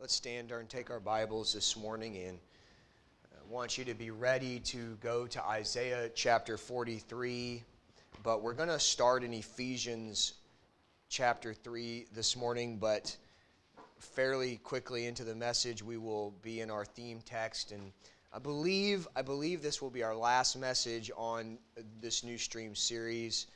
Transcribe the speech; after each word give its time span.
Let's 0.00 0.14
stand 0.14 0.52
and 0.52 0.68
take 0.68 0.90
our 0.92 1.00
Bibles 1.00 1.52
this 1.52 1.76
morning 1.76 2.16
and 2.18 2.38
I 3.32 3.52
want 3.52 3.76
you 3.76 3.84
to 3.86 3.94
be 3.94 4.12
ready 4.12 4.60
to 4.60 4.96
go 5.00 5.26
to 5.26 5.44
Isaiah 5.44 6.08
chapter 6.14 6.56
43. 6.56 7.64
But 8.22 8.40
we're 8.40 8.52
going 8.52 8.68
to 8.68 8.78
start 8.78 9.24
in 9.24 9.34
Ephesians 9.34 10.34
chapter 11.08 11.52
3 11.52 12.06
this 12.14 12.36
morning, 12.36 12.76
but 12.76 13.16
fairly 13.98 14.58
quickly 14.58 15.06
into 15.06 15.24
the 15.24 15.34
message 15.34 15.82
we 15.82 15.96
will 15.96 16.32
be 16.42 16.60
in 16.60 16.70
our 16.70 16.84
theme 16.84 17.20
text 17.24 17.72
and 17.72 17.90
I 18.32 18.38
believe 18.38 19.08
I 19.16 19.22
believe 19.22 19.62
this 19.62 19.82
will 19.82 19.90
be 19.90 20.04
our 20.04 20.14
last 20.14 20.56
message 20.56 21.10
on 21.16 21.58
this 22.00 22.22
new 22.22 22.38
stream 22.38 22.76
series 22.76 23.48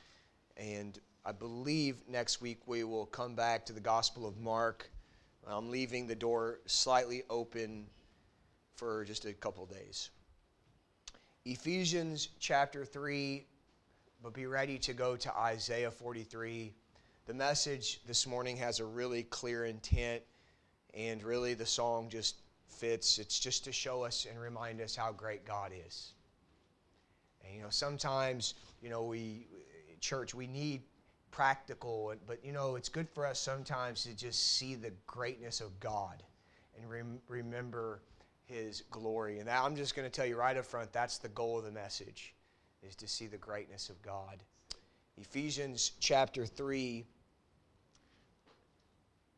and 0.57 0.99
I 1.25 1.31
believe 1.31 2.03
next 2.09 2.41
week 2.41 2.67
we 2.67 2.83
will 2.83 3.07
come 3.07 3.37
back 3.37 3.65
to 3.67 3.73
the 3.73 3.81
Gospel 3.81 4.27
of 4.27 4.41
Mark 4.41 4.91
I'm 5.47 5.71
leaving 5.71 6.07
the 6.07 6.15
door 6.15 6.61
slightly 6.67 7.25
open 7.29 7.87
for 8.75 9.05
just 9.05 9.25
a 9.25 9.33
couple 9.33 9.67
days. 9.67 10.11
Ephesians 11.45 12.29
chapter 12.39 12.85
3, 12.85 13.45
but 14.23 14.33
be 14.33 14.47
ready 14.47 14.79
to 14.79 14.93
go 14.93 15.17
to 15.17 15.37
Isaiah 15.37 15.91
43. 15.91 16.73
The 17.27 17.35
message 17.35 18.01
this 18.07 18.27
morning 18.27 18.57
has 18.59 18.79
a 18.79 18.85
really 18.85 19.25
clear 19.25 19.65
intent, 19.65 20.23
and 20.95 21.23
really 21.23 21.55
the 21.55 21.67
song 21.67 22.09
just 22.09 22.37
fits. 22.69 23.19
It's 23.19 23.41
just 23.41 23.65
to 23.65 23.73
show 23.73 24.05
us 24.05 24.27
and 24.31 24.41
remind 24.41 24.81
us 24.81 24.95
how 24.95 25.11
great 25.11 25.45
God 25.45 25.73
is. 25.87 26.13
And 27.45 27.57
you 27.57 27.63
know, 27.63 27.71
sometimes, 27.71 28.55
you 28.81 28.91
know, 28.91 29.03
we, 29.03 29.49
church, 30.01 30.35
we 30.35 30.47
need 30.47 30.83
practical, 31.33 32.15
but 32.27 32.45
you 32.45 32.53
know, 32.53 32.77
it's 32.77 32.89
good 32.89 33.09
for 33.09 33.27
us 33.27 33.41
sometimes 33.41 34.05
to 34.05 34.15
just 34.15 34.57
see 34.59 34.77
the 34.77 34.93
greatness 35.07 35.61
of 35.61 35.81
God 35.81 36.23
and 36.79 36.89
rem- 36.89 37.21
remember 37.27 38.03
His 38.45 38.83
glory. 38.91 39.41
And 39.41 39.51
I'm 39.51 39.75
just 39.75 39.97
going 39.97 40.09
to 40.09 40.15
tell 40.15 40.27
you 40.27 40.37
right 40.37 40.57
up 40.57 40.65
front 40.65 40.93
that's 40.93 41.19
the 41.19 41.31
goal 41.31 41.59
of 41.59 41.65
the 41.65 41.73
message, 41.73 42.35
is 42.87 42.95
to 42.97 43.09
see 43.09 43.27
the 43.27 43.39
greatness 43.39 43.89
of 43.89 44.01
God. 44.03 44.45
Ephesians 45.17 45.93
chapter 45.99 46.47
3, 46.47 47.05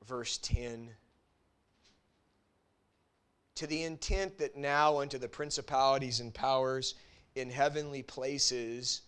verse 0.06 0.38
10. 0.38 0.90
To 3.56 3.66
the 3.68 3.84
intent 3.84 4.36
that 4.38 4.56
now 4.56 4.98
unto 4.98 5.16
the 5.16 5.28
principalities 5.28 6.18
and 6.20 6.34
powers 6.34 6.96
in 7.36 7.50
heavenly 7.50 8.02
places 8.02 9.02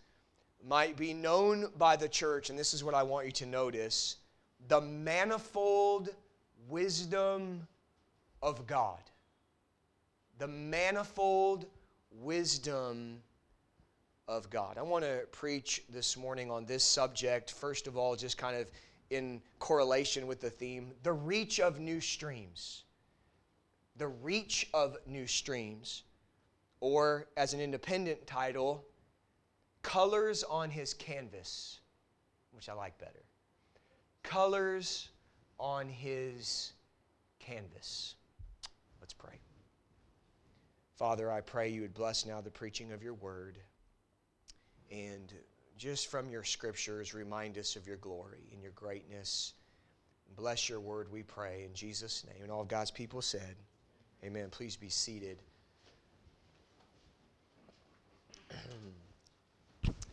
might 0.67 0.97
be 0.97 1.15
known 1.15 1.71
by 1.79 1.97
the 1.97 2.09
church, 2.09 2.51
and 2.51 2.59
this 2.59 2.75
is 2.75 2.83
what 2.83 2.95
I 2.95 3.03
want 3.03 3.27
you 3.27 3.33
to 3.33 3.47
notice 3.47 4.17
the 4.69 4.81
manifold 4.81 6.11
wisdom 6.69 7.67
of 8.43 8.67
God. 8.67 8.99
The 10.39 10.49
manifold 10.49 11.67
wisdom 12.11 13.23
of 14.27 14.51
God. 14.51 14.77
I 14.77 14.83
want 14.83 15.05
to 15.05 15.21
preach 15.31 15.83
this 15.89 16.17
morning 16.17 16.51
on 16.51 16.67
this 16.67 16.83
subject, 16.83 17.53
first 17.53 17.87
of 17.87 17.97
all, 17.97 18.17
just 18.17 18.37
kind 18.37 18.57
of 18.57 18.67
in 19.11 19.41
correlation 19.61 20.27
with 20.27 20.41
the 20.41 20.51
theme 20.51 20.91
the 21.05 21.13
reach 21.13 21.61
of 21.61 21.79
new 21.79 22.01
streams. 22.01 22.83
The 23.99 24.09
reach 24.09 24.69
of 24.75 24.97
new 25.07 25.27
streams. 25.27 26.03
Or, 26.81 27.29
as 27.37 27.55
an 27.55 27.61
independent 27.61 28.27
title, 28.27 28.85
colors 29.87 30.43
on 30.43 30.69
his 30.69 30.93
canvas, 30.95 31.79
which 32.51 32.69
I 32.69 32.73
like 32.73 32.99
better. 32.99 33.23
Colors 34.25 35.11
on 35.61 35.89
his 35.89 36.73
canvas. 37.39 38.17
Let's 39.01 39.15
pray. 39.15 39.39
Father, 40.97 41.31
I 41.31 41.41
pray 41.41 41.69
you 41.69 41.83
would 41.83 41.95
bless 41.95 42.27
now 42.27 42.41
the 42.41 42.51
preaching 42.51 42.91
of 42.91 43.01
your 43.01 43.15
word 43.15 43.59
and 44.91 45.33
just 45.79 46.11
from 46.11 46.29
your 46.31 46.43
scriptures 46.43 47.15
remind 47.15 47.57
us 47.57 47.77
of 47.77 47.87
your 47.87 47.99
glory 47.99 48.49
and 48.53 48.61
your 48.61 48.73
greatness. 48.73 49.53
Bless 50.35 50.69
your 50.69 50.81
word, 50.81 51.13
we 51.13 51.23
pray, 51.23 51.63
in 51.65 51.73
Jesus' 51.75 52.25
name. 52.27 52.43
And 52.43 52.51
all 52.51 52.63
of 52.63 52.69
God's 52.69 52.91
people 52.91 53.23
said, 53.23 53.55
Amen. 54.25 54.49
Please 54.51 54.75
be 54.75 54.89
seated. 54.89 55.39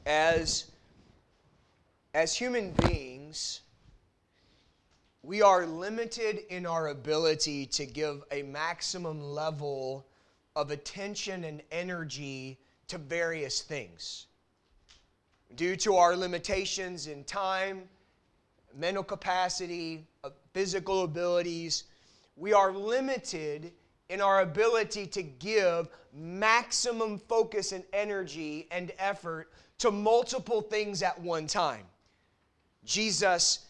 as, 0.05 0.71
as 2.13 2.35
human 2.35 2.71
beings, 2.71 3.61
we 5.21 5.41
are 5.41 5.65
limited 5.65 6.41
in 6.49 6.65
our 6.65 6.89
ability 6.89 7.65
to 7.67 7.85
give 7.85 8.23
a 8.31 8.43
maximum 8.43 9.21
level 9.21 10.05
of 10.55 10.71
attention 10.71 11.45
and 11.45 11.61
energy 11.71 12.59
to 12.87 12.97
various 12.97 13.61
things. 13.61 14.27
Due 15.55 15.75
to 15.77 15.95
our 15.95 16.15
limitations 16.15 17.07
in 17.07 17.23
time, 17.23 17.83
mental 18.75 19.03
capacity, 19.03 20.05
uh, 20.23 20.29
physical 20.53 21.03
abilities, 21.03 21.85
we 22.35 22.51
are 22.53 22.73
limited 22.73 23.71
in 24.09 24.21
our 24.21 24.41
ability 24.41 25.07
to 25.07 25.23
give 25.23 25.89
maximum 26.13 27.17
focus 27.17 27.71
and 27.71 27.83
energy 27.93 28.67
and 28.71 28.91
effort 28.99 29.51
to 29.79 29.91
multiple 29.91 30.61
things 30.61 31.01
at 31.01 31.19
one 31.19 31.47
time. 31.47 31.85
Jesus 32.85 33.67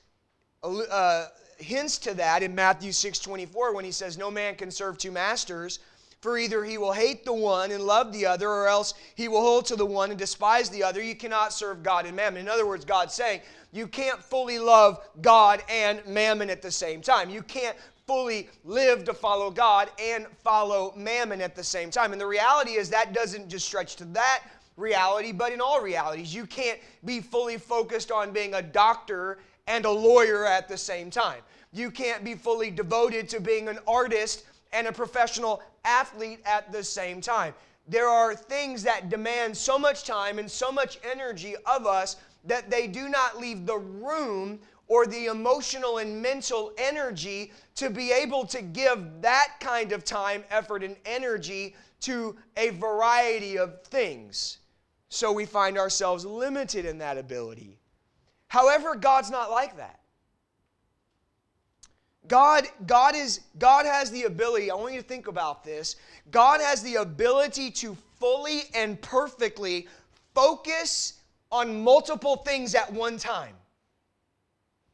uh, 0.64 1.28
hints 1.58 1.98
to 2.00 2.14
that 2.16 2.44
in 2.44 2.54
Matthew 2.54 2.92
6 2.92 3.20
24 3.20 3.74
when 3.74 3.86
he 3.86 3.92
says, 3.92 4.18
No 4.18 4.32
man 4.32 4.56
can 4.56 4.72
serve 4.72 4.98
two 4.98 5.12
masters, 5.12 5.80
for 6.22 6.38
either 6.38 6.64
he 6.64 6.78
will 6.78 6.94
hate 6.94 7.26
the 7.26 7.34
one 7.34 7.72
and 7.72 7.84
love 7.84 8.12
the 8.12 8.26
other, 8.26 8.50
or 8.50 8.68
else 8.68 8.94
he 9.16 9.28
will 9.28 9.42
hold 9.42 9.66
to 9.68 9.76
the 9.76 9.86
one 9.86 10.10
and 10.10 10.20
despise 10.20 10.70
the 10.70 10.84
other. 10.84 11.02
You 11.02 11.16
cannot 11.16 11.54
serve 11.54 11.84
God 11.84 12.06
and 12.06 12.16
mammon. 12.16 12.42
In 12.42 12.50
other 12.50 12.66
words, 12.66 12.86
God's 12.86 13.14
saying, 13.14 13.42
you 13.74 13.88
can't 13.88 14.24
fully 14.24 14.60
love 14.60 15.04
God 15.22 15.64
and 15.68 16.06
mammon 16.06 16.50
at 16.52 16.62
the 16.62 16.72
same 16.72 17.02
time. 17.02 17.30
You 17.30 17.42
can't 17.42 17.76
fully 18.06 18.50
live 18.64 19.04
to 19.06 19.14
follow 19.14 19.50
God 19.50 19.90
and 20.00 20.28
follow 20.44 20.94
mammon 20.96 21.42
at 21.42 21.56
the 21.56 21.64
same 21.64 21.90
time. 21.90 22.12
And 22.12 22.20
the 22.20 22.28
reality 22.28 22.72
is 22.72 22.90
that 22.90 23.14
doesn't 23.14 23.50
just 23.50 23.66
stretch 23.66 23.96
to 23.98 24.06
that 24.06 24.44
reality, 24.76 25.32
but 25.32 25.52
in 25.52 25.62
all 25.62 25.82
realities. 25.82 26.34
You 26.34 26.46
can't 26.46 26.80
be 27.06 27.22
fully 27.22 27.58
focused 27.58 28.12
on 28.12 28.32
being 28.32 28.56
a 28.56 28.62
doctor 28.62 29.40
and 29.68 29.86
a 29.86 29.92
lawyer 29.92 30.46
at 30.46 30.68
the 30.68 30.78
same 30.78 31.10
time. 31.10 31.42
You 31.72 31.92
can't 31.92 32.24
be 32.24 32.36
fully 32.36 32.72
devoted 32.72 33.30
to 33.30 33.40
being 33.40 33.68
an 33.68 33.80
artist 33.88 34.46
and 34.74 34.88
a 34.88 34.92
professional 34.92 35.62
athlete 35.86 36.40
at 36.46 36.72
the 36.72 36.84
same 36.84 37.22
time. 37.22 37.54
There 37.88 38.08
are 38.08 38.36
things 38.36 38.84
that 38.84 39.10
demand 39.10 39.56
so 39.56 39.78
much 39.78 40.04
time 40.04 40.40
and 40.40 40.50
so 40.50 40.72
much 40.72 41.00
energy 41.10 41.56
of 41.66 41.86
us 41.86 42.18
that 42.46 42.70
they 42.70 42.88
do 42.88 43.10
not 43.10 43.40
leave 43.40 43.66
the 43.66 43.78
room 43.78 44.60
or 44.88 45.06
the 45.06 45.26
emotional 45.26 46.00
and 46.00 46.22
mental 46.22 46.72
energy 46.78 47.52
to 47.76 47.90
be 47.90 48.12
able 48.12 48.46
to 48.46 48.62
give 48.62 49.22
that 49.22 49.56
kind 49.60 49.92
of 49.92 50.04
time, 50.04 50.44
effort, 50.50 50.84
and 50.84 50.96
energy 51.06 51.76
to 52.02 52.36
a 52.58 52.70
variety 52.72 53.58
of 53.58 53.82
things. 53.84 54.60
So 55.10 55.32
we 55.32 55.46
find 55.46 55.78
ourselves 55.78 56.26
limited 56.26 56.86
in 56.86 56.98
that 56.98 57.18
ability. 57.18 57.78
However, 58.48 58.96
God's 58.96 59.32
not 59.32 59.52
like 59.52 59.78
that. 59.78 60.00
God, 62.28 62.68
God, 62.86 63.16
is, 63.16 63.42
God 63.60 63.86
has 63.86 64.10
the 64.12 64.24
ability, 64.24 64.72
I 64.72 64.76
want 64.76 64.94
you 64.94 65.02
to 65.02 65.08
think 65.08 65.28
about 65.28 65.64
this. 65.64 65.98
God 66.32 66.62
has 66.62 66.82
the 66.82 66.96
ability 66.96 67.72
to 67.72 67.98
fully 68.20 68.64
and 68.74 69.02
perfectly 69.02 69.88
focus 70.34 71.22
on 71.52 71.84
multiple 71.84 72.38
things 72.38 72.76
at 72.76 72.92
one 72.92 73.18
time. 73.18 73.54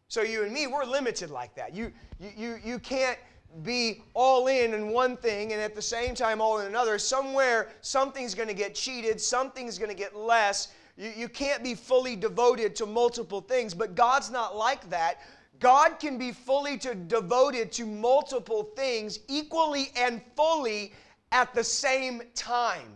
So 0.09 0.23
you 0.23 0.43
and 0.43 0.51
me, 0.51 0.65
we're 0.65 0.85
limited 0.85 1.29
like 1.29 1.53
that. 1.53 1.75
You, 1.75 1.91
you, 2.19 2.31
you, 2.35 2.59
you 2.65 2.79
can't 2.79 3.19
be 3.61 4.03
all 4.15 4.47
in 4.47 4.73
in 4.73 4.89
one 4.89 5.15
thing 5.15 5.53
and 5.53 5.61
at 5.61 5.75
the 5.75 5.81
same 5.81 6.15
time 6.15 6.41
all 6.41 6.59
in 6.59 6.65
another. 6.65 6.97
Somewhere, 6.97 7.69
something's 7.81 8.33
going 8.33 8.47
to 8.47 8.55
get 8.55 8.73
cheated, 8.73 9.21
something's 9.21 9.77
going 9.77 9.89
to 9.89 9.95
get 9.95 10.15
less. 10.15 10.69
You, 10.97 11.11
you 11.15 11.29
can't 11.29 11.63
be 11.63 11.75
fully 11.75 12.15
devoted 12.15 12.75
to 12.77 12.87
multiple 12.87 13.39
things, 13.39 13.75
but 13.75 13.93
God's 13.93 14.31
not 14.31 14.55
like 14.55 14.89
that. 14.89 15.19
God 15.59 15.99
can 15.99 16.17
be 16.17 16.31
fully 16.31 16.77
to, 16.79 16.95
devoted 16.95 17.71
to 17.73 17.85
multiple 17.85 18.71
things 18.75 19.19
equally 19.27 19.91
and 19.95 20.21
fully 20.35 20.93
at 21.31 21.53
the 21.53 21.63
same 21.63 22.23
time. 22.33 22.93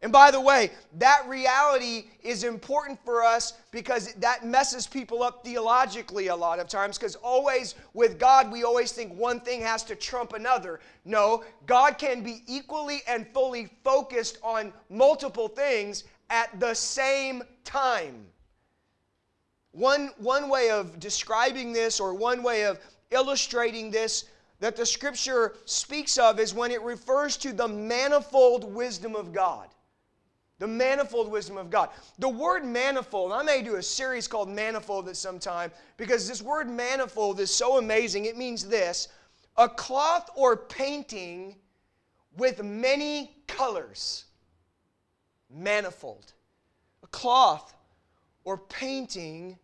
And 0.00 0.12
by 0.12 0.30
the 0.30 0.40
way, 0.40 0.70
that 0.98 1.24
reality 1.26 2.04
is 2.22 2.44
important 2.44 3.00
for 3.04 3.24
us 3.24 3.54
because 3.72 4.12
that 4.14 4.46
messes 4.46 4.86
people 4.86 5.24
up 5.24 5.44
theologically 5.44 6.28
a 6.28 6.36
lot 6.36 6.60
of 6.60 6.68
times. 6.68 6.96
Because 6.96 7.16
always 7.16 7.74
with 7.94 8.16
God, 8.16 8.52
we 8.52 8.62
always 8.62 8.92
think 8.92 9.12
one 9.12 9.40
thing 9.40 9.60
has 9.60 9.82
to 9.84 9.96
trump 9.96 10.34
another. 10.34 10.78
No, 11.04 11.42
God 11.66 11.98
can 11.98 12.22
be 12.22 12.42
equally 12.46 13.02
and 13.08 13.26
fully 13.34 13.70
focused 13.82 14.38
on 14.44 14.72
multiple 14.88 15.48
things 15.48 16.04
at 16.30 16.60
the 16.60 16.74
same 16.74 17.42
time. 17.64 18.24
One, 19.72 20.10
one 20.18 20.48
way 20.48 20.70
of 20.70 21.00
describing 21.00 21.72
this, 21.72 21.98
or 21.98 22.14
one 22.14 22.44
way 22.44 22.64
of 22.64 22.78
illustrating 23.10 23.90
this, 23.90 24.26
that 24.60 24.76
the 24.76 24.86
scripture 24.86 25.56
speaks 25.64 26.18
of 26.18 26.38
is 26.38 26.54
when 26.54 26.70
it 26.70 26.82
refers 26.82 27.36
to 27.38 27.52
the 27.52 27.66
manifold 27.66 28.64
wisdom 28.72 29.16
of 29.16 29.32
God. 29.32 29.68
The 30.58 30.66
manifold 30.66 31.30
wisdom 31.30 31.56
of 31.56 31.70
God. 31.70 31.90
The 32.18 32.28
word 32.28 32.64
manifold, 32.64 33.32
I 33.32 33.42
may 33.42 33.62
do 33.62 33.76
a 33.76 33.82
series 33.82 34.26
called 34.26 34.48
Manifold 34.48 35.08
at 35.08 35.16
some 35.16 35.38
time 35.38 35.70
because 35.96 36.26
this 36.26 36.42
word 36.42 36.68
manifold 36.68 37.38
is 37.38 37.54
so 37.54 37.78
amazing. 37.78 38.24
It 38.24 38.36
means 38.36 38.66
this 38.66 39.08
a 39.56 39.68
cloth 39.68 40.30
or 40.34 40.56
painting 40.56 41.56
with 42.36 42.62
many 42.62 43.36
colors. 43.46 44.24
Manifold. 45.50 46.32
A 47.02 47.06
cloth 47.08 47.74
or 48.44 48.58
painting 48.58 49.58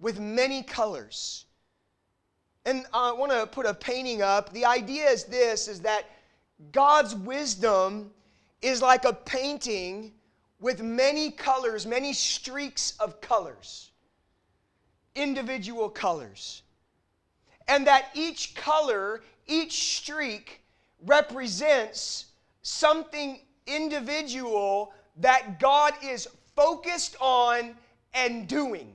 with 0.00 0.18
many 0.18 0.62
colors. 0.62 1.44
And 2.64 2.84
I 2.92 3.12
want 3.12 3.30
to 3.30 3.46
put 3.46 3.64
a 3.64 3.74
painting 3.74 4.22
up. 4.22 4.52
The 4.52 4.64
idea 4.64 5.08
is 5.08 5.24
this 5.24 5.68
is 5.68 5.80
that 5.82 6.10
God's 6.72 7.14
wisdom 7.14 8.10
is 8.62 8.82
like 8.82 9.04
a 9.04 9.12
painting 9.12 10.12
with 10.60 10.82
many 10.82 11.30
colors, 11.30 11.86
many 11.86 12.12
streaks 12.12 12.94
of 12.98 13.20
colors, 13.20 13.90
individual 15.14 15.88
colors. 15.88 16.62
And 17.68 17.86
that 17.86 18.10
each 18.14 18.54
color, 18.54 19.22
each 19.46 19.96
streak 19.96 20.60
represents 21.04 22.26
something 22.62 23.40
individual 23.66 24.92
that 25.18 25.58
God 25.58 25.94
is 26.02 26.28
focused 26.54 27.16
on 27.20 27.76
and 28.14 28.48
doing. 28.48 28.92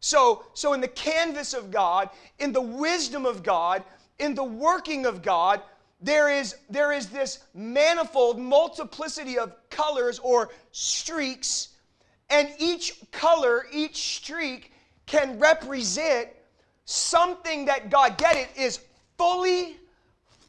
So, 0.00 0.44
so 0.52 0.72
in 0.72 0.80
the 0.80 0.88
canvas 0.88 1.54
of 1.54 1.70
God, 1.70 2.10
in 2.38 2.52
the 2.52 2.60
wisdom 2.60 3.24
of 3.24 3.42
God, 3.42 3.84
in 4.18 4.34
the 4.34 4.44
working 4.44 5.06
of 5.06 5.22
God, 5.22 5.62
there 6.02 6.28
is, 6.28 6.56
there 6.68 6.92
is 6.92 7.06
this 7.08 7.40
manifold 7.54 8.38
multiplicity 8.38 9.38
of 9.38 9.54
colors 9.70 10.18
or 10.18 10.50
streaks, 10.72 11.68
and 12.28 12.50
each 12.58 13.00
color, 13.12 13.66
each 13.72 14.16
streak 14.16 14.72
can 15.06 15.38
represent 15.38 16.28
something 16.84 17.64
that 17.66 17.90
God, 17.90 18.18
get 18.18 18.36
it, 18.36 18.48
is 18.56 18.80
fully 19.16 19.76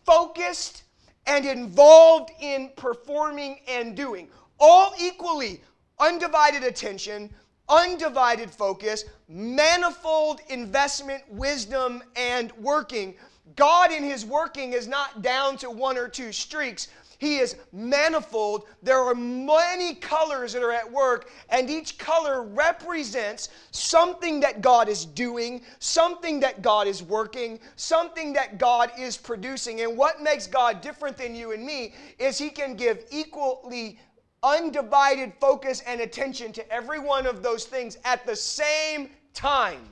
focused 0.06 0.84
and 1.28 1.46
involved 1.46 2.32
in 2.42 2.72
performing 2.76 3.60
and 3.68 3.96
doing. 3.96 4.30
All 4.60 4.94
equally 5.00 5.62
undivided 6.00 6.64
attention, 6.64 7.30
undivided 7.70 8.50
focus, 8.50 9.06
manifold 9.28 10.42
investment, 10.50 11.24
wisdom, 11.30 12.02
and 12.16 12.52
working 12.54 13.16
God 13.56 13.92
in 13.92 14.04
His 14.04 14.26
working 14.26 14.74
is 14.74 14.88
not 14.88 15.22
down 15.22 15.58
to 15.58 15.70
one 15.70 15.98
or 15.98 16.08
two 16.08 16.32
streaks. 16.32 16.88
He 17.20 17.38
is 17.38 17.56
manifold. 17.72 18.66
There 18.82 19.00
are 19.00 19.16
many 19.16 19.96
colors 19.96 20.54
that 20.54 20.64
are 20.64 20.72
at 20.72 20.92
work, 20.92 21.30
and 21.50 21.70
each 21.70 21.98
color 21.98 22.44
represents 22.44 23.50
something 23.72 24.40
that 24.42 24.62
God 24.62 24.90
is 24.90 25.06
doing, 25.06 25.62
something 25.80 26.40
that 26.42 26.62
God 26.62 26.88
is 26.88 27.02
working, 27.04 27.60
something 27.76 28.34
that 28.34 28.58
God 28.58 28.92
is 28.98 29.16
producing. 29.16 29.82
And 29.82 29.98
what 29.98 30.22
makes 30.22 30.48
God 30.48 30.82
different 30.82 31.16
than 31.16 31.36
you 31.36 31.52
and 31.52 31.66
me 31.66 31.94
is 32.20 32.38
He 32.38 32.50
can 32.50 32.76
give 32.76 33.06
equally 33.12 34.00
undivided 34.42 35.34
focus 35.40 35.82
and 35.88 36.02
attention 36.02 36.52
to 36.54 36.72
every 36.72 37.00
one 37.00 37.26
of 37.26 37.42
those 37.42 37.66
things 37.66 37.98
at 38.04 38.26
the 38.26 38.36
same 38.36 39.10
time. 39.34 39.88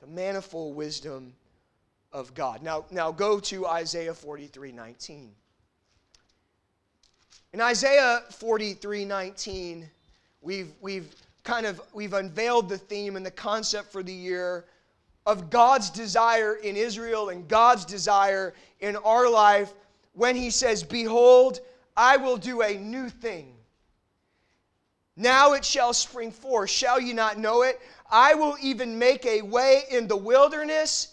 The 0.00 0.08
manifold 0.08 0.74
wisdom 0.74 1.34
of 2.12 2.34
God. 2.34 2.62
Now, 2.62 2.84
now 2.90 3.12
go 3.12 3.40
to 3.40 3.66
Isaiah 3.66 4.14
43 4.14 4.72
19. 4.72 5.30
In 7.52 7.60
Isaiah 7.60 8.22
43 8.30 9.04
19, 9.04 9.90
we've, 10.40 10.72
we've 10.80 11.14
kind 11.44 11.66
of 11.66 11.80
we've 11.92 12.12
unveiled 12.12 12.68
the 12.68 12.78
theme 12.78 13.16
and 13.16 13.24
the 13.24 13.30
concept 13.30 13.90
for 13.92 14.02
the 14.02 14.12
year 14.12 14.64
of 15.26 15.50
God's 15.50 15.90
desire 15.90 16.54
in 16.54 16.76
Israel 16.76 17.28
and 17.28 17.46
God's 17.48 17.84
desire 17.84 18.54
in 18.80 18.96
our 18.96 19.28
life 19.28 19.72
when 20.14 20.36
he 20.36 20.50
says, 20.50 20.82
Behold, 20.82 21.60
I 21.96 22.16
will 22.16 22.36
do 22.36 22.62
a 22.62 22.76
new 22.78 23.08
thing. 23.08 23.54
Now 25.16 25.52
it 25.52 25.64
shall 25.64 25.92
spring 25.92 26.30
forth. 26.30 26.70
Shall 26.70 27.00
you 27.00 27.14
not 27.14 27.38
know 27.38 27.62
it? 27.62 27.80
I 28.10 28.34
will 28.34 28.56
even 28.60 28.98
make 28.98 29.26
a 29.26 29.42
way 29.42 29.82
in 29.90 30.08
the 30.08 30.16
wilderness 30.16 31.09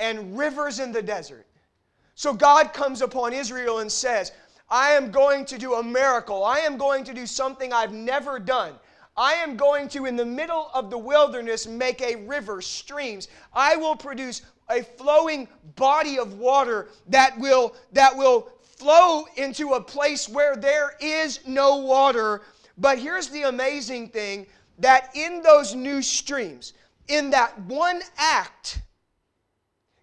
and 0.00 0.36
rivers 0.36 0.80
in 0.80 0.90
the 0.90 1.02
desert. 1.02 1.46
So 2.14 2.32
God 2.32 2.72
comes 2.72 3.02
upon 3.02 3.32
Israel 3.32 3.78
and 3.78 3.90
says, 3.90 4.32
I 4.68 4.90
am 4.90 5.10
going 5.10 5.44
to 5.46 5.58
do 5.58 5.74
a 5.74 5.82
miracle. 5.82 6.44
I 6.44 6.58
am 6.60 6.76
going 6.76 7.04
to 7.04 7.14
do 7.14 7.26
something 7.26 7.72
I've 7.72 7.92
never 7.92 8.38
done. 8.38 8.74
I 9.16 9.34
am 9.34 9.56
going 9.56 9.88
to, 9.90 10.06
in 10.06 10.16
the 10.16 10.24
middle 10.24 10.70
of 10.72 10.90
the 10.90 10.98
wilderness, 10.98 11.66
make 11.66 12.00
a 12.00 12.16
river, 12.16 12.62
streams. 12.62 13.28
I 13.52 13.76
will 13.76 13.96
produce 13.96 14.42
a 14.70 14.82
flowing 14.82 15.48
body 15.76 16.18
of 16.18 16.38
water 16.38 16.88
that 17.08 17.38
will, 17.38 17.74
that 17.92 18.16
will 18.16 18.48
flow 18.62 19.24
into 19.36 19.70
a 19.74 19.80
place 19.80 20.28
where 20.28 20.56
there 20.56 20.94
is 21.00 21.40
no 21.46 21.76
water. 21.76 22.42
But 22.78 22.98
here's 22.98 23.28
the 23.28 23.42
amazing 23.42 24.08
thing 24.08 24.46
that 24.78 25.10
in 25.14 25.42
those 25.42 25.74
new 25.74 26.00
streams, 26.00 26.72
in 27.08 27.30
that 27.30 27.58
one 27.62 28.00
act, 28.16 28.80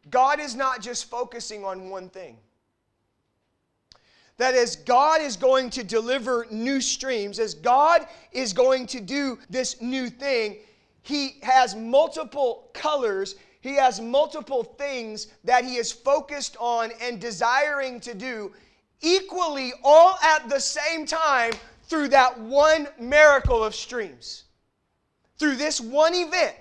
God 0.09 0.39
is 0.39 0.56
not 0.56 0.81
just 0.81 1.09
focusing 1.09 1.65
on 1.65 1.89
one 1.89 2.09
thing. 2.09 2.38
That 4.38 4.54
as 4.54 4.75
God 4.75 5.21
is 5.21 5.36
going 5.36 5.71
to 5.71 5.83
deliver 5.83 6.45
new 6.51 6.80
streams, 6.80 7.39
as 7.39 7.56
God 7.56 8.07
is 8.31 8.54
going 8.54 8.86
to 8.88 9.01
do 9.01 9.39
this 9.50 9.81
new 9.81 10.09
thing, 10.09 10.57
He 11.01 11.39
has 11.42 11.75
multiple 11.75 12.69
colors, 12.74 13.36
He 13.62 13.75
has 13.75 14.00
multiple 14.00 14.63
things 14.63 15.27
that 15.44 15.65
He 15.65 15.77
is 15.77 15.92
focused 15.92 16.56
on 16.59 16.92
and 17.01 17.19
desiring 17.19 18.00
to 18.01 18.13
do 18.13 18.54
equally 19.01 19.74
all 19.83 20.18
at 20.24 20.50
the 20.50 20.59
same 20.59 21.06
time 21.06 21.54
through 21.83 22.09
that 22.09 22.39
one 22.39 22.88
miracle 23.00 23.63
of 23.63 23.74
streams. 23.74 24.44
Through 25.38 25.56
this 25.56 25.80
one 25.80 26.13
event, 26.13 26.56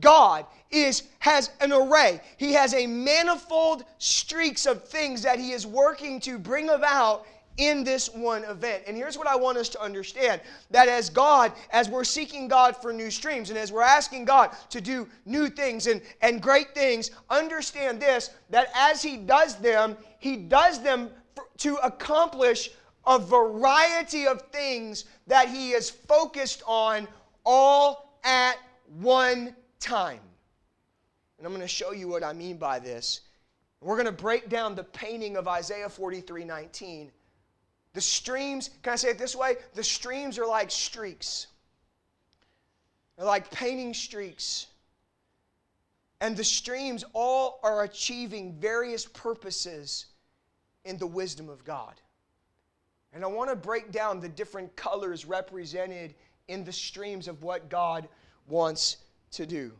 God 0.00 0.46
is 0.70 1.04
has 1.18 1.50
an 1.60 1.72
array. 1.72 2.20
He 2.36 2.52
has 2.54 2.74
a 2.74 2.86
manifold 2.86 3.84
streaks 3.98 4.66
of 4.66 4.84
things 4.84 5.22
that 5.22 5.38
he 5.38 5.52
is 5.52 5.66
working 5.66 6.18
to 6.20 6.38
bring 6.38 6.70
about 6.70 7.26
in 7.58 7.84
this 7.84 8.08
one 8.08 8.44
event. 8.44 8.84
And 8.86 8.96
here's 8.96 9.18
what 9.18 9.26
I 9.26 9.36
want 9.36 9.58
us 9.58 9.68
to 9.70 9.80
understand 9.80 10.40
that 10.70 10.88
as 10.88 11.10
God, 11.10 11.52
as 11.70 11.88
we're 11.88 12.04
seeking 12.04 12.48
God 12.48 12.76
for 12.76 12.92
new 12.92 13.10
streams, 13.10 13.50
and 13.50 13.58
as 13.58 13.70
we're 13.70 13.82
asking 13.82 14.24
God 14.24 14.52
to 14.70 14.80
do 14.80 15.06
new 15.26 15.48
things 15.48 15.86
and, 15.86 16.00
and 16.22 16.40
great 16.40 16.74
things, 16.74 17.10
understand 17.28 18.00
this 18.00 18.30
that 18.50 18.68
as 18.74 19.02
He 19.02 19.16
does 19.18 19.56
them, 19.56 19.96
He 20.18 20.36
does 20.36 20.82
them 20.82 21.10
for, 21.34 21.44
to 21.58 21.76
accomplish 21.76 22.70
a 23.06 23.18
variety 23.18 24.26
of 24.26 24.40
things 24.52 25.04
that 25.26 25.48
He 25.48 25.72
is 25.72 25.90
focused 25.90 26.62
on 26.66 27.06
all 27.44 28.18
at 28.24 28.56
one 29.00 29.54
time. 29.82 30.20
And 31.38 31.46
I'm 31.46 31.52
going 31.52 31.60
to 31.60 31.68
show 31.68 31.92
you 31.92 32.08
what 32.08 32.22
I 32.22 32.32
mean 32.32 32.56
by 32.56 32.78
this. 32.78 33.22
We're 33.80 33.96
going 33.96 34.06
to 34.06 34.12
break 34.12 34.48
down 34.48 34.74
the 34.74 34.84
painting 34.84 35.36
of 35.36 35.48
Isaiah 35.48 35.88
43 35.88 36.44
19. 36.44 37.10
The 37.94 38.00
streams, 38.00 38.70
can 38.82 38.94
I 38.94 38.96
say 38.96 39.10
it 39.10 39.18
this 39.18 39.36
way? 39.36 39.56
The 39.74 39.84
streams 39.84 40.38
are 40.38 40.46
like 40.46 40.70
streaks. 40.70 41.48
They're 43.16 43.26
like 43.26 43.50
painting 43.50 43.92
streaks. 43.92 44.68
And 46.20 46.36
the 46.36 46.44
streams 46.44 47.04
all 47.12 47.58
are 47.64 47.82
achieving 47.82 48.54
various 48.54 49.04
purposes 49.04 50.06
in 50.84 50.96
the 50.96 51.06
wisdom 51.06 51.48
of 51.48 51.64
God. 51.64 52.00
And 53.12 53.24
I 53.24 53.26
want 53.26 53.50
to 53.50 53.56
break 53.56 53.90
down 53.90 54.20
the 54.20 54.28
different 54.28 54.74
colors 54.76 55.26
represented 55.26 56.14
in 56.48 56.64
the 56.64 56.72
streams 56.72 57.28
of 57.28 57.42
what 57.42 57.68
God 57.68 58.08
wants 58.48 58.98
to 59.32 59.46
do. 59.46 59.72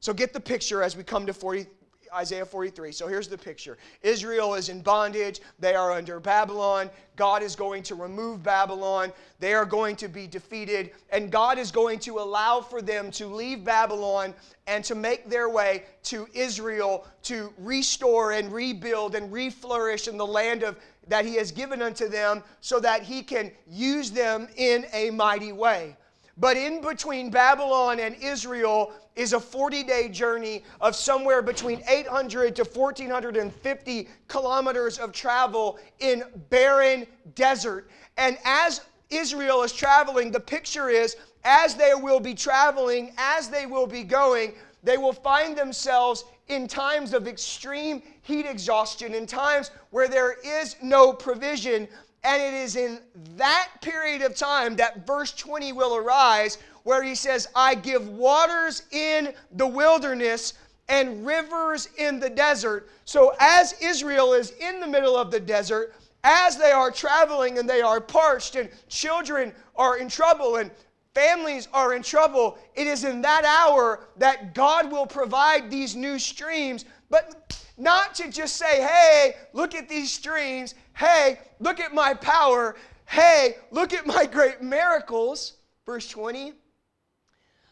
So 0.00 0.12
get 0.12 0.32
the 0.32 0.40
picture 0.40 0.82
as 0.82 0.96
we 0.96 1.02
come 1.02 1.24
to 1.26 1.32
40, 1.32 1.66
Isaiah 2.14 2.44
43. 2.44 2.92
So 2.92 3.08
here's 3.08 3.28
the 3.28 3.38
picture 3.38 3.76
Israel 4.02 4.54
is 4.54 4.68
in 4.68 4.82
bondage. 4.82 5.40
They 5.58 5.74
are 5.74 5.92
under 5.92 6.20
Babylon. 6.20 6.90
God 7.16 7.42
is 7.42 7.56
going 7.56 7.82
to 7.84 7.94
remove 7.94 8.42
Babylon. 8.42 9.12
They 9.40 9.54
are 9.54 9.64
going 9.64 9.96
to 9.96 10.08
be 10.08 10.26
defeated. 10.26 10.90
And 11.10 11.30
God 11.30 11.58
is 11.58 11.70
going 11.70 11.98
to 12.00 12.18
allow 12.18 12.60
for 12.60 12.82
them 12.82 13.10
to 13.12 13.26
leave 13.26 13.64
Babylon 13.64 14.34
and 14.66 14.84
to 14.84 14.94
make 14.94 15.28
their 15.28 15.48
way 15.48 15.84
to 16.04 16.26
Israel 16.34 17.06
to 17.24 17.52
restore 17.58 18.32
and 18.32 18.52
rebuild 18.52 19.14
and 19.14 19.32
reflourish 19.32 20.08
in 20.08 20.16
the 20.16 20.26
land 20.26 20.62
of, 20.62 20.76
that 21.08 21.24
He 21.24 21.36
has 21.36 21.50
given 21.50 21.82
unto 21.82 22.08
them 22.08 22.42
so 22.60 22.78
that 22.80 23.02
He 23.02 23.22
can 23.22 23.50
use 23.66 24.10
them 24.10 24.48
in 24.56 24.86
a 24.92 25.10
mighty 25.10 25.52
way. 25.52 25.96
But 26.36 26.56
in 26.56 26.80
between 26.80 27.30
Babylon 27.30 28.00
and 28.00 28.16
Israel 28.16 28.92
is 29.14 29.32
a 29.32 29.40
40 29.40 29.84
day 29.84 30.08
journey 30.08 30.64
of 30.80 30.96
somewhere 30.96 31.42
between 31.42 31.82
800 31.88 32.56
to 32.56 32.64
1450 32.64 34.08
kilometers 34.26 34.98
of 34.98 35.12
travel 35.12 35.78
in 36.00 36.24
barren 36.50 37.06
desert. 37.34 37.88
And 38.16 38.36
as 38.44 38.80
Israel 39.10 39.62
is 39.62 39.72
traveling, 39.72 40.32
the 40.32 40.40
picture 40.40 40.88
is 40.88 41.16
as 41.44 41.74
they 41.74 41.94
will 41.94 42.20
be 42.20 42.34
traveling, 42.34 43.12
as 43.18 43.48
they 43.48 43.66
will 43.66 43.86
be 43.86 44.02
going, 44.02 44.54
they 44.82 44.96
will 44.98 45.12
find 45.12 45.56
themselves 45.56 46.24
in 46.48 46.66
times 46.66 47.14
of 47.14 47.28
extreme 47.28 48.02
heat 48.22 48.46
exhaustion, 48.46 49.14
in 49.14 49.26
times 49.26 49.70
where 49.90 50.08
there 50.08 50.36
is 50.44 50.76
no 50.82 51.12
provision. 51.12 51.88
And 52.24 52.42
it 52.42 52.54
is 52.54 52.76
in 52.76 53.00
that 53.36 53.68
period 53.82 54.22
of 54.22 54.34
time 54.34 54.76
that 54.76 55.06
verse 55.06 55.32
20 55.32 55.72
will 55.72 55.94
arise, 55.94 56.58
where 56.82 57.02
he 57.02 57.14
says, 57.14 57.48
I 57.54 57.74
give 57.74 58.08
waters 58.08 58.82
in 58.90 59.34
the 59.52 59.66
wilderness 59.66 60.54
and 60.88 61.26
rivers 61.26 61.88
in 61.98 62.18
the 62.18 62.30
desert. 62.30 62.88
So, 63.04 63.34
as 63.38 63.74
Israel 63.80 64.32
is 64.32 64.52
in 64.52 64.80
the 64.80 64.86
middle 64.86 65.16
of 65.16 65.30
the 65.30 65.40
desert, 65.40 65.94
as 66.24 66.56
they 66.56 66.72
are 66.72 66.90
traveling 66.90 67.58
and 67.58 67.68
they 67.68 67.82
are 67.82 68.00
parched, 68.00 68.56
and 68.56 68.70
children 68.88 69.52
are 69.76 69.98
in 69.98 70.08
trouble, 70.08 70.56
and 70.56 70.70
families 71.14 71.68
are 71.72 71.94
in 71.94 72.02
trouble, 72.02 72.58
it 72.74 72.86
is 72.86 73.04
in 73.04 73.20
that 73.22 73.44
hour 73.44 74.08
that 74.16 74.54
God 74.54 74.90
will 74.90 75.06
provide 75.06 75.70
these 75.70 75.94
new 75.94 76.18
streams, 76.18 76.84
but 77.10 77.63
not 77.76 78.14
to 78.16 78.30
just 78.30 78.56
say, 78.56 78.82
hey, 78.82 79.36
look 79.52 79.74
at 79.74 79.88
these 79.88 80.10
streams, 80.12 80.74
hey, 80.96 81.40
look 81.58 81.80
at 81.80 81.92
my 81.92 82.14
power, 82.14 82.76
hey, 83.06 83.56
look 83.70 83.92
at 83.92 84.06
my 84.06 84.26
great 84.26 84.62
miracles. 84.62 85.54
Verse 85.86 86.08
20 86.08 86.52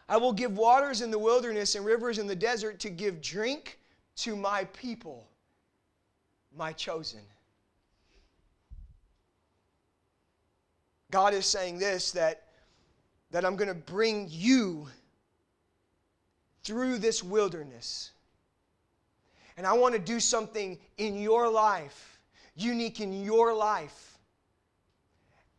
I 0.08 0.16
will 0.18 0.32
give 0.32 0.58
waters 0.58 1.00
in 1.00 1.10
the 1.10 1.18
wilderness 1.18 1.74
and 1.74 1.86
rivers 1.86 2.18
in 2.18 2.26
the 2.26 2.36
desert 2.36 2.78
to 2.80 2.90
give 2.90 3.22
drink 3.22 3.78
to 4.16 4.36
my 4.36 4.64
people, 4.64 5.26
my 6.54 6.72
chosen. 6.72 7.20
God 11.10 11.32
is 11.32 11.46
saying 11.46 11.78
this 11.78 12.10
that 12.12 12.42
that 13.30 13.44
I'm 13.46 13.56
going 13.56 13.68
to 13.68 13.74
bring 13.74 14.26
you 14.30 14.86
through 16.62 16.98
this 16.98 17.22
wilderness. 17.22 18.10
And 19.56 19.66
I 19.66 19.72
want 19.72 19.94
to 19.94 20.00
do 20.00 20.20
something 20.20 20.78
in 20.98 21.20
your 21.20 21.48
life, 21.48 22.20
unique 22.54 23.00
in 23.00 23.22
your 23.22 23.54
life. 23.54 24.12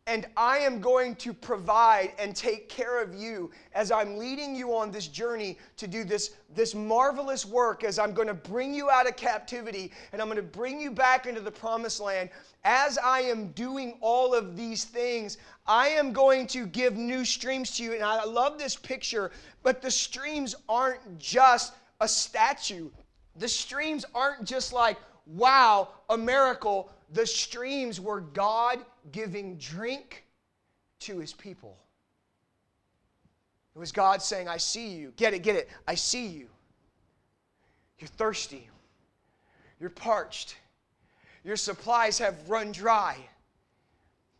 And 0.06 0.26
I 0.36 0.58
am 0.58 0.82
going 0.82 1.16
to 1.16 1.32
provide 1.32 2.12
and 2.18 2.36
take 2.36 2.68
care 2.68 3.00
of 3.00 3.14
you 3.14 3.50
as 3.72 3.90
I'm 3.90 4.18
leading 4.18 4.54
you 4.54 4.76
on 4.76 4.90
this 4.90 5.08
journey 5.08 5.56
to 5.78 5.86
do 5.88 6.04
this, 6.04 6.34
this 6.54 6.74
marvelous 6.74 7.46
work, 7.46 7.84
as 7.84 7.98
I'm 7.98 8.12
going 8.12 8.28
to 8.28 8.34
bring 8.34 8.74
you 8.74 8.90
out 8.90 9.08
of 9.08 9.16
captivity 9.16 9.92
and 10.12 10.20
I'm 10.20 10.28
going 10.28 10.36
to 10.36 10.42
bring 10.42 10.78
you 10.78 10.90
back 10.90 11.24
into 11.24 11.40
the 11.40 11.50
promised 11.50 12.00
land. 12.00 12.28
As 12.64 12.98
I 12.98 13.20
am 13.20 13.48
doing 13.52 13.96
all 14.02 14.34
of 14.34 14.58
these 14.58 14.84
things, 14.84 15.38
I 15.66 15.88
am 15.88 16.12
going 16.12 16.48
to 16.48 16.66
give 16.66 16.96
new 16.96 17.24
streams 17.24 17.74
to 17.78 17.82
you. 17.82 17.94
And 17.94 18.02
I 18.02 18.24
love 18.24 18.58
this 18.58 18.76
picture, 18.76 19.30
but 19.62 19.80
the 19.80 19.90
streams 19.90 20.54
aren't 20.68 21.18
just 21.18 21.72
a 22.02 22.08
statue, 22.08 22.90
the 23.36 23.48
streams 23.48 24.04
aren't 24.14 24.44
just 24.44 24.72
like, 24.72 24.96
wow, 25.26 25.88
a 26.08 26.16
miracle. 26.16 26.90
The 27.12 27.26
streams 27.26 28.00
were 28.00 28.20
God 28.20 28.78
giving 29.12 29.56
drink 29.56 30.24
to 31.00 31.18
his 31.18 31.32
people. 31.32 31.76
It 33.74 33.78
was 33.78 33.90
God 33.90 34.22
saying, 34.22 34.48
I 34.48 34.56
see 34.56 34.88
you. 34.88 35.12
Get 35.16 35.34
it, 35.34 35.40
get 35.42 35.56
it. 35.56 35.68
I 35.88 35.96
see 35.96 36.26
you. 36.26 36.48
You're 37.98 38.08
thirsty. 38.08 38.68
You're 39.80 39.90
parched. 39.90 40.56
Your 41.42 41.56
supplies 41.56 42.18
have 42.18 42.48
run 42.48 42.72
dry. 42.72 43.16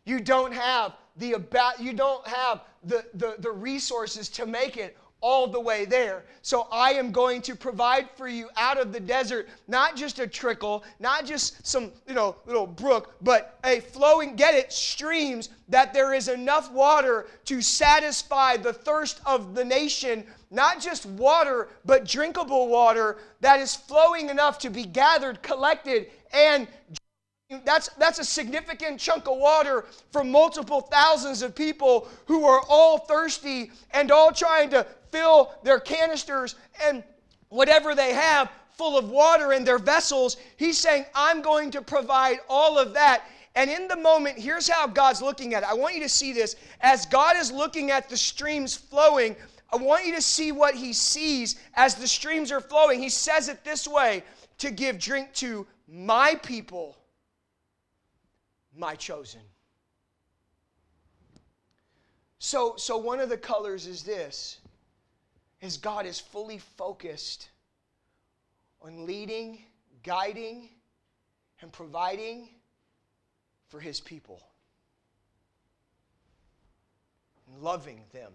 You 0.05 0.19
don't 0.19 0.53
have 0.53 0.93
the 1.17 1.33
about 1.33 1.79
you 1.79 1.93
don't 1.93 2.25
have 2.27 2.61
the, 2.83 3.05
the, 3.13 3.35
the 3.39 3.51
resources 3.51 4.29
to 4.29 4.45
make 4.45 4.77
it 4.77 4.97
all 5.21 5.47
the 5.47 5.59
way 5.59 5.85
there. 5.85 6.23
So 6.41 6.67
I 6.71 6.91
am 6.91 7.11
going 7.11 7.41
to 7.43 7.55
provide 7.55 8.09
for 8.15 8.27
you 8.27 8.49
out 8.55 8.77
of 8.77 8.93
the 8.93 8.99
desert, 8.99 9.47
not 9.67 9.95
just 9.95 10.19
a 10.19 10.27
trickle, 10.27 10.83
not 10.99 11.25
just 11.25 11.65
some, 11.65 11.91
you 12.07 12.13
know, 12.13 12.35
little 12.45 12.67
brook, 12.67 13.15
but 13.21 13.57
a 13.63 13.79
flowing, 13.79 14.35
get 14.35 14.53
it, 14.53 14.71
streams 14.71 15.49
that 15.69 15.93
there 15.93 16.13
is 16.13 16.27
enough 16.27 16.71
water 16.71 17.25
to 17.45 17.61
satisfy 17.61 18.57
the 18.57 18.73
thirst 18.73 19.19
of 19.25 19.55
the 19.55 19.65
nation, 19.65 20.23
not 20.51 20.79
just 20.79 21.05
water, 21.07 21.69
but 21.85 22.05
drinkable 22.05 22.67
water 22.67 23.17
that 23.41 23.59
is 23.59 23.75
flowing 23.75 24.29
enough 24.29 24.59
to 24.59 24.69
be 24.69 24.85
gathered, 24.85 25.41
collected, 25.41 26.07
and 26.33 26.67
that's, 27.63 27.89
that's 27.89 28.19
a 28.19 28.23
significant 28.23 28.99
chunk 28.99 29.27
of 29.27 29.37
water 29.37 29.85
for 30.11 30.23
multiple 30.23 30.81
thousands 30.81 31.41
of 31.43 31.53
people 31.53 32.07
who 32.25 32.45
are 32.45 32.61
all 32.67 32.97
thirsty 32.97 33.71
and 33.91 34.11
all 34.11 34.31
trying 34.31 34.69
to 34.71 34.85
fill 35.15 35.53
their 35.63 35.79
canisters 35.79 36.55
and 36.83 37.01
whatever 37.47 37.95
they 37.95 38.13
have 38.13 38.51
full 38.73 38.97
of 38.97 39.09
water 39.09 39.53
in 39.53 39.63
their 39.63 39.79
vessels. 39.79 40.35
He's 40.57 40.77
saying, 40.77 41.05
I'm 41.15 41.41
going 41.41 41.71
to 41.71 41.81
provide 41.81 42.39
all 42.49 42.77
of 42.77 42.93
that. 42.93 43.23
And 43.55 43.69
in 43.69 43.87
the 43.87 43.95
moment, 43.95 44.37
here's 44.37 44.67
how 44.67 44.87
God's 44.87 45.21
looking 45.21 45.53
at 45.53 45.63
it. 45.63 45.69
I 45.69 45.73
want 45.73 45.95
you 45.95 46.01
to 46.01 46.09
see 46.09 46.33
this. 46.33 46.57
As 46.81 47.05
God 47.05 47.37
is 47.37 47.49
looking 47.49 47.91
at 47.91 48.09
the 48.09 48.17
streams 48.17 48.75
flowing, 48.75 49.37
I 49.71 49.77
want 49.77 50.05
you 50.05 50.13
to 50.15 50.21
see 50.21 50.51
what 50.51 50.75
he 50.75 50.91
sees 50.91 51.55
as 51.75 51.95
the 51.95 52.07
streams 52.07 52.51
are 52.51 52.59
flowing. 52.59 53.01
He 53.01 53.07
says 53.07 53.47
it 53.47 53.63
this 53.63 53.87
way 53.87 54.23
to 54.57 54.71
give 54.71 54.99
drink 54.99 55.33
to 55.35 55.65
my 55.87 56.35
people 56.43 56.97
my 58.77 58.95
chosen. 58.95 59.41
So, 62.39 62.75
so 62.75 62.97
one 62.97 63.21
of 63.21 63.29
the 63.29 63.37
colors 63.37 63.87
is 63.87 64.03
this 64.03 64.59
is 65.65 65.77
God 65.77 66.05
is 66.05 66.19
fully 66.19 66.57
focused 66.57 67.49
on 68.81 69.05
leading, 69.05 69.59
guiding, 70.03 70.69
and 71.61 71.71
providing 71.71 72.49
for 73.67 73.79
his 73.79 73.99
people. 73.99 74.41
And 77.47 77.61
loving 77.61 78.01
them. 78.13 78.31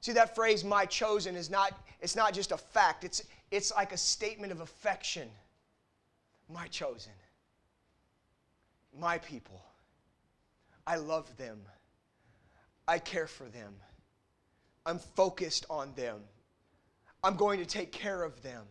See 0.00 0.12
that 0.12 0.34
phrase 0.34 0.64
my 0.64 0.86
chosen 0.86 1.36
is 1.36 1.50
not 1.50 1.72
it's 2.00 2.16
not 2.16 2.34
just 2.34 2.52
a 2.52 2.56
fact. 2.56 3.04
It's 3.04 3.22
it's 3.50 3.72
like 3.72 3.92
a 3.92 3.96
statement 3.96 4.52
of 4.52 4.60
affection. 4.60 5.28
My 6.48 6.66
chosen 6.68 7.12
my 8.98 9.18
people. 9.18 9.62
I 10.86 10.96
love 10.96 11.36
them. 11.36 11.60
I 12.86 12.98
care 12.98 13.26
for 13.26 13.44
them. 13.44 13.74
I'm 14.86 14.98
focused 14.98 15.66
on 15.70 15.92
them. 15.94 16.20
I'm 17.22 17.36
going 17.36 17.58
to 17.58 17.66
take 17.66 17.90
care 17.90 18.22
of 18.22 18.42
them. 18.42 18.64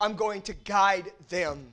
I'm 0.00 0.14
going 0.14 0.42
to 0.42 0.54
guide 0.54 1.12
them. 1.28 1.72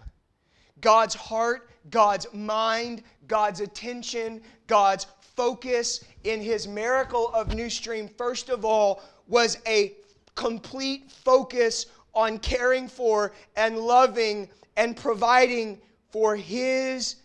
God's 0.81 1.15
heart, 1.15 1.69
God's 1.89 2.27
mind, 2.33 3.03
God's 3.27 3.61
attention, 3.61 4.41
God's 4.67 5.07
focus 5.35 6.03
in 6.23 6.41
his 6.41 6.67
miracle 6.67 7.31
of 7.33 7.55
New 7.55 7.69
Stream, 7.69 8.07
first 8.07 8.49
of 8.49 8.65
all, 8.65 9.01
was 9.27 9.57
a 9.65 9.93
complete 10.35 11.09
focus 11.09 11.85
on 12.13 12.37
caring 12.39 12.87
for 12.87 13.33
and 13.55 13.77
loving 13.77 14.49
and 14.75 14.95
providing 14.95 15.79
for 16.11 16.35
his 16.35 17.15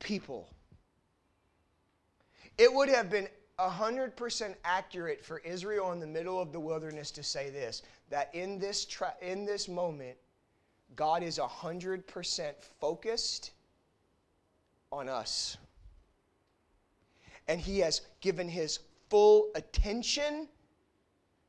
people. 0.00 0.48
It 2.58 2.72
would 2.72 2.88
have 2.88 3.10
been 3.10 3.28
100% 3.58 4.54
accurate 4.64 5.24
for 5.24 5.38
Israel 5.40 5.92
in 5.92 6.00
the 6.00 6.06
middle 6.06 6.40
of 6.40 6.52
the 6.52 6.60
wilderness 6.60 7.10
to 7.12 7.22
say 7.22 7.50
this 7.50 7.82
that 8.10 8.34
in 8.34 8.58
this, 8.58 8.84
tra- 8.84 9.14
in 9.22 9.44
this 9.44 9.68
moment, 9.68 10.16
God 10.96 11.22
is 11.22 11.38
100% 11.38 12.52
focused 12.80 13.52
on 14.92 15.08
us. 15.08 15.56
And 17.48 17.60
He 17.60 17.78
has 17.80 18.02
given 18.20 18.48
His 18.48 18.80
full 19.10 19.50
attention 19.54 20.48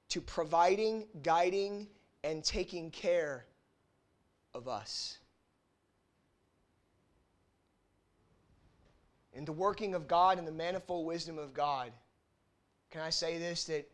to 0.10 0.22
providing, 0.22 1.08
guiding, 1.24 1.88
and 2.24 2.44
taking 2.44 2.92
care 2.92 3.46
of 4.54 4.68
us. 4.68 5.20
In 9.36 9.46
the 9.46 9.52
working 9.52 9.94
of 9.94 10.08
God 10.08 10.40
and 10.40 10.48
the 10.48 10.52
manifold 10.52 11.06
wisdom 11.06 11.38
of 11.38 11.54
God, 11.54 11.92
can 12.90 13.02
I 13.02 13.10
say 13.10 13.38
this 13.38 13.66
that 13.66 13.88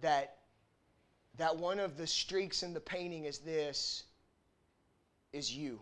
that 0.00 0.36
that 1.38 1.56
one 1.56 1.80
of 1.80 1.96
the 1.96 2.06
streaks 2.06 2.62
in 2.62 2.72
the 2.72 2.80
painting 2.80 3.24
is 3.24 3.38
this 3.38 4.04
is 5.32 5.52
you. 5.52 5.80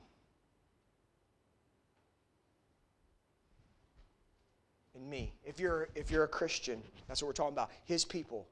and 4.95 5.11
me. 5.11 5.33
If 5.45 5.61
you're 5.61 5.89
if 5.95 6.11
you're 6.11 6.25
a 6.25 6.29
Christian, 6.29 6.83
that's 7.07 7.23
what 7.23 7.27
we're 7.27 7.33
talking 7.33 7.53
about. 7.53 7.71
His 7.85 8.05
people. 8.05 8.47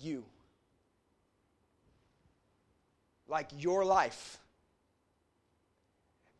You. 0.00 0.24
Like 3.28 3.50
your 3.56 3.84
life. 3.84 4.38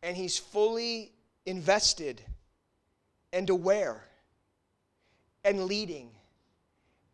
And 0.03 0.15
he's 0.15 0.37
fully 0.37 1.11
invested 1.45 2.21
and 3.35 3.49
aware 3.49 4.01
and 5.43 5.65
leading 5.65 6.09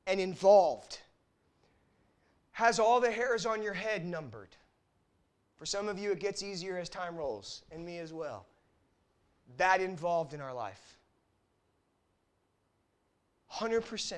and 0.05 0.19
involved. 0.19 0.99
Has 2.51 2.79
all 2.79 3.01
the 3.01 3.11
hairs 3.11 3.45
on 3.47 3.63
your 3.63 3.73
head 3.73 4.05
numbered. 4.05 4.55
For 5.57 5.65
some 5.65 5.89
of 5.89 5.97
you, 5.97 6.11
it 6.11 6.19
gets 6.19 6.43
easier 6.43 6.77
as 6.77 6.89
time 6.89 7.15
rolls, 7.17 7.63
and 7.71 7.83
me 7.83 7.97
as 7.97 8.13
well. 8.13 8.45
That 9.57 9.81
involved 9.81 10.33
in 10.33 10.41
our 10.41 10.53
life. 10.53 10.97
100%. 13.51 14.13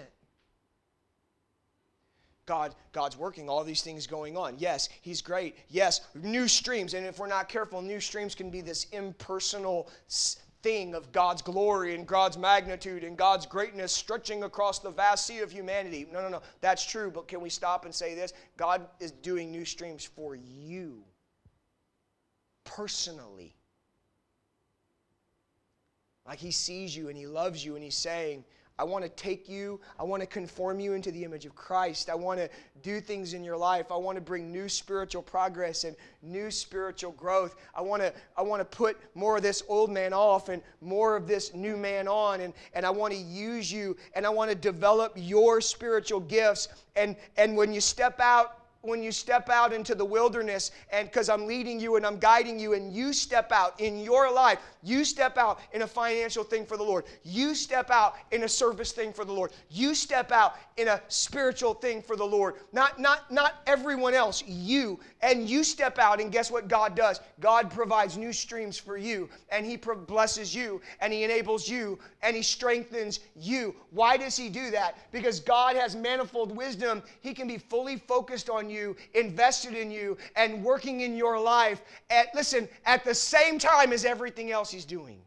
God, 2.46 2.76
God's 2.92 3.18
working, 3.18 3.48
all 3.48 3.64
these 3.64 3.82
things 3.82 4.08
going 4.08 4.36
on. 4.36 4.56
Yes, 4.58 4.90
He's 5.02 5.22
great. 5.22 5.56
Yes, 5.70 6.02
new 6.14 6.50
streams. 6.50 6.94
And 6.94 7.06
if 7.06 7.18
we're 7.18 7.28
not 7.28 7.48
careful, 7.48 7.82
new 7.82 8.02
streams 8.02 8.36
can 8.36 8.50
be 8.50 8.60
this 8.60 8.88
impersonal 8.92 9.90
thing 10.64 10.96
of 10.96 11.12
God's 11.12 11.42
glory 11.42 11.94
and 11.94 12.08
God's 12.08 12.38
magnitude 12.38 13.04
and 13.04 13.18
God's 13.18 13.46
greatness 13.46 13.92
stretching 13.92 14.44
across 14.44 14.80
the 14.80 14.90
vast 14.90 15.28
sea 15.28 15.40
of 15.40 15.52
humanity. 15.52 16.08
No, 16.12 16.22
no, 16.22 16.30
no. 16.30 16.42
That's 16.62 16.86
true. 16.86 17.12
But 17.12 17.28
can 17.28 17.42
we 17.42 17.50
stop 17.50 17.86
and 17.86 17.94
say 17.94 18.16
this? 18.16 18.34
God 18.58 18.88
is 19.00 19.12
doing 19.12 19.52
new 19.52 19.66
streams 19.66 20.06
for 20.06 20.36
you 20.36 21.04
personally. 22.64 23.54
Like 26.26 26.40
He 26.40 26.52
sees 26.52 26.96
you 26.96 27.10
and 27.10 27.18
He 27.18 27.28
loves 27.28 27.64
you 27.64 27.76
and 27.76 27.84
He's 27.84 27.98
saying, 27.98 28.46
I 28.84 28.86
want 28.86 29.06
to 29.06 29.10
take 29.12 29.48
you. 29.48 29.80
I 29.98 30.04
want 30.04 30.20
to 30.20 30.28
conform 30.28 30.78
you 30.82 30.92
into 30.92 31.10
the 31.10 31.24
image 31.24 31.46
of 31.46 31.56
Christ. 31.56 32.10
I 32.10 32.16
want 32.16 32.38
to 32.42 32.50
do 32.82 33.00
things 33.00 33.34
in 33.34 33.42
your 33.42 33.56
life. 33.56 33.94
I 33.94 33.96
want 33.96 34.18
to 34.18 34.22
bring 34.22 34.52
new 34.52 34.68
spiritual 34.68 35.22
progress 35.22 35.86
and 35.86 35.96
new 36.22 36.52
spiritual 36.52 37.14
growth. 37.14 37.56
I 37.74 37.82
want 37.82 38.02
to, 38.02 38.14
I 38.36 38.42
want 38.42 38.60
to 38.60 38.66
put 38.66 38.98
more 39.16 39.38
of 39.38 39.42
this 39.42 39.64
old 39.70 39.90
man 39.90 40.12
off 40.12 40.50
and 40.50 40.62
more 40.82 41.16
of 41.16 41.30
this 41.30 41.54
new 41.54 41.78
man 41.78 42.10
on. 42.10 42.42
And, 42.42 42.54
and 42.74 42.86
I 42.86 42.90
want 42.90 43.14
to 43.14 43.20
use 43.20 43.72
you 43.72 43.96
and 44.16 44.26
I 44.26 44.30
want 44.30 44.50
to 44.52 44.56
develop 44.56 45.14
your 45.16 45.62
spiritual 45.62 46.20
gifts. 46.20 46.68
And, 46.98 47.16
and 47.38 47.56
when 47.56 47.72
you 47.72 47.80
step 47.80 48.20
out 48.20 48.63
when 48.84 49.02
you 49.02 49.14
step 49.14 49.50
out 49.50 49.72
into 49.72 49.96
the 49.96 50.04
wilderness 50.04 50.72
and 50.92 51.08
because 51.08 51.30
I'm 51.30 51.48
leading 51.48 51.80
you 51.80 51.96
and 51.96 52.06
I'm 52.06 52.18
guiding 52.18 52.60
you 52.60 52.74
and 52.74 52.94
you 52.94 53.14
step 53.14 53.52
out 53.54 53.80
in 53.80 53.98
your 53.98 54.32
life, 54.32 54.60
you 54.84 55.06
step 55.06 55.38
out 55.38 55.62
in 55.72 55.84
a 55.84 55.88
financial 55.88 56.44
thing 56.44 56.66
for 56.66 56.76
the 56.76 56.84
Lord. 56.84 57.06
You 57.24 57.56
step 57.56 57.90
out 57.90 58.16
in 58.32 58.44
a 58.44 58.50
service 58.50 58.92
thing 58.92 59.14
for 59.14 59.24
the 59.24 59.32
Lord. 59.32 59.52
You 59.70 59.96
step 59.96 60.34
out 60.34 60.56
in 60.76 60.90
a 60.90 61.02
spiritual 61.08 61.74
thing 61.74 62.02
for 62.02 62.18
the 62.18 62.26
Lord. 62.26 62.56
Not 62.74 63.00
not 63.00 63.32
not 63.32 63.62
everyone 63.68 64.14
else, 64.14 64.44
you. 64.46 65.00
And 65.22 65.50
you 65.50 65.64
step 65.64 65.98
out 65.98 66.20
and 66.20 66.30
guess 66.30 66.52
what 66.52 66.68
God 66.68 66.94
does? 66.94 67.22
God 67.40 67.72
provides 67.72 68.18
new 68.18 68.34
streams 68.34 68.78
for 68.78 68.98
you 68.98 69.30
and 69.50 69.66
he 69.66 69.78
blesses 69.78 70.54
you 70.54 70.82
and 71.00 71.14
he 71.14 71.24
enables 71.24 71.70
you 71.70 71.98
and 72.22 72.36
he 72.36 72.42
strengthens 72.42 73.22
you. 73.34 73.76
Why 73.92 74.18
does 74.18 74.36
he 74.36 74.50
do 74.50 74.72
that? 74.72 74.98
Because 75.14 75.40
God 75.40 75.78
has 75.78 75.96
manifold 75.96 76.54
wisdom. 76.54 77.02
He 77.22 77.34
can 77.34 77.48
be 77.48 77.58
fully 77.58 77.96
focused 77.96 78.50
on 78.50 78.73
you, 78.74 78.98
invested 79.14 79.76
in 79.76 79.92
you, 79.92 80.18
and 80.36 80.64
working 80.64 81.02
in 81.02 81.16
your 81.16 81.40
life 81.40 81.82
at, 82.10 82.28
listen, 82.36 82.68
at 82.86 83.06
the 83.06 83.16
same 83.16 83.60
time 83.60 83.94
as 83.94 84.04
everything 84.04 84.52
else 84.52 84.72
He's 84.72 84.86
doing. 84.86 85.22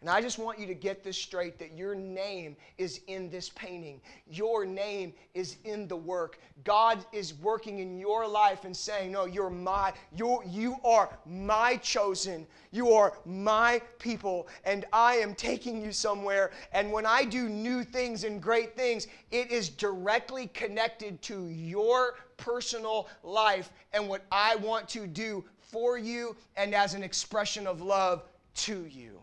And 0.00 0.08
I 0.08 0.20
just 0.20 0.38
want 0.38 0.60
you 0.60 0.66
to 0.68 0.74
get 0.74 1.02
this 1.02 1.16
straight 1.16 1.58
that 1.58 1.76
your 1.76 1.96
name 1.96 2.56
is 2.76 3.00
in 3.08 3.28
this 3.30 3.48
painting. 3.48 4.00
Your 4.30 4.64
name 4.64 5.12
is 5.34 5.56
in 5.64 5.88
the 5.88 5.96
work. 5.96 6.38
God 6.62 7.04
is 7.10 7.34
working 7.34 7.80
in 7.80 7.98
your 7.98 8.28
life 8.28 8.64
and 8.64 8.76
saying, 8.76 9.10
No, 9.10 9.24
you're 9.24 9.50
my, 9.50 9.92
you're, 10.14 10.44
you 10.46 10.76
are 10.84 11.18
my 11.26 11.78
chosen. 11.78 12.46
You 12.70 12.92
are 12.92 13.14
my 13.24 13.82
people, 13.98 14.46
and 14.64 14.84
I 14.92 15.16
am 15.16 15.34
taking 15.34 15.82
you 15.82 15.90
somewhere. 15.90 16.52
And 16.72 16.92
when 16.92 17.04
I 17.04 17.24
do 17.24 17.48
new 17.48 17.82
things 17.82 18.22
and 18.22 18.40
great 18.40 18.76
things, 18.76 19.08
it 19.32 19.50
is 19.50 19.68
directly 19.68 20.46
connected 20.48 21.20
to 21.22 21.48
your 21.48 22.18
personal 22.36 23.08
life 23.24 23.72
and 23.92 24.08
what 24.08 24.24
I 24.30 24.54
want 24.56 24.88
to 24.90 25.08
do 25.08 25.44
for 25.58 25.98
you 25.98 26.36
and 26.56 26.72
as 26.72 26.94
an 26.94 27.02
expression 27.02 27.66
of 27.66 27.80
love 27.80 28.22
to 28.54 28.86
you. 28.86 29.20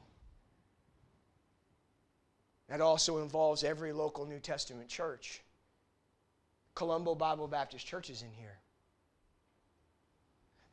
That 2.76 2.82
also 2.82 3.20
involves 3.20 3.64
every 3.64 3.94
local 3.94 4.26
New 4.26 4.40
Testament 4.40 4.90
church. 4.90 5.42
Colombo 6.74 7.16
Bible 7.16 7.48
Baptist 7.48 7.88
Church 7.88 8.10
is 8.10 8.22
in 8.22 8.34
here. 8.34 8.58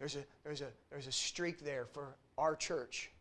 There's 0.00 0.16
a, 0.16 0.24
there's, 0.42 0.62
a, 0.62 0.66
there's 0.90 1.06
a 1.06 1.12
streak 1.12 1.64
there 1.64 1.84
for 1.84 2.16
our 2.36 2.56
church. 2.56 3.12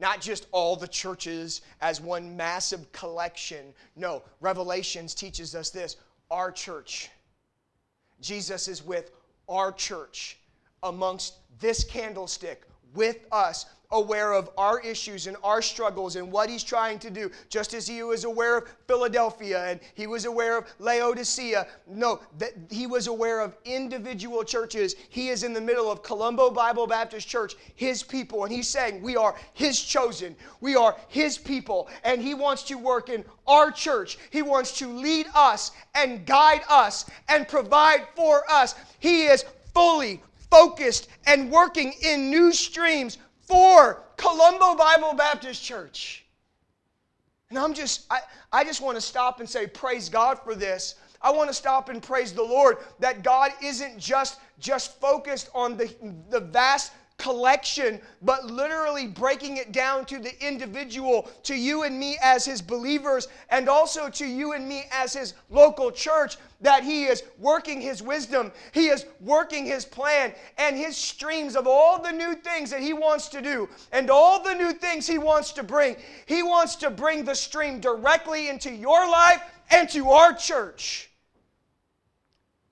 Not 0.00 0.20
just 0.20 0.48
all 0.50 0.74
the 0.74 0.88
churches 0.88 1.60
as 1.80 2.00
one 2.00 2.36
massive 2.36 2.90
collection. 2.90 3.72
No, 3.94 4.24
Revelations 4.40 5.14
teaches 5.14 5.54
us 5.54 5.70
this 5.70 5.94
our 6.28 6.50
church. 6.50 7.08
Jesus 8.20 8.66
is 8.66 8.84
with 8.84 9.12
our 9.48 9.70
church 9.70 10.38
amongst 10.82 11.34
this 11.60 11.84
candlestick 11.84 12.64
with 12.94 13.18
us 13.30 13.66
aware 13.90 14.32
of 14.32 14.50
our 14.56 14.80
issues 14.80 15.26
and 15.26 15.36
our 15.42 15.62
struggles 15.62 16.16
and 16.16 16.30
what 16.30 16.48
he's 16.48 16.64
trying 16.64 16.98
to 16.98 17.10
do, 17.10 17.30
just 17.48 17.74
as 17.74 17.86
he 17.86 18.02
was 18.02 18.24
aware 18.24 18.58
of 18.58 18.68
Philadelphia 18.86 19.66
and 19.66 19.80
he 19.94 20.06
was 20.06 20.24
aware 20.24 20.58
of 20.58 20.66
Laodicea. 20.78 21.66
No, 21.86 22.20
that 22.38 22.52
he 22.70 22.86
was 22.86 23.06
aware 23.06 23.40
of 23.40 23.56
individual 23.64 24.44
churches. 24.44 24.96
He 25.08 25.28
is 25.28 25.42
in 25.42 25.52
the 25.52 25.60
middle 25.60 25.90
of 25.90 26.02
Colombo 26.02 26.50
Bible 26.50 26.86
Baptist 26.86 27.28
Church, 27.28 27.54
his 27.74 28.02
people, 28.02 28.44
and 28.44 28.52
he's 28.52 28.68
saying, 28.68 29.02
We 29.02 29.16
are 29.16 29.36
his 29.54 29.80
chosen, 29.80 30.36
we 30.60 30.76
are 30.76 30.96
his 31.08 31.38
people, 31.38 31.88
and 32.04 32.20
he 32.20 32.34
wants 32.34 32.62
to 32.64 32.74
work 32.76 33.08
in 33.08 33.24
our 33.46 33.70
church. 33.70 34.18
He 34.30 34.42
wants 34.42 34.76
to 34.78 34.88
lead 34.88 35.26
us 35.34 35.72
and 35.94 36.26
guide 36.26 36.62
us 36.68 37.08
and 37.28 37.46
provide 37.46 38.06
for 38.14 38.42
us. 38.50 38.74
He 38.98 39.24
is 39.24 39.44
fully 39.74 40.22
focused 40.50 41.08
and 41.26 41.50
working 41.50 41.92
in 42.02 42.30
new 42.30 42.52
streams 42.52 43.18
for 43.46 44.02
Colombo 44.16 44.74
Bible 44.74 45.14
Baptist 45.14 45.62
Church. 45.62 46.24
And 47.50 47.58
I'm 47.58 47.74
just, 47.74 48.06
I, 48.10 48.20
I 48.52 48.64
just 48.64 48.80
want 48.80 48.96
to 48.96 49.00
stop 49.00 49.40
and 49.40 49.48
say, 49.48 49.66
praise 49.66 50.08
God 50.08 50.38
for 50.42 50.54
this. 50.54 50.96
I 51.22 51.30
want 51.30 51.48
to 51.48 51.54
stop 51.54 51.88
and 51.88 52.02
praise 52.02 52.32
the 52.32 52.42
Lord 52.42 52.78
that 52.98 53.22
God 53.22 53.52
isn't 53.62 53.98
just, 53.98 54.40
just 54.58 55.00
focused 55.00 55.48
on 55.54 55.76
the, 55.76 55.92
the 56.30 56.40
vast 56.40 56.92
collection, 57.18 58.00
but 58.22 58.44
literally 58.46 59.06
breaking 59.06 59.56
it 59.56 59.72
down 59.72 60.04
to 60.06 60.18
the 60.18 60.46
individual, 60.46 61.30
to 61.44 61.54
you 61.54 61.84
and 61.84 61.98
me 61.98 62.18
as 62.22 62.44
his 62.44 62.60
believers, 62.60 63.28
and 63.48 63.68
also 63.68 64.10
to 64.10 64.26
you 64.26 64.52
and 64.52 64.68
me 64.68 64.84
as 64.92 65.14
his 65.14 65.34
local 65.48 65.90
church, 65.90 66.36
that 66.60 66.84
he 66.84 67.04
is 67.04 67.22
working 67.38 67.80
his 67.80 68.02
wisdom, 68.02 68.52
he 68.72 68.88
is 68.88 69.04
working 69.20 69.66
his 69.66 69.84
plan, 69.84 70.32
and 70.58 70.76
his 70.76 70.96
streams 70.96 71.56
of 71.56 71.66
all 71.66 72.02
the 72.02 72.12
new 72.12 72.34
things 72.34 72.70
that 72.70 72.80
he 72.80 72.92
wants 72.92 73.28
to 73.28 73.42
do, 73.42 73.68
and 73.92 74.10
all 74.10 74.42
the 74.42 74.54
new 74.54 74.72
things 74.72 75.06
he 75.06 75.18
wants 75.18 75.52
to 75.52 75.62
bring. 75.62 75.96
He 76.26 76.42
wants 76.42 76.76
to 76.76 76.90
bring 76.90 77.24
the 77.24 77.34
stream 77.34 77.80
directly 77.80 78.48
into 78.48 78.72
your 78.72 79.08
life 79.08 79.42
and 79.70 79.88
to 79.90 80.10
our 80.10 80.32
church. 80.32 81.10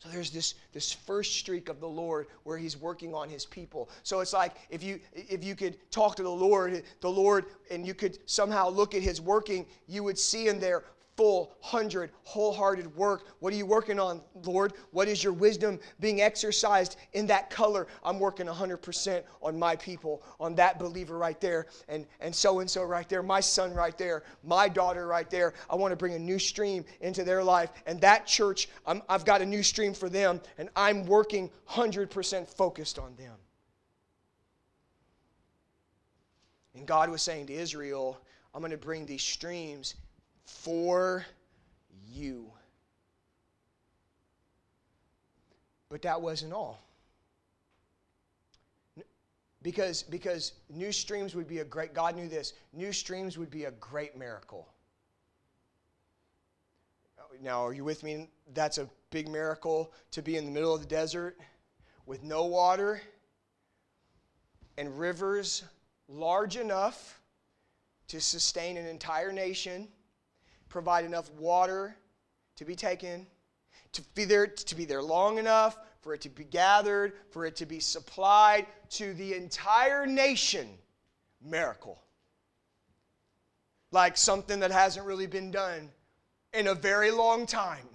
So 0.05 0.11
there's 0.11 0.31
this, 0.31 0.55
this 0.75 0.93
first 0.93 1.37
streak 1.37 1.71
of 1.71 1.81
the 1.81 1.89
Lord 1.89 2.27
where 2.43 2.59
he's 2.59 2.77
working 2.77 3.15
on 3.15 3.31
his 3.31 3.47
people. 3.47 3.89
So 4.03 4.21
it's 4.21 4.35
like 4.35 4.53
if 4.69 4.83
you 4.83 5.01
if 5.15 5.43
you 5.43 5.57
could 5.57 5.79
talk 5.91 6.15
to 6.17 6.23
the 6.23 6.29
Lord, 6.29 6.83
the 7.01 7.11
Lord, 7.11 7.47
and 7.71 7.87
you 7.87 7.95
could 7.95 8.19
somehow 8.27 8.69
look 8.69 8.95
at 8.95 9.01
his 9.01 9.23
working, 9.23 9.65
you 9.89 10.03
would 10.03 10.19
see 10.19 10.49
in 10.49 10.61
there 10.61 10.85
full, 11.17 11.55
hundred, 11.61 12.11
wholehearted 12.25 12.95
work. 12.97 13.27
What 13.41 13.53
are 13.53 13.57
you 13.57 13.67
working 13.67 14.01
on, 14.01 14.21
Lord? 14.45 14.73
What 14.91 15.09
is 15.09 15.23
your 15.23 15.33
wisdom 15.33 15.79
being 16.01 16.21
exercised 16.21 16.97
in 17.13 17.27
that 17.29 17.51
color? 17.51 17.87
I'm 18.03 18.19
working 18.19 18.47
100% 18.47 19.23
on 19.43 19.59
my 19.59 19.77
people, 19.77 20.23
on 20.41 20.55
that 20.57 20.79
believer 20.79 21.19
right 21.19 21.41
there, 21.41 21.67
and, 21.89 22.07
and 22.21 22.35
so 22.35 22.61
and 22.61 22.71
so 22.71 22.83
right 22.83 23.09
there, 23.09 23.23
my 23.23 23.41
son 23.41 23.73
right 23.75 23.97
there, 23.97 24.25
my 24.43 24.69
daughter 24.69 25.07
right 25.07 25.29
there. 25.31 25.55
I 25.71 25.77
want 25.77 25.93
to 25.93 25.97
bring 25.97 26.15
a 26.15 26.19
new 26.19 26.39
stream 26.39 26.85
into 27.01 27.25
their 27.25 27.43
life. 27.43 27.71
And 27.87 28.01
that 28.01 28.27
church, 28.27 28.69
i 28.87 29.01
I've 29.09 29.25
got 29.25 29.43
a 29.43 29.47
new 29.47 29.63
stream 29.63 29.95
for 29.95 30.09
them, 30.09 30.41
and 30.59 30.69
I'm 30.75 31.07
working 31.07 31.51
100% 31.71 32.49
focused 32.49 32.99
on 32.99 33.15
them. 33.17 33.37
And 36.75 36.87
God 36.87 37.09
was 37.09 37.23
saying 37.23 37.47
to 37.47 37.53
Israel, 37.53 38.21
I'm 38.53 38.61
going 38.61 38.73
to 38.73 38.77
bring 38.77 39.07
these 39.07 39.23
streams 39.23 39.95
for 40.45 41.25
you. 42.09 42.51
But 45.89 46.03
that 46.03 46.21
wasn't 46.21 46.53
all. 46.53 46.85
because 49.65 50.03
because 50.05 50.53
new 50.69 50.93
streams 50.93 51.35
would 51.35 51.49
be 51.49 51.59
a 51.59 51.65
great 51.65 51.93
god 51.93 52.15
knew 52.15 52.29
this 52.29 52.53
new 52.73 52.93
streams 52.93 53.37
would 53.37 53.51
be 53.51 53.65
a 53.65 53.71
great 53.73 54.17
miracle 54.17 54.69
now 57.43 57.67
are 57.67 57.73
you 57.73 57.83
with 57.83 58.05
me 58.05 58.29
that's 58.53 58.79
a 58.79 58.89
big 59.11 59.27
miracle 59.27 59.93
to 60.13 60.23
be 60.23 60.37
in 60.37 60.45
the 60.45 60.51
middle 60.51 60.73
of 60.73 60.81
the 60.81 60.87
desert 60.87 61.39
with 62.07 62.23
no 62.23 62.45
water 62.45 63.01
and 64.77 65.01
rivers 65.01 65.65
large 66.09 66.57
enough 66.57 67.21
to 68.07 68.21
sustain 68.21 68.77
an 68.77 68.87
entire 68.87 69.33
nation 69.33 69.89
provide 70.75 71.05
enough 71.05 71.31
water 71.39 71.97
to 72.57 72.65
be 72.65 72.75
taken 72.75 73.25
to 73.93 74.03
be 74.17 74.25
there 74.25 74.49
to 74.49 74.75
be 74.75 74.85
there 74.85 75.01
long 75.01 75.39
enough 75.39 75.79
for 76.01 76.15
it 76.15 76.21
to 76.23 76.29
be 76.29 76.43
gathered, 76.43 77.13
for 77.31 77.47
it 77.47 77.55
to 77.55 77.65
be 77.65 77.79
supplied 77.79 78.67
to 78.91 79.15
the 79.15 79.35
entire 79.35 80.05
nation. 80.05 80.69
Miracle. 81.41 82.03
Like 83.93 84.17
something 84.17 84.59
that 84.61 84.73
hasn't 84.73 85.07
really 85.07 85.29
been 85.29 85.53
done 85.53 85.91
in 86.53 86.67
a 86.67 86.75
very 86.75 87.13
long 87.13 87.47
time. 87.47 87.89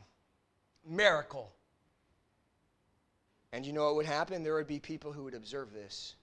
Miracle. 0.87 1.51
And 3.51 3.65
you 3.65 3.73
know 3.73 3.87
what 3.87 3.95
would 3.97 4.05
happen? 4.05 4.41
There 4.41 4.55
would 4.55 4.67
be 4.67 4.79
people 4.79 5.11
who 5.11 5.25
would 5.25 5.35
observe 5.35 5.73
this. 5.73 6.15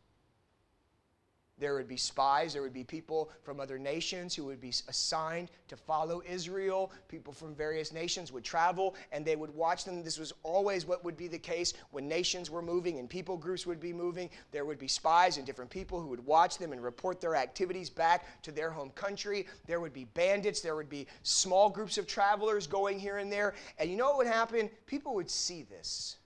There 1.58 1.74
would 1.74 1.88
be 1.88 1.96
spies, 1.96 2.52
there 2.52 2.60
would 2.60 2.74
be 2.74 2.84
people 2.84 3.30
from 3.42 3.60
other 3.60 3.78
nations 3.78 4.34
who 4.34 4.44
would 4.44 4.60
be 4.60 4.74
assigned 4.88 5.50
to 5.68 5.76
follow 5.76 6.22
Israel. 6.28 6.92
People 7.08 7.32
from 7.32 7.54
various 7.54 7.94
nations 7.94 8.30
would 8.30 8.44
travel 8.44 8.94
and 9.10 9.24
they 9.24 9.36
would 9.36 9.54
watch 9.54 9.84
them. 9.84 10.02
This 10.02 10.18
was 10.18 10.34
always 10.42 10.84
what 10.84 11.02
would 11.02 11.16
be 11.16 11.28
the 11.28 11.38
case 11.38 11.72
when 11.92 12.06
nations 12.06 12.50
were 12.50 12.60
moving 12.60 12.98
and 12.98 13.08
people 13.08 13.38
groups 13.38 13.64
would 13.64 13.80
be 13.80 13.94
moving. 13.94 14.28
There 14.52 14.66
would 14.66 14.78
be 14.78 14.86
spies 14.86 15.38
and 15.38 15.46
different 15.46 15.70
people 15.70 15.98
who 15.98 16.08
would 16.08 16.24
watch 16.26 16.58
them 16.58 16.72
and 16.72 16.82
report 16.82 17.22
their 17.22 17.36
activities 17.36 17.88
back 17.88 18.42
to 18.42 18.52
their 18.52 18.70
home 18.70 18.90
country. 18.90 19.46
There 19.66 19.80
would 19.80 19.94
be 19.94 20.04
bandits, 20.04 20.60
there 20.60 20.76
would 20.76 20.90
be 20.90 21.06
small 21.22 21.70
groups 21.70 21.96
of 21.96 22.06
travelers 22.06 22.66
going 22.66 22.98
here 23.00 23.16
and 23.16 23.32
there. 23.32 23.54
And 23.78 23.90
you 23.90 23.96
know 23.96 24.08
what 24.08 24.18
would 24.18 24.26
happen? 24.26 24.68
People 24.84 25.14
would 25.14 25.30
see 25.30 25.62
this. 25.62 26.18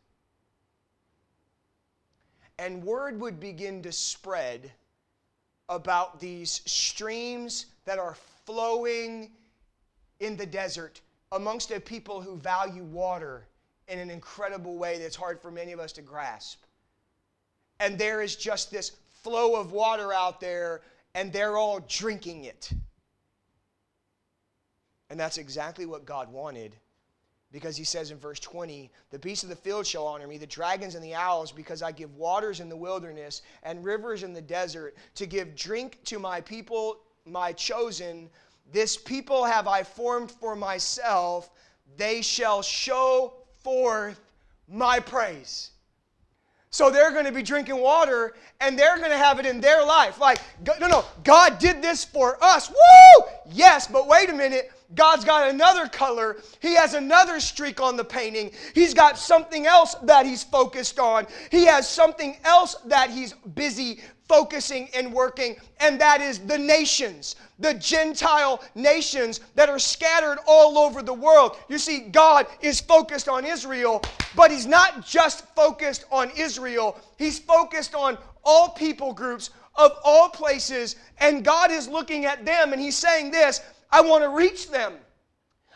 And 2.59 2.83
word 2.83 3.21
would 3.21 3.39
begin 3.39 3.81
to 3.85 3.93
spread 3.93 4.73
about 5.71 6.21
these 6.21 6.61
streams 6.67 7.67
that 7.87 7.99
are 7.99 8.17
flowing 8.45 9.31
in 10.19 10.37
the 10.37 10.45
desert 10.45 11.01
amongst 11.33 11.71
a 11.71 11.81
people 11.81 12.21
who 12.21 12.37
value 12.37 12.83
water 12.83 13.47
in 13.89 13.99
an 13.99 14.11
incredible 14.11 14.77
way 14.77 14.99
that's 14.99 15.17
hard 15.17 15.41
for 15.41 15.51
many 15.51 15.73
of 15.73 15.81
us 15.81 15.93
to 15.93 16.03
grasp. 16.03 16.61
And 17.79 17.97
there 17.97 18.21
is 18.21 18.37
just 18.37 18.71
this 18.71 18.93
flow 19.23 19.55
of 19.55 19.73
water 19.73 20.13
out 20.13 20.41
there, 20.41 20.83
and 21.15 21.33
they're 21.33 21.57
all 21.57 21.81
drinking 21.89 22.45
it. 22.45 22.73
And 25.09 25.19
that's 25.19 25.39
exactly 25.39 25.87
what 25.87 26.05
God 26.05 26.31
wanted 26.33 26.77
because 27.53 27.77
he 27.77 27.85
says 27.85 28.11
in 28.11 28.19
verse 28.19 28.39
20, 28.41 28.91
The 29.11 29.19
beasts 29.19 29.43
of 29.43 29.51
the 29.51 29.57
field 29.57 29.87
shall 29.87 30.07
honor 30.07 30.27
me, 30.27 30.39
the 30.39 30.47
dragons 30.47 30.95
and 30.95 31.05
the 31.05 31.15
owls, 31.15 31.51
because 31.51 31.83
I 31.83 31.93
give 31.93 32.15
waters 32.15 32.61
in 32.61 32.69
the 32.69 32.77
wilderness 32.77 33.43
and 33.63 33.85
rivers 33.85 34.23
in 34.23 34.33
the 34.33 34.43
desert 34.43 34.97
to 35.17 35.27
give 35.27 35.57
drink 35.57 35.99
to 36.05 36.19
my 36.19 36.41
people, 36.41 36.99
my 37.25 37.53
chosen. 37.53 38.31
This 38.73 38.97
people 38.97 39.45
have 39.45 39.67
I 39.67 39.83
formed 39.83 40.31
for 40.31 40.55
myself. 40.55 41.51
They 41.97 42.23
shall 42.23 42.63
show 42.63 43.35
forth 43.63 44.21
my 44.69 45.01
praise. 45.01 45.71
So 46.73 46.89
they're 46.89 47.11
going 47.11 47.25
to 47.25 47.33
be 47.33 47.43
drinking 47.43 47.79
water 47.79 48.35
and 48.61 48.79
they're 48.79 48.97
going 48.99 49.11
to 49.11 49.19
have 49.19 49.41
it 49.41 49.47
in 49.47 49.61
their 49.61 49.85
life. 49.85 50.21
Like, 50.21 50.39
no, 50.81 50.87
no, 50.87 51.05
God 51.25 51.59
did 51.59 51.83
this 51.83 52.05
for 52.05 52.43
us. 52.43 52.71
Woo! 52.71 53.25
Yes, 53.51 53.89
but 53.89 54.07
wait 54.07 54.31
a 54.31 54.33
minute. 54.33 54.71
God's 54.95 55.25
got 55.25 55.49
another 55.49 55.89
color. 55.89 56.39
He 56.61 56.75
has 56.75 56.95
another 56.95 57.41
streak 57.41 57.81
on 57.81 57.97
the 57.97 58.05
painting. 58.05 58.51
He's 58.75 58.95
got 58.95 59.19
something 59.19 59.67
else 59.67 59.95
that 60.03 60.27
he's 60.27 60.43
focused 60.43 60.99
on. 60.99 61.27
He 61.51 61.65
has 61.67 61.89
something 61.89 62.37
else 62.45 62.75
that 62.87 63.11
he's 63.11 63.33
busy 63.33 64.01
focusing 64.31 64.89
and 64.95 65.13
working, 65.13 65.57
and 65.81 66.01
that 66.01 66.21
is 66.21 66.39
the 66.39 66.57
nations, 66.57 67.35
the 67.59 67.75
Gentile 67.75 68.63
nations 68.77 69.41
that 69.57 69.69
are 69.69 69.81
scattered 69.81 70.39
all 70.47 70.79
over 70.79 71.03
the 71.03 71.13
world. 71.13 71.57
You 71.69 71.79
see, 71.79 71.99
God 72.13 72.47
is 72.61 72.81
focused 72.81 73.29
on 73.29 73.45
Israel, 73.45 74.01
but 74.37 74.53
He's 74.53 74.67
not 74.67 75.05
just 75.05 75.45
focused 75.57 76.05
on 76.13 76.31
Israel, 76.37 76.97
He's 77.19 77.41
focused 77.41 77.97
on 77.97 78.19
all 78.45 78.69
people 78.69 79.13
groups 79.13 79.51
of 79.75 79.99
all 80.05 80.29
places, 80.29 80.95
and 81.19 81.45
God 81.45 81.73
is 81.73 81.89
looking 81.89 82.25
at 82.25 82.45
them 82.47 82.73
and 82.73 82.81
He's 82.81 82.97
saying 82.97 83.33
this 83.33 83.61
I 83.93 84.01
want 84.01 84.23
to 84.25 84.31
reach 84.31 84.71
them. 84.71 84.95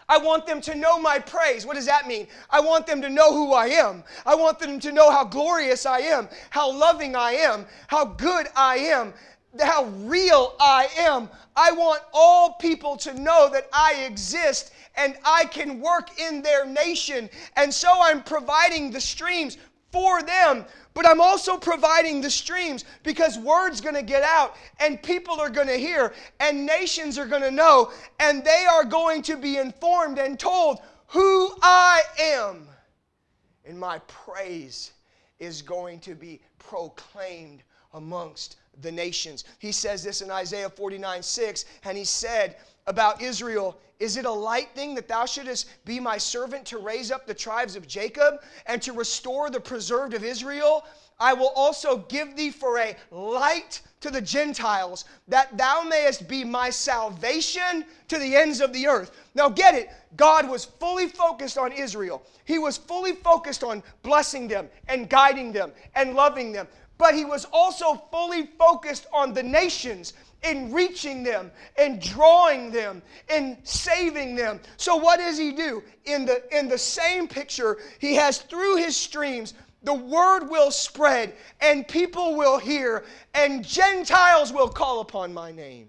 I 0.09 0.19
want 0.19 0.47
them 0.47 0.61
to 0.63 0.75
know 0.75 0.99
my 0.99 1.19
praise. 1.19 1.65
What 1.65 1.77
does 1.77 1.87
that 1.87 2.07
mean? 2.07 2.27
I 2.51 2.61
want 2.61 2.87
them 2.87 3.01
to 3.03 3.09
know 3.09 3.33
who 3.33 3.53
I 3.53 3.67
am. 3.67 4.05
I 4.27 4.35
want 4.35 4.59
them 4.59 4.79
to 4.81 4.93
know 4.93 5.11
how 5.11 5.25
glorious 5.25 5.87
I 5.87 6.01
am, 6.01 6.29
how 6.51 6.71
loving 6.71 7.17
I 7.17 7.33
am, 7.33 7.67
how 7.87 8.05
good 8.05 8.49
I 8.55 8.77
am, 8.77 9.15
how 9.59 9.85
real 9.85 10.55
I 10.61 10.89
am. 10.99 11.31
I 11.57 11.73
want 11.73 12.03
all 12.13 12.55
people 12.55 12.97
to 12.99 13.19
know 13.19 13.49
that 13.51 13.69
I 13.73 14.05
exist 14.07 14.73
and 14.97 15.17
I 15.25 15.47
can 15.47 15.81
work 15.81 16.21
in 16.21 16.43
their 16.43 16.67
nation. 16.67 17.31
And 17.57 17.73
so 17.73 17.89
I'm 18.03 18.23
providing 18.23 18.91
the 18.91 19.01
streams 19.01 19.57
for 19.95 20.23
them 20.23 20.67
but 20.95 21.09
I'm 21.09 21.21
also 21.21 21.57
providing 21.57 22.21
the 22.21 22.31
streams 22.31 22.85
because 23.03 23.37
word's 23.37 23.81
going 23.81 23.97
to 23.97 24.03
get 24.03 24.23
out 24.23 24.57
and 24.79 25.03
people 25.03 25.41
are 25.41 25.51
going 25.51 25.67
to 25.67 25.77
hear 25.77 26.15
and 26.39 26.65
nations 26.65 27.19
are 27.19 27.27
going 27.27 27.43
to 27.43 27.51
know 27.51 27.93
and 28.21 28.45
they 28.45 28.65
are 28.71 28.85
going 28.85 29.21
to 29.23 29.37
be 29.37 29.59
informed 29.59 30.19
and 30.19 30.39
told 30.39 30.79
who 31.09 31.53
I 31.63 32.03
am. 32.21 32.69
And 33.65 33.79
my 33.79 33.99
praise 34.07 34.93
is 35.41 35.63
going 35.63 35.99
to 36.01 36.15
be 36.15 36.41
proclaimed 36.59 37.65
amongst 37.93 38.57
the 38.81 38.93
nations. 38.93 39.45
He 39.59 39.73
says 39.73 40.03
this 40.03 40.21
in 40.23 40.31
Isaiah 40.31 40.71
49 40.71 41.23
6, 41.23 41.65
and 41.85 41.99
he 41.99 42.05
said 42.05 42.57
about 42.87 43.21
Israel, 43.21 43.79
Is 44.01 44.17
it 44.17 44.25
a 44.25 44.31
light 44.31 44.71
thing 44.75 44.95
that 44.97 45.09
thou 45.09 45.25
shouldest 45.27 45.69
be 45.85 46.01
my 46.01 46.19
servant 46.19 46.67
to 46.67 46.79
raise 46.79 47.11
up 47.11 47.27
the 47.27 47.35
tribes 47.35 47.77
of 47.77 47.87
Jacob 47.87 48.43
and 48.67 48.83
to 48.83 48.93
restore 48.93 49.51
the 49.51 49.61
preserved 49.61 50.15
of 50.15 50.25
Israel? 50.25 50.85
I 51.21 51.33
will 51.33 51.53
also 51.55 51.99
give 52.09 52.37
thee 52.37 52.51
for 52.51 52.79
a 52.79 52.97
light 53.11 53.81
to 54.01 54.11
the 54.11 54.21
Gentiles, 54.21 55.05
that 55.29 55.57
thou 55.57 55.83
mayest 55.83 56.29
be 56.29 56.45
my 56.45 56.71
salvation 56.71 57.85
to 58.09 58.19
the 58.19 58.37
ends 58.37 58.61
of 58.61 58.73
the 58.73 58.87
earth. 58.87 59.13
Now, 59.35 59.49
get 59.49 59.75
it. 59.75 59.91
God 60.17 60.49
was 60.49 60.65
fully 60.65 61.09
focused 61.09 61.57
on 61.57 61.73
Israel. 61.73 62.23
He 62.45 62.59
was 62.59 62.77
fully 62.77 63.13
focused 63.13 63.65
on 63.65 63.83
blessing 64.03 64.49
them 64.49 64.69
and 64.89 65.09
guiding 65.09 65.53
them 65.53 65.73
and 65.95 66.15
loving 66.15 66.53
them 66.53 66.67
but 66.97 67.15
he 67.15 67.25
was 67.25 67.45
also 67.53 67.95
fully 68.11 68.47
focused 68.59 69.07
on 69.13 69.33
the 69.33 69.43
nations 69.43 70.13
in 70.45 70.73
reaching 70.73 71.23
them 71.23 71.51
and 71.77 72.01
drawing 72.01 72.71
them 72.71 73.03
and 73.29 73.57
saving 73.65 74.37
them. 74.37 74.61
So 74.77 74.97
what 74.97 75.19
does 75.19 75.39
he 75.39 75.53
do? 75.53 75.83
In 76.05 76.27
the 76.27 76.43
in 76.57 76.69
the 76.69 76.79
same 76.79 77.27
picture, 77.27 77.79
he 77.99 78.15
has 78.15 78.39
through 78.39 78.77
his 78.77 78.97
streams 78.97 79.55
the 79.83 79.95
word 79.95 80.49
will 80.49 80.71
spread 80.71 81.35
and 81.61 81.87
people 81.87 82.37
will 82.37 82.59
hear 82.59 83.05
and 83.35 83.65
Gentiles 83.65 84.53
will 84.53 84.69
call 84.69 85.01
upon 85.01 85.33
my 85.33 85.53
name. 85.53 85.89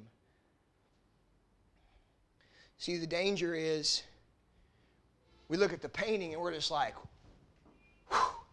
See, 2.78 2.98
the 2.98 3.08
danger 3.08 3.56
is 3.56 4.04
we 5.48 5.58
look 5.58 5.74
at 5.74 5.82
the 5.82 5.89
painting 5.89 6.34
and 6.34 6.41
we're 6.41 6.54
just 6.54 6.72
like, 6.72 6.96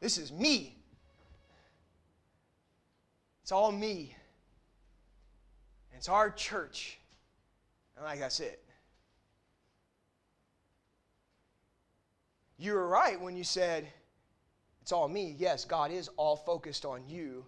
this 0.01 0.19
is 0.19 0.33
me. 0.33 0.77
It's 3.43 3.53
all 3.53 3.73
me. 3.73 4.17
It's 6.03 6.09
our 6.09 6.31
church. 6.31 6.99
And 7.95 8.05
like 8.05 8.19
that's 8.19 8.41
it. 8.41 8.61
You 12.59 12.73
were 12.73 12.89
right 12.89 13.21
when 13.21 13.37
you 13.37 13.45
said, 13.45 13.87
it's 14.81 14.91
all 14.91 15.07
me. 15.07 15.37
Yes, 15.39 15.65
God 15.65 15.93
is 15.93 16.11
all 16.17 16.35
focused 16.35 16.85
on 16.85 17.05
you, 17.07 17.45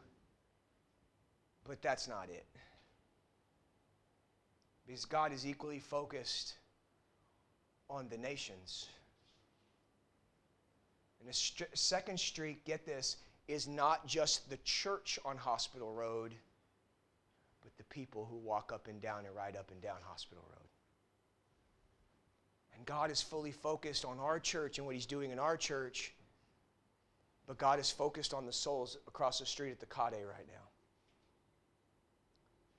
but 1.64 1.82
that's 1.82 2.06
not 2.06 2.28
it. 2.30 2.46
Because 4.86 5.04
God 5.04 5.32
is 5.32 5.44
equally 5.44 5.80
focused 5.80 6.54
on 7.90 8.08
the 8.08 8.18
nations. 8.18 8.86
And 11.18 11.28
the 11.28 11.34
st- 11.34 11.76
second 11.76 12.20
streak, 12.20 12.64
get 12.64 12.86
this, 12.86 13.16
is 13.48 13.66
not 13.66 14.06
just 14.06 14.48
the 14.48 14.58
church 14.58 15.18
on 15.24 15.38
Hospital 15.38 15.92
Road, 15.92 16.36
people 17.94 18.26
who 18.28 18.36
walk 18.36 18.72
up 18.74 18.88
and 18.88 19.00
down 19.00 19.24
and 19.24 19.34
ride 19.34 19.56
up 19.56 19.70
and 19.70 19.80
down 19.80 19.96
Hospital 20.02 20.42
Road. 20.50 20.68
And 22.76 22.84
God 22.84 23.12
is 23.12 23.22
fully 23.22 23.52
focused 23.52 24.04
on 24.04 24.18
our 24.18 24.40
church 24.40 24.78
and 24.78 24.86
what 24.86 24.96
He's 24.96 25.06
doing 25.06 25.30
in 25.30 25.38
our 25.38 25.56
church, 25.56 26.12
but 27.46 27.56
God 27.56 27.78
is 27.78 27.90
focused 27.90 28.34
on 28.34 28.46
the 28.46 28.52
souls 28.52 28.98
across 29.06 29.38
the 29.38 29.46
street 29.46 29.70
at 29.70 29.78
the 29.78 29.86
Kade 29.86 30.26
right 30.26 30.46
now. 30.48 30.64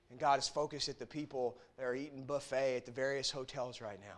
And 0.10 0.20
God 0.20 0.38
is 0.38 0.50
focused 0.50 0.90
at 0.90 1.00
the 1.00 1.06
people 1.06 1.58
that 1.78 1.86
are 1.86 1.96
eating 1.96 2.26
buffet 2.26 2.76
at 2.76 2.86
the 2.86 2.92
various 2.92 3.32
hotels 3.32 3.80
right 3.80 4.00
now. 4.00 4.18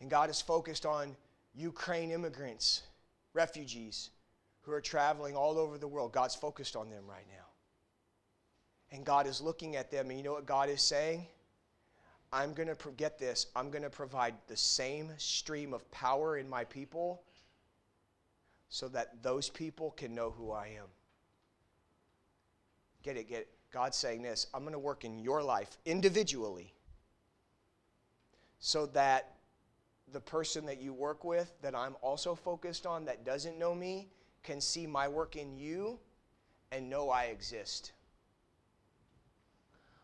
And 0.00 0.08
God 0.08 0.30
is 0.30 0.40
focused 0.40 0.86
on 0.86 1.14
Ukraine 1.54 2.10
immigrants, 2.10 2.82
refugees 3.34 4.10
who 4.62 4.72
are 4.72 4.80
traveling 4.80 5.36
all 5.36 5.58
over 5.58 5.76
the 5.76 5.88
world. 5.88 6.12
God's 6.12 6.34
focused 6.34 6.74
on 6.74 6.88
them 6.88 7.04
right 7.06 7.26
now. 7.28 7.47
And 8.90 9.04
God 9.04 9.26
is 9.26 9.40
looking 9.40 9.76
at 9.76 9.90
them, 9.90 10.08
and 10.08 10.18
you 10.18 10.24
know 10.24 10.32
what 10.32 10.46
God 10.46 10.70
is 10.70 10.80
saying? 10.80 11.26
I'm 12.32 12.52
going 12.52 12.68
to 12.68 12.76
get 12.96 13.18
this. 13.18 13.46
I'm 13.56 13.70
going 13.70 13.82
to 13.82 13.90
provide 13.90 14.34
the 14.48 14.56
same 14.56 15.10
stream 15.16 15.72
of 15.72 15.90
power 15.90 16.36
in 16.36 16.48
my 16.48 16.64
people 16.64 17.22
so 18.68 18.88
that 18.88 19.22
those 19.22 19.48
people 19.48 19.90
can 19.92 20.14
know 20.14 20.30
who 20.30 20.50
I 20.50 20.68
am. 20.78 20.86
Get 23.02 23.16
it, 23.16 23.28
get 23.28 23.40
it. 23.40 23.48
God's 23.70 23.96
saying 23.96 24.22
this 24.22 24.46
I'm 24.54 24.62
going 24.62 24.72
to 24.72 24.78
work 24.78 25.04
in 25.04 25.18
your 25.18 25.42
life 25.42 25.76
individually 25.84 26.74
so 28.58 28.86
that 28.86 29.34
the 30.12 30.20
person 30.20 30.66
that 30.66 30.80
you 30.80 30.92
work 30.92 31.24
with, 31.24 31.52
that 31.62 31.74
I'm 31.74 31.96
also 32.00 32.34
focused 32.34 32.86
on, 32.86 33.04
that 33.04 33.24
doesn't 33.24 33.58
know 33.58 33.74
me, 33.74 34.08
can 34.42 34.60
see 34.60 34.86
my 34.86 35.06
work 35.06 35.36
in 35.36 35.56
you 35.56 35.98
and 36.72 36.88
know 36.88 37.10
I 37.10 37.24
exist. 37.24 37.92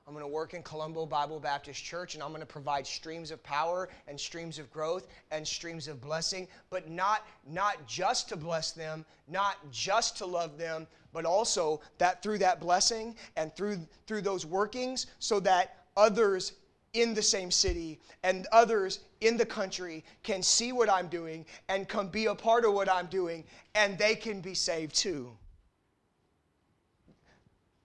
I'm 0.06 0.12
going 0.12 0.22
to 0.22 0.28
work 0.28 0.52
in 0.52 0.62
Colombo 0.62 1.06
Bible 1.06 1.40
Baptist 1.40 1.82
Church 1.82 2.12
and 2.12 2.22
I'm 2.22 2.28
going 2.28 2.40
to 2.40 2.46
provide 2.46 2.86
streams 2.86 3.30
of 3.30 3.42
power 3.42 3.88
and 4.06 4.20
streams 4.20 4.58
of 4.58 4.70
growth 4.70 5.08
and 5.30 5.48
streams 5.48 5.88
of 5.88 6.02
blessing, 6.02 6.46
but 6.68 6.90
not, 6.90 7.26
not 7.50 7.86
just 7.86 8.28
to 8.28 8.36
bless 8.36 8.72
them, 8.72 9.06
not 9.28 9.56
just 9.70 10.18
to 10.18 10.26
love 10.26 10.58
them, 10.58 10.86
but 11.14 11.24
also 11.24 11.80
that 11.96 12.22
through 12.22 12.36
that 12.38 12.60
blessing 12.60 13.16
and 13.36 13.56
through, 13.56 13.78
through 14.06 14.20
those 14.20 14.44
workings, 14.44 15.06
so 15.20 15.40
that 15.40 15.86
others 15.96 16.52
in 16.92 17.14
the 17.14 17.22
same 17.22 17.50
city 17.50 17.98
and 18.24 18.46
others 18.52 19.00
in 19.22 19.38
the 19.38 19.46
country 19.46 20.04
can 20.22 20.42
see 20.42 20.70
what 20.70 20.90
I'm 20.90 21.08
doing 21.08 21.46
and 21.70 21.88
come 21.88 22.08
be 22.08 22.26
a 22.26 22.34
part 22.34 22.66
of 22.66 22.74
what 22.74 22.90
I'm 22.90 23.06
doing, 23.06 23.42
and 23.74 23.96
they 23.96 24.14
can 24.16 24.42
be 24.42 24.52
saved 24.52 24.94
too. 24.94 25.34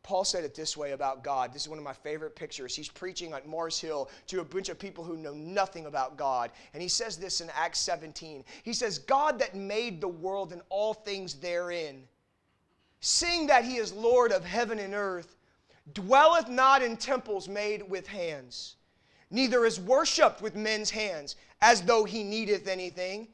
Paul 0.09 0.23
said 0.23 0.43
it 0.43 0.55
this 0.55 0.75
way 0.75 0.93
about 0.93 1.23
God. 1.23 1.53
This 1.53 1.61
is 1.61 1.69
one 1.69 1.77
of 1.77 1.83
my 1.83 1.93
favorite 1.93 2.35
pictures. 2.35 2.75
He's 2.75 2.89
preaching 2.89 3.31
at 3.33 3.47
Mars 3.47 3.79
Hill 3.79 4.09
to 4.25 4.41
a 4.41 4.43
bunch 4.43 4.67
of 4.69 4.79
people 4.79 5.03
who 5.03 5.15
know 5.15 5.35
nothing 5.35 5.85
about 5.85 6.17
God. 6.17 6.49
And 6.73 6.81
he 6.81 6.89
says 6.89 7.15
this 7.15 7.41
in 7.41 7.51
Acts 7.53 7.77
17. 7.81 8.43
He 8.63 8.73
says, 8.73 8.97
God 8.97 9.37
that 9.37 9.53
made 9.53 10.01
the 10.01 10.07
world 10.07 10.51
and 10.51 10.63
all 10.69 10.95
things 10.95 11.35
therein, 11.35 12.07
seeing 13.01 13.45
that 13.45 13.63
he 13.63 13.75
is 13.75 13.93
Lord 13.93 14.31
of 14.31 14.43
heaven 14.43 14.79
and 14.79 14.95
earth, 14.95 15.35
dwelleth 15.93 16.49
not 16.49 16.81
in 16.81 16.97
temples 16.97 17.47
made 17.47 17.87
with 17.87 18.07
hands, 18.07 18.77
neither 19.29 19.63
is 19.63 19.79
worshipped 19.79 20.41
with 20.41 20.55
men's 20.55 20.89
hands, 20.89 21.35
as 21.61 21.83
though 21.83 22.03
he 22.03 22.23
needeth 22.23 22.67
anything 22.67 23.27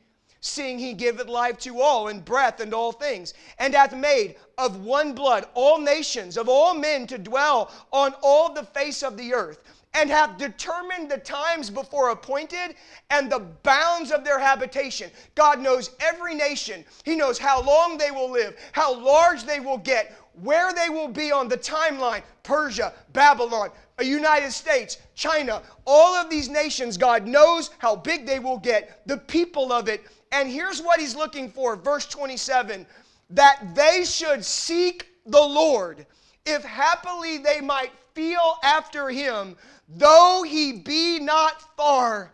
seeing 0.46 0.78
he 0.78 0.94
giveth 0.94 1.28
life 1.28 1.58
to 1.58 1.82
all, 1.82 2.08
and 2.08 2.24
breath 2.24 2.60
and 2.60 2.74
all 2.74 2.92
things, 2.92 3.34
and 3.58 3.74
hath 3.74 3.96
made 3.96 4.36
of 4.58 4.84
one 4.84 5.14
blood 5.14 5.48
all 5.56 5.80
nations 5.80 6.38
of 6.38 6.48
all 6.48 6.74
men 6.74 7.08
to 7.08 7.18
dwell 7.18 7.72
on 7.92 8.14
all 8.22 8.54
the 8.54 8.64
face 8.64 9.02
of 9.02 9.18
the 9.18 9.34
earth, 9.34 9.64
and 9.96 10.10
hath 10.10 10.38
determined 10.38 11.10
the 11.10 11.18
times 11.18 11.70
before 11.70 12.10
appointed 12.10 12.76
and 13.10 13.32
the 13.32 13.40
bounds 13.40 14.12
of 14.12 14.24
their 14.24 14.40
habitation. 14.40 15.10
God 15.34 15.60
knows 15.60 15.92
every 16.00 16.36
nation, 16.36 16.86
He 17.04 17.16
knows 17.16 17.40
how 17.40 17.62
long 17.62 17.98
they 17.98 18.12
will 18.12 18.30
live, 18.30 18.56
how 18.72 18.94
large 18.94 19.46
they 19.46 19.60
will 19.60 19.80
get, 19.80 20.14
where 20.44 20.74
they 20.74 20.90
will 20.90 21.08
be 21.08 21.32
on 21.32 21.48
the 21.48 21.58
timeline 21.58 22.22
Persia, 22.44 22.94
Babylon, 23.14 23.72
United 24.04 24.52
States, 24.52 24.98
China, 25.16 25.62
all 25.86 26.14
of 26.16 26.30
these 26.30 26.50
nations, 26.50 26.98
God 26.98 27.26
knows 27.26 27.72
how 27.78 27.96
big 27.96 28.26
they 28.26 28.40
will 28.40 28.58
get, 28.58 29.02
the 29.08 29.18
people 29.18 29.72
of 29.72 29.88
it, 29.88 30.06
and 30.36 30.50
here's 30.50 30.82
what 30.82 31.00
he's 31.00 31.16
looking 31.16 31.50
for, 31.50 31.76
verse 31.76 32.06
27 32.06 32.86
that 33.32 33.74
they 33.74 34.04
should 34.06 34.46
seek 34.46 35.08
the 35.26 35.42
Lord, 35.42 36.06
if 36.46 36.64
happily 36.64 37.40
they 37.40 37.60
might 37.60 37.92
feel 38.14 38.58
after 38.64 39.10
him, 39.10 39.56
though 39.90 40.44
he 40.48 40.74
be 40.74 41.20
not 41.20 41.76
far 41.76 42.32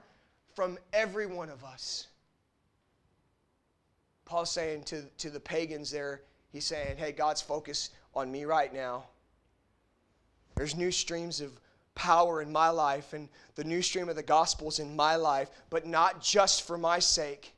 from 0.54 0.78
every 0.92 1.28
one 1.28 1.50
of 1.50 1.64
us. 1.64 2.08
Paul's 4.26 4.52
saying 4.52 4.84
to, 4.84 5.04
to 5.20 5.30
the 5.30 5.40
pagans 5.40 5.92
there, 5.92 6.24
he's 6.52 6.66
saying, 6.66 6.98
hey, 6.98 7.14
God's 7.14 7.42
focused 7.42 7.94
on 8.14 8.30
me 8.30 8.44
right 8.44 8.74
now. 8.74 9.06
There's 10.56 10.76
new 10.76 10.92
streams 10.92 11.40
of 11.40 11.58
power 11.96 12.42
in 12.42 12.52
my 12.52 12.70
life, 12.70 13.14
and 13.14 13.30
the 13.56 13.64
new 13.64 13.82
stream 13.82 14.10
of 14.10 14.18
the 14.18 14.24
gospel's 14.24 14.80
in 14.80 14.96
my 14.96 15.16
life, 15.16 15.50
but 15.70 15.86
not 15.86 16.22
just 16.22 16.68
for 16.68 16.78
my 16.78 17.00
sake. 17.00 17.54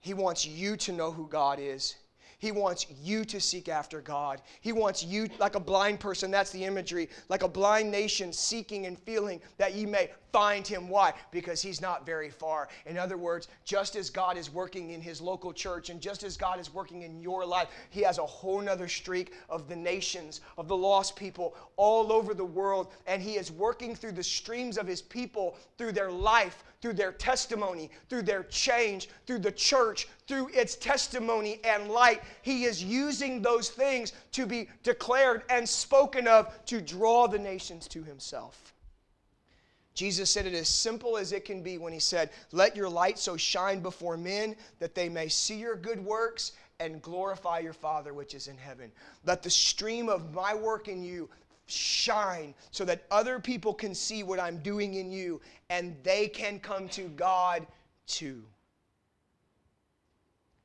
He 0.00 0.14
wants 0.14 0.46
you 0.46 0.76
to 0.76 0.92
know 0.92 1.10
who 1.10 1.26
God 1.28 1.58
is. 1.60 1.96
He 2.38 2.52
wants 2.52 2.86
you 3.02 3.24
to 3.24 3.40
seek 3.40 3.68
after 3.68 4.00
God. 4.00 4.42
He 4.60 4.72
wants 4.72 5.02
you, 5.02 5.28
like 5.40 5.56
a 5.56 5.60
blind 5.60 5.98
person, 5.98 6.30
that's 6.30 6.50
the 6.50 6.64
imagery, 6.64 7.08
like 7.28 7.42
a 7.42 7.48
blind 7.48 7.90
nation 7.90 8.32
seeking 8.32 8.86
and 8.86 8.96
feeling 8.96 9.40
that 9.56 9.74
ye 9.74 9.86
may 9.86 10.10
find 10.32 10.66
him. 10.66 10.88
Why? 10.88 11.14
Because 11.30 11.62
he's 11.62 11.80
not 11.80 12.06
very 12.06 12.30
far. 12.30 12.68
In 12.86 12.98
other 12.98 13.16
words, 13.16 13.48
just 13.64 13.96
as 13.96 14.10
God 14.10 14.36
is 14.36 14.52
working 14.52 14.90
in 14.90 15.00
his 15.00 15.20
local 15.20 15.52
church 15.52 15.90
and 15.90 16.00
just 16.00 16.22
as 16.22 16.36
God 16.36 16.60
is 16.60 16.72
working 16.72 17.02
in 17.02 17.20
your 17.20 17.44
life, 17.44 17.68
he 17.90 18.02
has 18.02 18.18
a 18.18 18.26
whole 18.26 18.60
nother 18.60 18.88
streak 18.88 19.32
of 19.48 19.68
the 19.68 19.76
nations, 19.76 20.40
of 20.56 20.68
the 20.68 20.76
lost 20.76 21.16
people 21.16 21.56
all 21.76 22.12
over 22.12 22.34
the 22.34 22.44
world. 22.44 22.88
And 23.06 23.22
he 23.22 23.36
is 23.36 23.50
working 23.50 23.94
through 23.94 24.12
the 24.12 24.22
streams 24.22 24.78
of 24.78 24.86
his 24.86 25.02
people, 25.02 25.56
through 25.76 25.92
their 25.92 26.10
life, 26.10 26.64
through 26.80 26.92
their 26.92 27.12
testimony, 27.12 27.90
through 28.08 28.22
their 28.22 28.44
change, 28.44 29.08
through 29.26 29.40
the 29.40 29.52
church, 29.52 30.08
through 30.26 30.48
its 30.48 30.76
testimony 30.76 31.60
and 31.64 31.88
light. 31.90 32.22
He 32.42 32.64
is 32.64 32.82
using 32.82 33.42
those 33.42 33.68
things 33.68 34.12
to 34.32 34.46
be 34.46 34.68
declared 34.82 35.42
and 35.50 35.68
spoken 35.68 36.28
of 36.28 36.64
to 36.66 36.80
draw 36.80 37.26
the 37.26 37.38
nations 37.38 37.88
to 37.88 38.02
himself. 38.02 38.74
Jesus 39.98 40.30
said 40.30 40.46
it 40.46 40.54
as 40.54 40.68
simple 40.68 41.18
as 41.18 41.32
it 41.32 41.44
can 41.44 41.60
be 41.60 41.76
when 41.76 41.92
he 41.92 41.98
said, 41.98 42.30
Let 42.52 42.76
your 42.76 42.88
light 42.88 43.18
so 43.18 43.36
shine 43.36 43.80
before 43.80 44.16
men 44.16 44.54
that 44.78 44.94
they 44.94 45.08
may 45.08 45.26
see 45.26 45.56
your 45.56 45.74
good 45.74 45.98
works 46.04 46.52
and 46.78 47.02
glorify 47.02 47.58
your 47.58 47.72
Father 47.72 48.14
which 48.14 48.32
is 48.32 48.46
in 48.46 48.56
heaven. 48.56 48.92
Let 49.24 49.42
the 49.42 49.50
stream 49.50 50.08
of 50.08 50.32
my 50.32 50.54
work 50.54 50.86
in 50.86 51.02
you 51.02 51.28
shine 51.66 52.54
so 52.70 52.84
that 52.84 53.06
other 53.10 53.40
people 53.40 53.74
can 53.74 53.92
see 53.92 54.22
what 54.22 54.38
I'm 54.38 54.58
doing 54.58 54.94
in 54.94 55.10
you 55.10 55.40
and 55.68 55.96
they 56.04 56.28
can 56.28 56.60
come 56.60 56.88
to 56.90 57.08
God 57.08 57.66
too. 58.06 58.44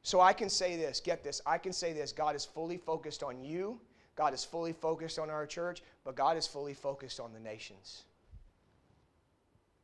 So 0.04 0.22
I 0.22 0.34
can 0.34 0.48
say 0.48 0.76
this, 0.76 1.00
get 1.00 1.24
this, 1.24 1.41
I 1.43 1.58
can 1.58 1.74
say 1.74 1.91
this 1.91 2.12
God 2.12 2.36
is 2.36 2.46
fully 2.46 2.78
focused 2.78 3.24
on 3.24 3.43
you, 3.43 3.80
God 4.15 4.36
is 4.36 4.46
fully 4.46 4.74
focused 4.74 5.17
on 5.17 5.32
our 5.32 5.48
church, 5.48 5.82
but 6.06 6.15
God 6.15 6.38
is 6.38 6.46
fully 6.46 6.76
focused 6.76 7.19
on 7.19 7.34
the 7.34 7.39
nations. 7.39 8.04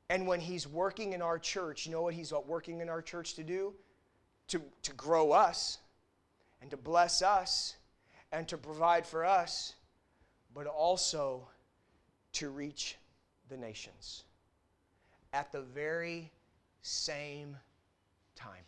And 0.09 0.25
when 0.25 0.39
He's 0.39 0.67
working 0.67 1.13
in 1.13 1.21
our 1.21 1.37
church, 1.37 1.85
you 1.85 1.91
know 1.91 2.01
what 2.01 2.13
He's 2.13 2.33
uh, 2.33 2.39
working 2.41 2.81
in 2.81 2.89
our 2.89 3.01
church 3.01 3.35
to 3.35 3.43
do? 3.43 3.73
To, 4.49 4.61
to 4.83 4.93
grow 4.93 5.31
us 5.31 5.77
and 6.61 6.71
to 6.71 6.77
bless 6.77 7.21
us 7.21 7.75
and 8.31 8.47
to 8.47 8.57
provide 8.57 9.05
for 9.05 9.23
us, 9.23 9.75
but 10.53 10.65
also 10.65 11.47
to 12.33 12.49
reach 12.49 12.97
the 13.49 13.57
nations 13.57 14.23
at 15.33 15.51
the 15.51 15.61
very 15.61 16.31
same 16.81 17.55
time. 18.35 18.63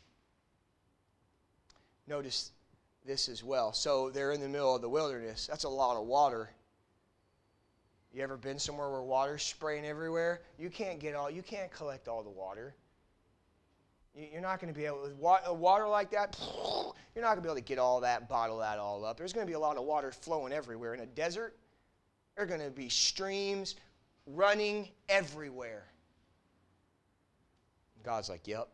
Notice 2.07 2.51
this 3.05 3.29
as 3.29 3.43
well. 3.43 3.73
So 3.73 4.09
they're 4.09 4.31
in 4.31 4.41
the 4.41 4.49
middle 4.49 4.75
of 4.75 4.81
the 4.81 4.89
wilderness. 4.89 5.47
That's 5.47 5.63
a 5.63 5.69
lot 5.69 5.97
of 5.97 6.05
water. 6.05 6.49
You 8.13 8.23
ever 8.23 8.35
been 8.35 8.59
somewhere 8.59 8.89
where 8.89 9.01
water's 9.01 9.43
spraying 9.43 9.85
everywhere? 9.85 10.41
You 10.59 10.69
can't 10.69 10.99
get 10.99 11.15
all, 11.15 11.29
you 11.29 11.41
can't 11.41 11.71
collect 11.71 12.07
all 12.07 12.23
the 12.23 12.29
water. 12.29 12.75
You're 14.13 14.41
not 14.41 14.59
going 14.59 14.73
to 14.73 14.77
be 14.77 14.85
able 14.85 15.07
to, 15.07 15.53
water 15.53 15.87
like 15.87 16.11
that, 16.11 16.37
you're 17.15 17.23
not 17.23 17.35
going 17.35 17.37
to 17.37 17.41
be 17.41 17.47
able 17.47 17.55
to 17.55 17.61
get 17.61 17.79
all 17.79 18.01
that, 18.01 18.27
bottle 18.27 18.59
that 18.59 18.77
all 18.77 19.05
up. 19.05 19.17
There's 19.17 19.31
going 19.31 19.45
to 19.45 19.49
be 19.49 19.55
a 19.55 19.59
lot 19.59 19.77
of 19.77 19.83
water 19.83 20.11
flowing 20.11 20.51
everywhere. 20.51 20.93
In 20.93 20.99
a 20.99 21.05
desert, 21.05 21.55
there 22.35 22.43
are 22.43 22.47
going 22.47 22.61
to 22.61 22.69
be 22.69 22.89
streams 22.89 23.75
running 24.25 24.89
everywhere. 25.07 25.85
God's 28.03 28.29
like, 28.29 28.45
yep. 28.47 28.67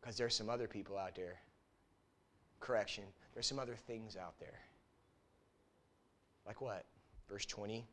Because 0.00 0.16
there's 0.16 0.34
some 0.34 0.50
other 0.50 0.68
people 0.68 0.98
out 0.98 1.14
there. 1.14 1.40
Correction, 2.60 3.04
there's 3.32 3.46
some 3.46 3.58
other 3.58 3.76
things 3.86 4.16
out 4.16 4.38
there. 4.38 4.60
Like 6.46 6.60
what? 6.60 6.84
Verse 7.28 7.46
20. 7.46 7.86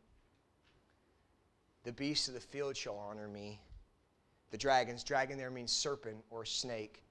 The 1.84 1.92
beasts 1.92 2.28
of 2.28 2.34
the 2.34 2.40
field 2.40 2.78
shall 2.78 2.98
honor 2.98 3.28
me. 3.28 3.60
The 4.52 4.58
dragons, 4.58 5.04
dragon 5.04 5.38
there 5.38 5.50
means 5.50 5.72
serpent 5.72 6.24
or 6.30 6.46
snake. 6.46 7.04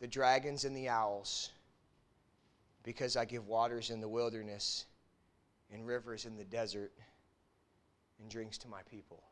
The 0.00 0.06
dragons 0.06 0.64
and 0.64 0.76
the 0.76 0.88
owls, 0.88 1.50
because 2.82 3.16
I 3.16 3.24
give 3.24 3.46
waters 3.46 3.90
in 3.90 4.00
the 4.00 4.08
wilderness 4.08 4.84
and 5.72 5.86
rivers 5.86 6.26
in 6.26 6.36
the 6.36 6.44
desert 6.44 6.92
and 8.20 8.28
drinks 8.30 8.58
to 8.58 8.68
my 8.68 8.82
people. 8.90 9.22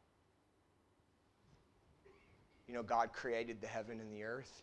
You 2.67 2.75
know, 2.75 2.83
God 2.83 3.13
created 3.13 3.61
the 3.61 3.67
heaven 3.67 4.01
and 4.01 4.11
the 4.11 4.25
earth, 4.25 4.63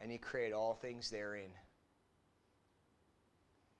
and 0.00 0.10
He 0.10 0.16
created 0.16 0.54
all 0.54 0.74
things 0.74 1.10
therein. 1.10 1.50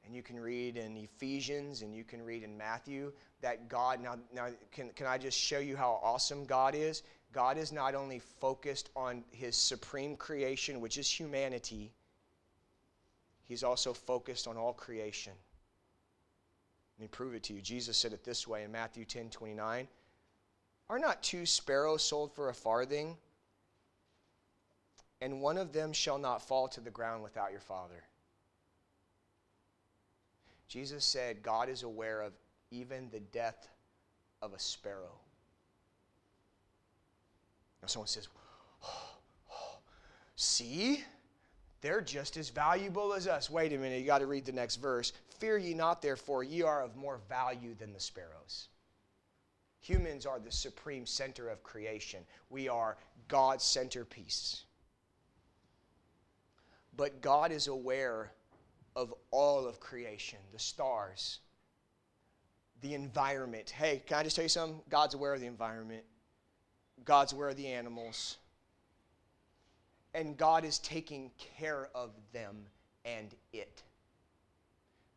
And 0.05 0.15
you 0.15 0.23
can 0.23 0.39
read 0.39 0.77
in 0.77 0.97
Ephesians 0.97 1.83
and 1.83 1.95
you 1.95 2.05
can 2.05 2.23
read 2.23 2.43
in 2.43 2.57
Matthew 2.57 3.13
that 3.41 3.69
God, 3.69 4.03
now, 4.03 4.17
now 4.35 4.49
can, 4.73 4.91
can 4.91 5.07
I 5.07 5.17
just 5.17 5.39
show 5.39 5.59
you 5.59 5.77
how 5.77 6.01
awesome 6.03 6.45
God 6.45 6.75
is? 6.75 7.03
God 7.33 7.57
is 7.57 7.73
not 7.73 7.95
only 7.95 8.19
focused 8.19 8.91
on 8.97 9.25
His 9.31 9.57
supreme 9.57 10.17
creation, 10.17 10.81
which 10.81 10.99
is 10.99 11.09
humanity, 11.09 11.93
He's 13.45 13.63
also 13.63 13.93
focused 13.93 14.47
on 14.47 14.57
all 14.57 14.73
creation. 14.73 15.33
Let 16.99 17.05
me 17.05 17.09
prove 17.09 17.35
it 17.35 17.43
to 17.45 17.55
you. 17.55 17.61
Jesus 17.61 17.97
said 17.97 18.13
it 18.13 18.25
this 18.25 18.47
way 18.47 18.65
in 18.65 18.73
Matthew 18.73 19.05
10 19.05 19.31
29. 19.31 19.89
Are 20.89 20.99
not 20.99 21.23
two 21.23 21.47
sparrows 21.47 22.03
sold 22.03 22.35
for 22.35 22.49
a 22.49 22.55
farthing? 22.55 23.17
And 25.21 25.41
one 25.41 25.57
of 25.57 25.73
them 25.73 25.93
shall 25.93 26.19
not 26.19 26.43
fall 26.43 26.69
to 26.69 26.81
the 26.81 26.91
ground 26.91 27.23
without 27.23 27.53
your 27.53 27.61
Father. 27.61 28.03
Jesus 30.73 31.05
said 31.05 31.43
God 31.43 31.69
is 31.69 31.83
aware 31.83 32.23
of 32.23 32.33
even 32.71 33.11
the 33.11 33.21
death 33.21 33.69
of 34.41 34.55
a 34.55 34.59
sparrow. 34.59 35.21
Now, 37.83 37.89
someone 37.89 38.07
says, 38.07 38.29
oh, 38.83 39.19
oh, 39.51 39.79
See? 40.35 41.05
They're 41.83 42.01
just 42.01 42.39
as 42.39 42.49
valuable 42.49 43.13
as 43.13 43.27
us. 43.27 43.51
Wait 43.51 43.75
a 43.75 43.77
minute, 43.77 44.01
you 44.01 44.07
got 44.07 44.21
to 44.21 44.27
read 44.27 44.47
the 44.47 44.53
next 44.53 44.77
verse. 44.77 45.13
Fear 45.39 45.59
ye 45.59 45.75
not, 45.75 46.01
therefore, 46.01 46.43
ye 46.43 46.63
are 46.63 46.83
of 46.83 46.97
more 46.97 47.21
value 47.29 47.75
than 47.75 47.93
the 47.93 48.01
sparrows. 48.01 48.69
Humans 49.81 50.25
are 50.25 50.41
the 50.41 50.51
supreme 50.51 51.05
center 51.05 51.51
of 51.51 51.63
creation, 51.63 52.21
we 52.49 52.71
are 52.71 52.97
God's 53.29 53.65
centerpiece. 53.65 54.65
But 56.97 57.21
God 57.21 57.53
is 57.53 57.67
aware 57.67 58.31
of 58.95 59.15
all 59.31 59.67
of 59.67 59.81
creation 59.81 60.39
the 60.53 60.59
stars, 60.59 61.39
the 62.81 62.95
environment. 62.95 63.71
Hey, 63.71 64.03
can 64.07 64.19
I 64.19 64.23
just 64.23 64.37
tell 64.37 64.45
you 64.45 64.49
something? 64.49 64.81
God's 64.89 65.15
aware 65.15 65.35
of 65.35 65.41
the 65.41 65.47
environment, 65.47 66.05
God's 67.05 67.33
aware 67.33 67.49
of 67.49 67.57
the 67.57 67.69
animals, 67.69 68.37
and 70.15 70.37
God 70.37 70.65
is 70.65 70.79
taking 70.79 71.31
care 71.59 71.89
of 71.95 72.11
them 72.33 72.57
and 73.05 73.35
it. 73.53 73.83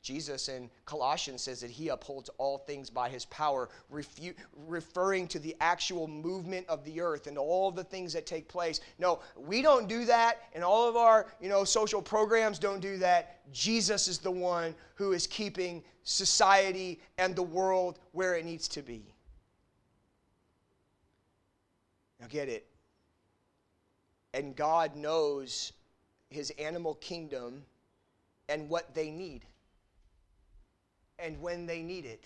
Jesus 0.05 0.49
in 0.49 0.69
Colossians 0.85 1.41
says 1.41 1.59
that 1.61 1.71
he 1.71 1.89
upholds 1.89 2.29
all 2.37 2.59
things 2.59 2.91
by 2.91 3.09
his 3.09 3.25
power, 3.25 3.69
refu- 3.91 4.35
referring 4.67 5.27
to 5.29 5.39
the 5.39 5.55
actual 5.59 6.07
movement 6.07 6.67
of 6.69 6.85
the 6.85 7.01
earth 7.01 7.25
and 7.25 7.39
all 7.39 7.71
the 7.71 7.83
things 7.83 8.13
that 8.13 8.27
take 8.27 8.47
place. 8.47 8.81
No, 8.99 9.19
we 9.35 9.63
don't 9.63 9.89
do 9.89 10.05
that, 10.05 10.43
and 10.53 10.63
all 10.63 10.87
of 10.87 10.95
our 10.95 11.25
you 11.41 11.49
know, 11.49 11.63
social 11.63 12.03
programs 12.03 12.59
don't 12.59 12.81
do 12.81 12.97
that. 12.97 13.51
Jesus 13.51 14.07
is 14.07 14.19
the 14.19 14.29
one 14.29 14.75
who 14.93 15.11
is 15.11 15.25
keeping 15.25 15.83
society 16.03 17.01
and 17.17 17.35
the 17.35 17.41
world 17.41 17.97
where 18.11 18.35
it 18.35 18.45
needs 18.45 18.67
to 18.67 18.83
be. 18.83 19.11
Now, 22.19 22.27
get 22.29 22.47
it. 22.47 22.67
And 24.35 24.55
God 24.55 24.95
knows 24.95 25.73
his 26.29 26.51
animal 26.59 26.93
kingdom 26.93 27.63
and 28.49 28.69
what 28.69 28.93
they 28.93 29.09
need 29.09 29.47
and 31.19 31.39
when 31.41 31.65
they 31.65 31.81
need 31.81 32.05
it. 32.05 32.25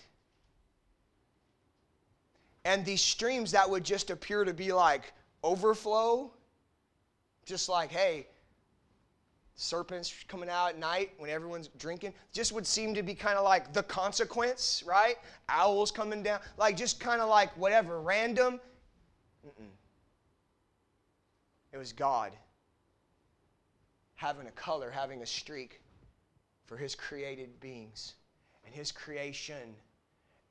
And 2.64 2.84
these 2.84 3.00
streams 3.00 3.52
that 3.52 3.68
would 3.68 3.84
just 3.84 4.10
appear 4.10 4.44
to 4.44 4.52
be 4.52 4.72
like 4.72 5.12
overflow, 5.42 6.30
just 7.46 7.68
like, 7.68 7.90
hey, 7.90 8.26
serpents 9.54 10.14
coming 10.28 10.48
out 10.48 10.70
at 10.70 10.78
night 10.78 11.12
when 11.18 11.30
everyone's 11.30 11.68
drinking, 11.78 12.12
just 12.32 12.52
would 12.52 12.66
seem 12.66 12.94
to 12.94 13.02
be 13.02 13.14
kind 13.14 13.38
of 13.38 13.44
like 13.44 13.72
the 13.72 13.82
consequence, 13.82 14.82
right? 14.86 15.16
Owls 15.48 15.90
coming 15.90 16.22
down, 16.22 16.40
like 16.58 16.76
just 16.76 17.00
kind 17.00 17.20
of 17.20 17.28
like 17.28 17.56
whatever, 17.56 18.00
random. 18.00 18.60
Mm-mm. 19.46 19.68
It 21.72 21.78
was 21.78 21.92
God 21.92 22.32
having 24.16 24.46
a 24.46 24.50
color, 24.52 24.90
having 24.90 25.22
a 25.22 25.26
streak 25.26 25.80
for 26.66 26.76
his 26.76 26.94
created 26.94 27.58
beings 27.60 28.14
and 28.70 28.78
his 28.78 28.92
creation 28.92 29.74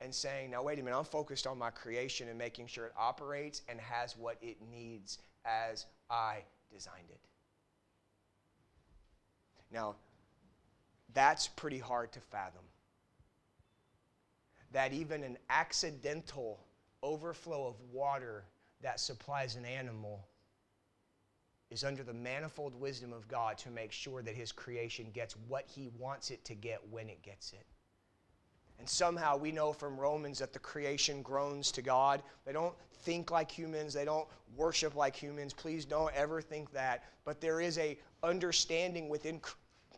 and 0.02 0.14
saying, 0.14 0.50
now, 0.50 0.62
wait 0.62 0.78
a 0.78 0.82
minute, 0.82 0.96
I'm 0.96 1.04
focused 1.04 1.46
on 1.46 1.58
my 1.58 1.70
creation 1.70 2.28
and 2.28 2.38
making 2.38 2.66
sure 2.66 2.86
it 2.86 2.92
operates 2.98 3.62
and 3.68 3.80
has 3.80 4.16
what 4.16 4.36
it 4.42 4.58
needs 4.70 5.18
as 5.44 5.86
I 6.10 6.38
designed 6.72 7.08
it. 7.08 7.20
Now, 9.72 9.94
that's 11.14 11.48
pretty 11.48 11.78
hard 11.78 12.12
to 12.12 12.20
fathom. 12.20 12.62
That 14.72 14.92
even 14.92 15.22
an 15.22 15.38
accidental 15.48 16.60
overflow 17.02 17.66
of 17.66 17.74
water 17.90 18.44
that 18.82 19.00
supplies 19.00 19.56
an 19.56 19.64
animal 19.64 20.26
is 21.70 21.84
under 21.84 22.02
the 22.02 22.14
manifold 22.14 22.78
wisdom 22.78 23.12
of 23.12 23.28
God 23.28 23.56
to 23.58 23.70
make 23.70 23.92
sure 23.92 24.22
that 24.22 24.34
his 24.34 24.52
creation 24.52 25.06
gets 25.12 25.34
what 25.48 25.64
he 25.66 25.88
wants 25.98 26.30
it 26.30 26.44
to 26.44 26.54
get 26.54 26.80
when 26.90 27.08
it 27.08 27.22
gets 27.22 27.52
it. 27.52 27.64
And 28.80 28.88
somehow 28.88 29.36
we 29.36 29.52
know 29.52 29.74
from 29.74 30.00
Romans 30.00 30.38
that 30.38 30.54
the 30.54 30.58
creation 30.58 31.20
groans 31.20 31.70
to 31.72 31.82
God. 31.82 32.22
They 32.46 32.52
don't 32.52 32.74
think 33.02 33.30
like 33.30 33.50
humans, 33.50 33.92
they 33.92 34.06
don't 34.06 34.26
worship 34.56 34.96
like 34.96 35.14
humans. 35.14 35.52
Please 35.52 35.84
don't 35.84 36.12
ever 36.14 36.40
think 36.40 36.72
that. 36.72 37.04
But 37.26 37.42
there 37.42 37.60
is 37.60 37.76
a 37.76 37.98
understanding 38.22 39.10
within 39.10 39.40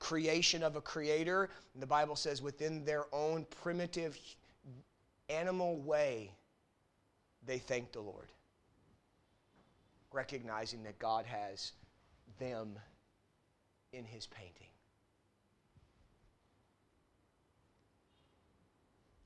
creation 0.01 0.65
of 0.65 0.75
a 0.75 0.81
creator. 0.81 1.49
And 1.75 1.83
the 1.83 1.87
Bible 1.87 2.17
says 2.17 2.43
within 2.43 2.85
their 2.85 3.05
own 3.13 3.47
primitive 3.63 4.19
animal 5.29 5.79
way, 5.79 6.33
they 7.47 7.59
thank 7.59 7.93
the 7.93 8.01
Lord. 8.01 8.33
Recognizing 10.11 10.83
that 10.83 10.99
God 10.99 11.25
has 11.25 11.71
them 12.41 12.77
in 13.93 14.05
his 14.05 14.27
painting. 14.27 14.72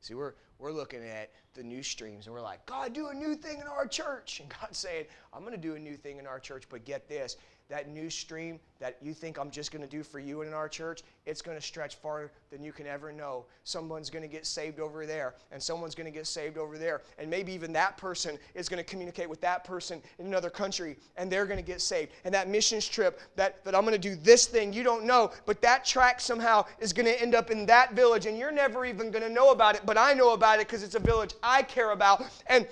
See, 0.06 0.14
we're, 0.14 0.34
we're 0.60 0.70
looking 0.70 1.02
at 1.02 1.32
the 1.56 1.62
new 1.62 1.82
streams 1.82 2.26
and 2.26 2.34
we're 2.34 2.42
like, 2.42 2.64
God, 2.66 2.92
do 2.92 3.08
a 3.08 3.14
new 3.14 3.34
thing 3.34 3.58
in 3.60 3.66
our 3.66 3.86
church. 3.86 4.40
And 4.40 4.48
God's 4.60 4.78
saying, 4.78 5.06
I'm 5.32 5.40
going 5.40 5.52
to 5.52 5.58
do 5.58 5.74
a 5.74 5.78
new 5.78 5.96
thing 5.96 6.18
in 6.18 6.26
our 6.26 6.38
church, 6.38 6.64
but 6.70 6.84
get 6.84 7.08
this 7.08 7.36
that 7.68 7.88
new 7.88 8.08
stream 8.08 8.60
that 8.78 8.96
you 9.00 9.14
think 9.14 9.38
I'm 9.38 9.50
just 9.50 9.72
going 9.72 9.82
to 9.82 9.88
do 9.88 10.02
for 10.02 10.18
you 10.18 10.42
and 10.42 10.48
in 10.48 10.54
our 10.54 10.68
church, 10.68 11.02
it's 11.24 11.42
going 11.42 11.56
to 11.56 11.62
stretch 11.62 11.96
farther 11.96 12.30
than 12.50 12.62
you 12.62 12.72
can 12.72 12.86
ever 12.86 13.10
know. 13.10 13.46
Someone's 13.64 14.10
going 14.10 14.22
to 14.22 14.28
get 14.28 14.46
saved 14.46 14.78
over 14.78 15.06
there, 15.06 15.34
and 15.50 15.60
someone's 15.60 15.94
going 15.94 16.06
to 16.06 16.16
get 16.16 16.26
saved 16.26 16.58
over 16.58 16.78
there. 16.78 17.02
And 17.18 17.28
maybe 17.28 17.52
even 17.52 17.72
that 17.72 17.96
person 17.96 18.38
is 18.54 18.68
going 18.68 18.78
to 18.78 18.88
communicate 18.88 19.28
with 19.28 19.40
that 19.40 19.64
person 19.64 20.02
in 20.18 20.26
another 20.26 20.50
country, 20.50 20.96
and 21.16 21.32
they're 21.32 21.46
going 21.46 21.58
to 21.58 21.64
get 21.64 21.80
saved. 21.80 22.12
And 22.24 22.34
that 22.34 22.48
missions 22.48 22.86
trip, 22.86 23.18
that, 23.34 23.64
that 23.64 23.74
I'm 23.74 23.82
going 23.82 23.92
to 23.92 23.98
do 23.98 24.14
this 24.14 24.46
thing, 24.46 24.72
you 24.72 24.82
don't 24.82 25.04
know, 25.04 25.32
but 25.46 25.60
that 25.62 25.84
track 25.84 26.20
somehow 26.20 26.66
is 26.78 26.92
going 26.92 27.06
to 27.06 27.20
end 27.20 27.34
up 27.34 27.50
in 27.50 27.66
that 27.66 27.94
village, 27.94 28.26
and 28.26 28.38
you're 28.38 28.52
never 28.52 28.84
even 28.84 29.10
going 29.10 29.24
to 29.24 29.30
know 29.30 29.50
about 29.50 29.74
it, 29.74 29.80
but 29.84 29.98
I 29.98 30.12
know 30.12 30.34
about 30.34 30.60
it 30.60 30.68
because 30.68 30.82
it's 30.82 30.94
a 30.94 31.00
village 31.00 31.34
I 31.46 31.62
care 31.62 31.92
about. 31.92 32.24
And 32.48 32.66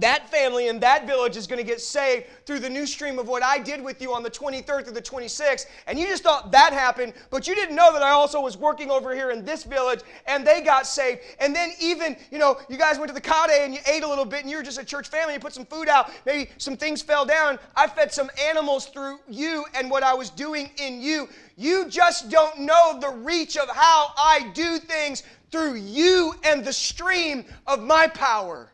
that 0.00 0.28
family 0.30 0.68
in 0.68 0.80
that 0.80 1.06
village 1.06 1.36
is 1.36 1.46
going 1.46 1.58
to 1.58 1.66
get 1.66 1.80
saved 1.80 2.26
through 2.44 2.60
the 2.60 2.68
new 2.68 2.86
stream 2.86 3.18
of 3.18 3.28
what 3.28 3.42
I 3.42 3.58
did 3.58 3.82
with 3.82 4.00
you 4.00 4.12
on 4.14 4.22
the 4.22 4.30
23rd 4.30 4.84
through 4.84 4.92
the 4.92 5.02
26th. 5.02 5.66
And 5.86 5.98
you 5.98 6.06
just 6.06 6.22
thought 6.22 6.52
that 6.52 6.72
happened, 6.72 7.14
but 7.30 7.46
you 7.46 7.54
didn't 7.54 7.74
know 7.76 7.92
that 7.92 8.02
I 8.02 8.10
also 8.10 8.40
was 8.40 8.56
working 8.56 8.90
over 8.90 9.14
here 9.14 9.30
in 9.30 9.44
this 9.44 9.64
village 9.64 10.00
and 10.26 10.46
they 10.46 10.60
got 10.60 10.86
saved. 10.86 11.20
And 11.40 11.54
then 11.54 11.70
even, 11.80 12.16
you 12.30 12.38
know, 12.38 12.58
you 12.68 12.76
guys 12.76 12.98
went 12.98 13.08
to 13.08 13.14
the 13.14 13.20
Kade 13.20 13.64
and 13.64 13.74
you 13.74 13.80
ate 13.86 14.02
a 14.02 14.08
little 14.08 14.24
bit 14.24 14.42
and 14.42 14.50
you 14.50 14.56
were 14.56 14.62
just 14.62 14.80
a 14.80 14.84
church 14.84 15.08
family. 15.08 15.34
You 15.34 15.40
put 15.40 15.54
some 15.54 15.66
food 15.66 15.88
out. 15.88 16.10
Maybe 16.24 16.50
some 16.58 16.76
things 16.76 17.02
fell 17.02 17.24
down. 17.24 17.58
I 17.74 17.86
fed 17.86 18.12
some 18.12 18.30
animals 18.48 18.86
through 18.86 19.18
you 19.28 19.64
and 19.74 19.90
what 19.90 20.02
I 20.02 20.14
was 20.14 20.30
doing 20.30 20.70
in 20.78 21.00
you. 21.00 21.28
You 21.56 21.88
just 21.88 22.30
don't 22.30 22.60
know 22.60 22.98
the 23.00 23.08
reach 23.08 23.56
of 23.56 23.68
how 23.68 24.12
I 24.16 24.50
do 24.54 24.78
things 24.78 25.22
through 25.50 25.74
you 25.74 26.34
and 26.44 26.64
the 26.64 26.72
stream 26.72 27.44
of 27.66 27.82
my 27.82 28.08
power. 28.08 28.70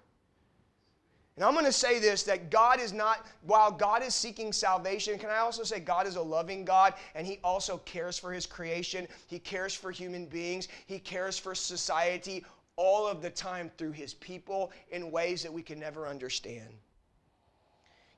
And 1.37 1.45
I'm 1.45 1.55
going 1.55 1.65
to 1.65 1.73
say 1.73 1.99
this 1.99 2.23
that 2.25 2.51
God 2.51 2.79
is 2.79 2.93
not, 2.93 3.27
while 3.43 3.71
God 3.71 4.03
is 4.03 4.15
seeking 4.15 4.53
salvation, 4.53 5.19
can 5.19 5.31
I 5.31 5.39
also 5.39 5.63
say 5.63 5.81
God 5.81 6.07
is 6.07 6.17
a 6.17 6.23
loving 6.23 6.65
God 6.65 6.95
and 7.15 7.27
He 7.27 7.39
also 7.43 7.79
cares 7.79 8.19
for 8.19 8.33
His 8.33 8.47
creation? 8.47 9.09
He 9.27 9.39
cares 9.39 9.75
for 9.75 9.91
human 9.91 10.27
beings, 10.27 10.69
He 10.87 10.99
cares 10.99 11.39
for 11.39 11.55
society 11.55 12.45
all 12.77 13.07
of 13.07 13.23
the 13.23 13.31
time 13.31 13.71
through 13.79 13.93
His 13.93 14.15
people 14.15 14.73
in 14.91 15.11
ways 15.11 15.43
that 15.43 15.53
we 15.53 15.63
can 15.63 15.79
never 15.79 16.07
understand. 16.07 16.69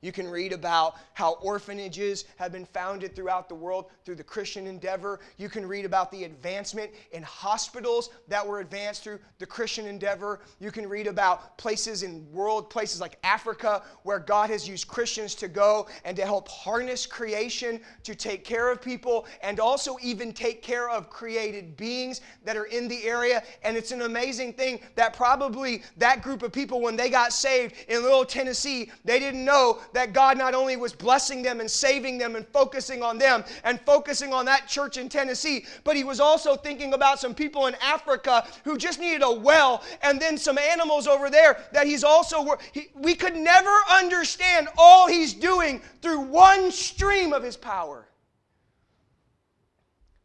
You 0.05 0.13
can 0.13 0.29
read 0.29 0.53
about 0.53 0.97
how 1.15 1.39
orphanages 1.41 2.27
have 2.37 2.53
been 2.53 2.67
founded 2.67 3.17
throughout 3.17 3.49
the 3.49 3.55
world 3.55 3.87
through 4.05 4.17
the 4.17 4.23
Christian 4.23 4.67
endeavor. 4.67 5.19
You 5.39 5.49
can 5.49 5.67
read 5.67 5.87
about 5.87 6.11
the 6.11 6.25
advancement 6.25 6.91
in 7.13 7.23
hospitals 7.23 8.11
that 8.29 8.47
were 8.47 8.61
advanced 8.61 9.03
through 9.03 9.19
the 9.39 9.47
Christian 9.47 9.87
endeavor. 9.87 10.41
You 10.61 10.71
can 10.71 10.87
read 10.91 11.07
about 11.07 11.57
places 11.57 12.03
in 12.03 12.31
world 12.31 12.69
places 12.69 13.01
like 13.01 13.17
Africa 13.25 13.83
where 14.03 14.19
God 14.19 14.51
has 14.51 14.69
used 14.69 14.89
Christians 14.89 15.35
to 15.37 15.49
go 15.49 15.89
and 16.05 16.15
to 16.19 16.27
help 16.27 16.49
harness 16.49 17.07
creation 17.07 17.81
to 18.03 18.15
take 18.15 18.45
care 18.45 18.71
of 18.71 18.83
people 18.83 19.25
and 19.43 19.59
also 19.59 19.97
even 20.03 20.35
take 20.35 20.61
care 20.61 20.91
of 20.91 21.09
created 21.09 21.79
beings 21.79 22.21
that 22.45 22.59
are 22.59 22.67
in 22.67 22.89
the 22.89 23.05
area. 23.05 23.43
And 23.63 23.75
it's 23.75 23.91
an 23.91 24.03
amazing 24.03 24.53
thing 24.53 24.81
that 24.97 25.15
probably 25.15 25.83
that 25.97 26.21
group 26.21 26.43
of 26.43 26.53
people 26.53 26.83
when 26.83 26.95
they 26.95 27.09
got 27.09 27.33
saved 27.33 27.75
in 27.89 28.03
little 28.03 28.27
Tennessee, 28.27 28.91
they 29.03 29.19
didn't 29.19 29.47
know 29.47 29.79
that 29.95 30.13
God 30.13 30.37
not 30.37 30.55
only 30.55 30.77
was 30.77 30.93
blessing 30.93 31.43
them 31.43 31.61
and 31.61 31.71
saving 31.71 32.19
them 32.19 32.37
and 32.37 32.47
focusing 32.49 33.03
on 33.03 33.17
them 33.17 33.45
and 33.65 33.81
focusing 33.81 34.33
on 34.33 34.45
that 34.45 34.69
church 34.69 34.99
in 34.99 35.09
Tennessee, 35.09 35.65
but 35.85 35.97
He 35.97 36.05
was 36.05 36.21
also 36.21 36.57
thinking 36.57 36.93
about 36.93 37.19
some 37.19 37.35
people 37.35 37.67
in 37.67 37.75
Africa 37.81 38.47
who 38.65 38.77
just 38.77 39.01
needed 39.01 39.23
a 39.23 39.33
well 39.33 39.83
and 40.03 40.21
then 40.21 40.37
some 40.37 40.59
animals 40.59 41.07
over 41.07 41.31
there 41.31 41.65
that 41.73 41.87
He's 41.87 42.05
also, 42.05 42.59
he, 42.73 42.89
we 42.95 43.15
could 43.15 43.37
never 43.37 43.75
understand 43.91 44.69
all 44.77 45.09
He's 45.09 45.33
doing 45.33 45.81
through 46.03 46.21
one 46.21 46.71
stream 46.71 47.33
of 47.33 47.43
His 47.43 47.57
power. 47.57 48.07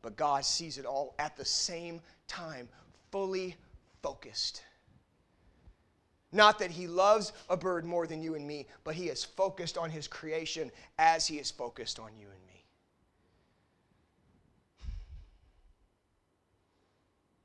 But 0.02 0.16
God 0.16 0.46
sees 0.46 0.78
it 0.78 0.86
all 0.86 1.16
at 1.20 1.38
the 1.38 1.46
same 1.46 2.02
time, 2.28 2.68
fully 3.12 3.56
focused. 4.02 4.64
Not 6.32 6.60
that 6.60 6.72
he 6.72 6.86
loves 6.88 7.34
a 7.50 7.58
bird 7.58 7.86
more 7.86 8.06
than 8.06 8.22
you 8.22 8.36
and 8.36 8.46
me, 8.46 8.68
but 8.84 8.94
he 8.96 9.10
is 9.10 9.24
focused 9.24 9.78
on 9.78 9.90
his 9.90 10.08
creation 10.08 10.72
as 11.00 11.26
he 11.26 11.38
is 11.38 11.50
focused 11.50 12.00
on 12.00 12.12
you 12.18 12.28
and 12.28 12.46
me. 12.48 12.66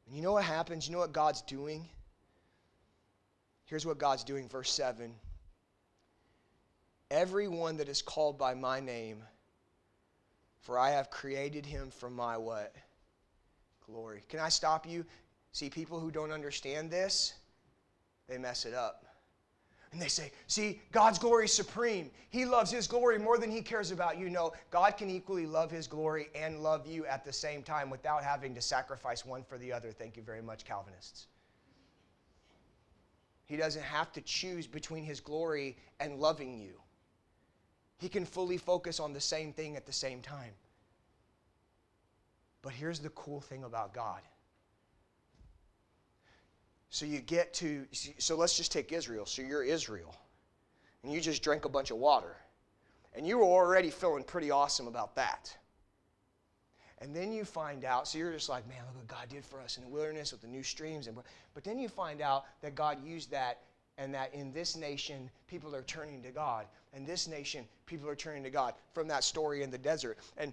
And 0.07 0.15
you 0.15 0.23
know 0.23 0.33
what 0.33 0.45
happens? 0.45 0.87
You 0.87 0.93
know 0.93 0.99
what 0.99 1.13
God's 1.13 1.41
doing? 1.43 1.89
Here's 3.65 3.87
what 3.87 3.99
God's 3.99 4.23
doing, 4.23 4.49
verse 4.49 4.71
7. 4.71 5.15
Everyone 7.11 7.79
that 7.79 7.89
is 7.89 8.03
called 8.03 8.39
by 8.39 8.55
my 8.55 8.81
name, 8.81 9.23
for 10.61 10.79
I 10.79 10.91
have 10.91 11.11
created 11.11 11.65
him 11.65 11.91
for 11.91 12.11
my 12.11 12.37
what? 12.37 12.75
Glory. 13.87 14.25
Can 14.29 14.41
I 14.41 14.51
stop 14.51 14.87
you? 14.87 15.07
See, 15.53 15.71
people 15.71 16.01
who 16.01 16.11
don't 16.11 16.33
understand 16.33 16.91
this, 16.91 17.33
they 18.29 18.39
mess 18.39 18.65
it 18.65 18.75
up. 18.75 19.05
And 19.93 20.03
they 20.03 20.09
say, 20.09 20.33
see, 20.49 20.81
God's 20.91 21.21
glory 21.21 21.45
is 21.45 21.53
supreme. 21.53 22.11
He 22.31 22.45
loves 22.45 22.71
His 22.71 22.89
glory 22.89 23.17
more 23.17 23.39
than 23.39 23.49
He 23.49 23.63
cares 23.63 23.93
about 23.93 24.19
you. 24.19 24.29
No, 24.29 24.53
God 24.73 24.97
can 24.97 25.09
equally 25.09 25.47
love 25.47 25.71
His 25.71 25.87
glory 25.87 26.31
and 26.35 26.65
love 26.65 26.85
you 26.85 27.07
at 27.07 27.25
the 27.25 27.33
same 27.33 27.63
time 27.63 27.91
without 27.91 28.25
having 28.25 28.57
to 28.57 28.61
sacrifice 28.61 29.25
one 29.25 29.45
for 29.45 29.57
the 29.57 29.73
other. 29.73 29.93
Thank 29.93 30.17
you 30.17 30.25
very 30.25 30.43
much, 30.43 30.65
Calvinists. 30.65 31.29
He 33.47 33.57
doesn't 33.57 33.85
have 33.85 34.11
to 34.15 34.21
choose 34.23 34.67
between 34.67 35.05
His 35.05 35.21
glory 35.21 35.77
and 36.01 36.19
loving 36.19 36.59
you. 36.59 36.81
He 37.99 38.09
can 38.09 38.25
fully 38.25 38.59
focus 38.59 38.99
on 38.99 39.13
the 39.13 39.21
same 39.21 39.53
thing 39.53 39.77
at 39.77 39.87
the 39.87 39.93
same 39.93 40.21
time. 40.21 40.55
But 42.63 42.73
here's 42.73 42.99
the 42.99 43.11
cool 43.11 43.41
thing 43.41 43.63
about 43.63 43.95
God 43.95 44.23
so 46.95 47.07
you 47.07 47.19
get 47.19 47.53
to, 47.55 47.85
so 48.19 48.37
let's 48.37 48.57
just 48.57 48.71
take 48.71 48.93
Israel. 48.93 49.27
So 49.27 49.43
you're 49.43 49.65
Israel, 49.65 50.15
and 51.03 51.13
you 51.13 51.21
just 51.21 51.43
drank 51.43 51.65
a 51.65 51.69
bunch 51.69 51.91
of 51.91 51.97
water, 51.97 52.37
and 53.17 53.27
you 53.27 53.39
were 53.39 53.45
already 53.45 53.91
feeling 53.91 54.23
pretty 54.23 54.53
awesome 54.53 54.87
about 54.87 55.17
that. 55.17 55.57
And 56.99 57.13
then 57.13 57.33
you 57.33 57.45
find 57.45 57.85
out, 57.85 58.07
so 58.07 58.17
you're 58.17 58.31
just 58.31 58.49
like, 58.49 58.69
man, 58.69 58.79
look 58.87 58.95
what 58.95 59.09
God 59.09 59.29
did 59.29 59.45
for 59.45 59.61
us 59.61 59.77
in 59.77 59.83
the 59.83 59.89
wilderness 59.89 60.31
with 60.31 60.41
the 60.41 60.47
new 60.47 60.63
streams. 60.63 61.09
And, 61.09 61.19
but 61.53 61.65
then 61.65 61.81
you 61.81 61.89
find 61.89 62.21
out 62.21 62.45
that 62.63 62.77
God 62.77 63.05
used 63.05 63.29
that 63.33 63.63
and 63.99 64.15
that 64.15 64.33
in 64.33 64.53
this 64.53 64.77
nation, 64.77 65.29
people 65.49 65.75
are 65.75 65.83
turning 65.83 66.23
to 66.23 66.31
God. 66.31 66.67
And 66.93 67.05
this 67.05 67.27
nation, 67.27 67.65
people 67.87 68.09
are 68.09 68.15
turning 68.15 68.45
to 68.45 68.51
God 68.51 68.75
from 68.93 69.09
that 69.09 69.25
story 69.25 69.65
in 69.65 69.71
the 69.73 69.79
desert. 69.79 70.19
And 70.37 70.53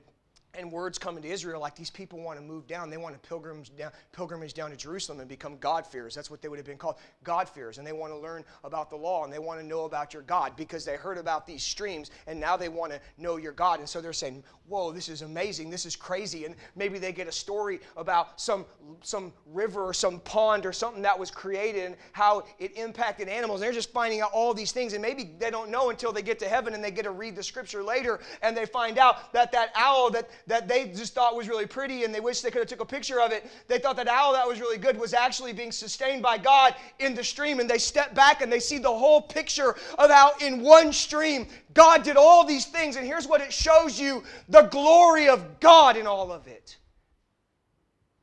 and 0.54 0.72
words 0.72 0.98
coming 0.98 1.24
to 1.24 1.30
Israel 1.30 1.62
like 1.62 1.76
these 1.76 1.90
people 1.90 2.20
want 2.20 2.38
to 2.38 2.44
move 2.44 2.68
down. 2.68 2.90
They 2.90 2.98
want 2.98 3.22
to 3.22 3.28
pilgrimage 3.28 3.76
down, 3.76 3.92
pilgrimage 4.12 4.54
down 4.54 4.70
to 4.72 4.76
Jerusalem 4.76 5.20
and 5.20 5.30
become 5.30 5.58
God-fearers. 5.58 6.14
That's 6.14 6.30
what 6.30 6.42
they 6.42 6.48
would 6.48 6.58
have 6.58 6.66
been 6.66 6.78
called, 6.78 6.96
God-fearers. 7.24 7.78
And 7.78 7.88
they 7.88 7.94
want 7.94 8.12
to 8.12 8.18
learn 8.18 8.44
about 8.64 8.90
the 8.90 8.96
law 8.96 9.24
and 9.24 9.32
they 9.32 9.40
want 9.40 9.60
to 9.60 9.66
know 9.66 9.86
about 9.86 10.14
your 10.14 10.24
God 10.24 10.56
because 10.56 10.84
they 10.84 10.96
heard 10.96 11.18
about 11.18 11.48
these 11.48 11.64
streams 11.64 12.12
and 12.28 12.40
now 12.40 12.58
they 12.58 12.70
want 12.70 12.92
to 12.92 13.00
know 13.18 13.38
your 13.38 13.54
God. 13.54 13.80
And 13.80 13.88
so 13.88 14.02
they're 14.02 14.14
saying, 14.14 14.44
whoa, 14.68 14.92
this 14.92 15.10
is 15.10 15.22
amazing. 15.22 15.70
This 15.70 15.86
is 15.86 15.96
crazy. 15.96 16.46
And 16.46 16.56
maybe 16.76 17.00
they 17.00 17.12
get 17.12 17.28
a 17.28 17.32
story 17.32 17.80
about 17.98 18.40
some, 18.40 18.66
some 19.02 19.34
river 19.48 19.84
or 19.84 19.94
some 19.94 20.20
pond 20.22 20.66
or 20.66 20.74
something 20.74 21.02
that 21.02 21.18
was 21.18 21.32
created 21.32 21.86
and 21.86 21.96
how 22.14 22.44
it 22.60 22.76
impacted 22.78 23.28
animals. 23.28 23.62
And 23.62 23.66
they're 23.66 23.74
just 23.74 23.92
finding 23.92 24.22
out 24.22 24.32
all 24.34 24.54
these 24.54 24.72
things. 24.72 24.94
And 24.94 25.02
maybe 25.02 25.32
they 25.40 25.50
don't 25.50 25.70
know 25.70 25.90
until 25.90 26.12
they 26.12 26.22
get 26.22 26.40
to 26.40 26.48
heaven 26.48 26.74
and 26.74 26.84
they 26.84 26.92
get 26.92 27.04
to 27.04 27.12
read 27.12 27.36
the 27.36 27.44
scripture 27.44 27.84
later 27.84 28.20
and 28.42 28.56
they 28.56 28.66
find 28.66 28.98
out 28.98 29.34
that 29.34 29.52
that 29.52 29.72
owl 29.76 30.10
that 30.12 30.30
that 30.48 30.68
they 30.68 30.88
just 30.88 31.14
thought 31.14 31.36
was 31.36 31.48
really 31.48 31.66
pretty 31.66 32.04
and 32.04 32.14
they 32.14 32.20
wish 32.20 32.42
they 32.42 32.52
could 32.52 32.60
have 32.60 32.68
took 32.68 32.82
a 32.82 32.86
picture 32.86 33.22
of 33.22 33.32
it. 33.32 33.50
They 33.68 33.80
thought 33.80 33.96
that 33.98 34.08
owl 34.08 34.34
that 34.34 34.48
was 34.48 34.60
really 34.60 34.78
good 34.78 35.00
was 35.00 35.14
actually 35.14 35.54
being 35.54 35.72
sustained 35.72 36.22
by 36.22 36.38
God 36.38 36.76
in 37.00 37.16
the 37.16 37.24
stream. 37.24 37.60
And 37.60 37.70
they 37.70 37.78
step 37.78 38.14
back 38.16 38.42
and 38.42 38.52
they 38.52 38.60
see 38.60 38.78
the 38.78 38.90
whole 38.90 39.22
picture 39.22 39.76
of 39.98 40.10
how 40.10 40.34
in 40.42 40.62
one 40.62 40.94
stream 40.94 41.48
God 41.74 42.04
did 42.04 42.18
all 42.18 42.46
these 42.46 42.66
things. 42.66 42.96
And 42.96 43.06
here's 43.06 43.28
what 43.28 43.42
it 43.42 43.54
shows 43.54 44.00
you 44.00 44.24
the 44.50 44.64
glory 44.64 45.28
of 45.30 45.60
God 45.60 45.98
in 45.98 46.08
all 46.08 46.32
of 46.32 46.48
it. 46.48 46.78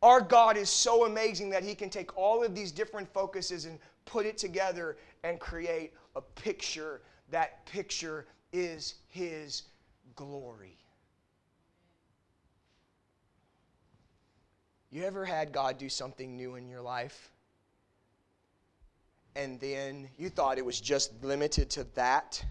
Our 0.02 0.20
God 0.20 0.56
is 0.56 0.70
so 0.70 1.06
amazing 1.06 1.50
that 1.50 1.64
He 1.64 1.74
can 1.74 1.90
take 1.90 2.16
all 2.16 2.44
of 2.44 2.54
these 2.54 2.70
different 2.70 3.12
focuses 3.12 3.64
and 3.64 3.78
put 4.04 4.26
it 4.26 4.38
together 4.38 4.96
and 5.24 5.40
create 5.40 5.92
a 6.14 6.20
picture. 6.20 7.02
That 7.30 7.66
picture 7.66 8.26
is 8.52 8.94
His 9.08 9.64
glory. 10.14 10.77
You 14.90 15.04
ever 15.04 15.24
had 15.24 15.52
God 15.52 15.78
do 15.78 15.88
something 15.88 16.36
new 16.36 16.54
in 16.54 16.68
your 16.68 16.80
life? 16.80 17.30
And 19.36 19.60
then 19.60 20.08
you 20.16 20.30
thought 20.30 20.58
it 20.58 20.64
was 20.64 20.80
just 20.80 21.12
limited 21.22 21.70
to 21.70 21.84
that? 21.94 22.42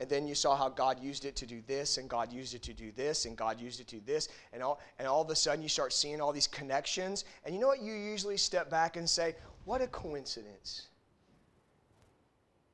And 0.00 0.10
then 0.10 0.26
you 0.26 0.34
saw 0.34 0.56
how 0.56 0.68
God 0.68 1.00
used 1.00 1.24
it 1.24 1.36
to 1.36 1.46
do 1.46 1.62
this, 1.68 1.96
and 1.96 2.10
God 2.10 2.32
used 2.32 2.54
it 2.54 2.62
to 2.62 2.74
do 2.74 2.90
this, 2.90 3.24
and 3.24 3.36
God 3.36 3.60
used 3.60 3.78
it 3.78 3.86
to 3.88 3.96
do 3.96 4.02
this, 4.04 4.28
and 4.52 4.60
all, 4.60 4.80
and 4.98 5.06
all 5.06 5.22
of 5.22 5.30
a 5.30 5.36
sudden 5.36 5.62
you 5.62 5.68
start 5.68 5.92
seeing 5.92 6.20
all 6.20 6.32
these 6.32 6.48
connections. 6.48 7.24
And 7.44 7.54
you 7.54 7.60
know 7.60 7.68
what? 7.68 7.80
You 7.80 7.94
usually 7.94 8.36
step 8.36 8.68
back 8.68 8.96
and 8.96 9.08
say, 9.08 9.36
What 9.64 9.80
a 9.80 9.86
coincidence. 9.86 10.88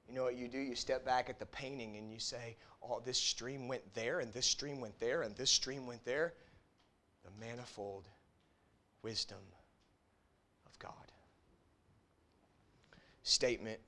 You 0.09 0.15
know 0.15 0.25
what 0.25 0.37
you 0.37 0.49
do? 0.49 0.59
You 0.59 0.75
step 0.75 1.05
back 1.05 1.29
at 1.29 1.39
the 1.39 1.45
painting 1.47 1.99
and 1.99 2.11
you 2.11 2.19
say, 2.19 2.57
Oh, 2.83 3.03
this 3.05 3.19
stream 3.19 3.69
went 3.69 3.83
there, 3.93 4.21
and 4.21 4.33
this 4.33 4.47
stream 4.47 4.81
went 4.81 4.99
there, 4.99 5.21
and 5.21 5.37
this 5.37 5.51
stream 5.51 5.87
went 5.87 6.03
there. 6.07 6.33
The 7.25 7.47
manifold 7.47 8.09
wisdom 9.03 9.39
of 10.67 10.79
God. 10.79 10.93
Statement 13.23 13.81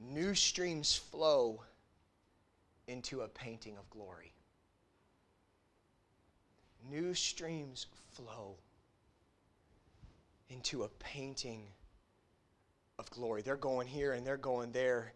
New 0.00 0.34
streams 0.34 0.94
flow 0.94 1.62
into 2.88 3.22
a 3.22 3.28
painting 3.28 3.76
of 3.78 3.88
glory. 3.90 4.32
New 6.90 7.14
streams 7.14 7.86
flow 8.12 8.56
into 10.50 10.82
a 10.82 10.88
painting 10.98 11.62
of 12.98 13.08
glory. 13.10 13.42
They're 13.42 13.56
going 13.56 13.86
here 13.86 14.12
and 14.12 14.26
they're 14.26 14.36
going 14.36 14.72
there 14.72 15.14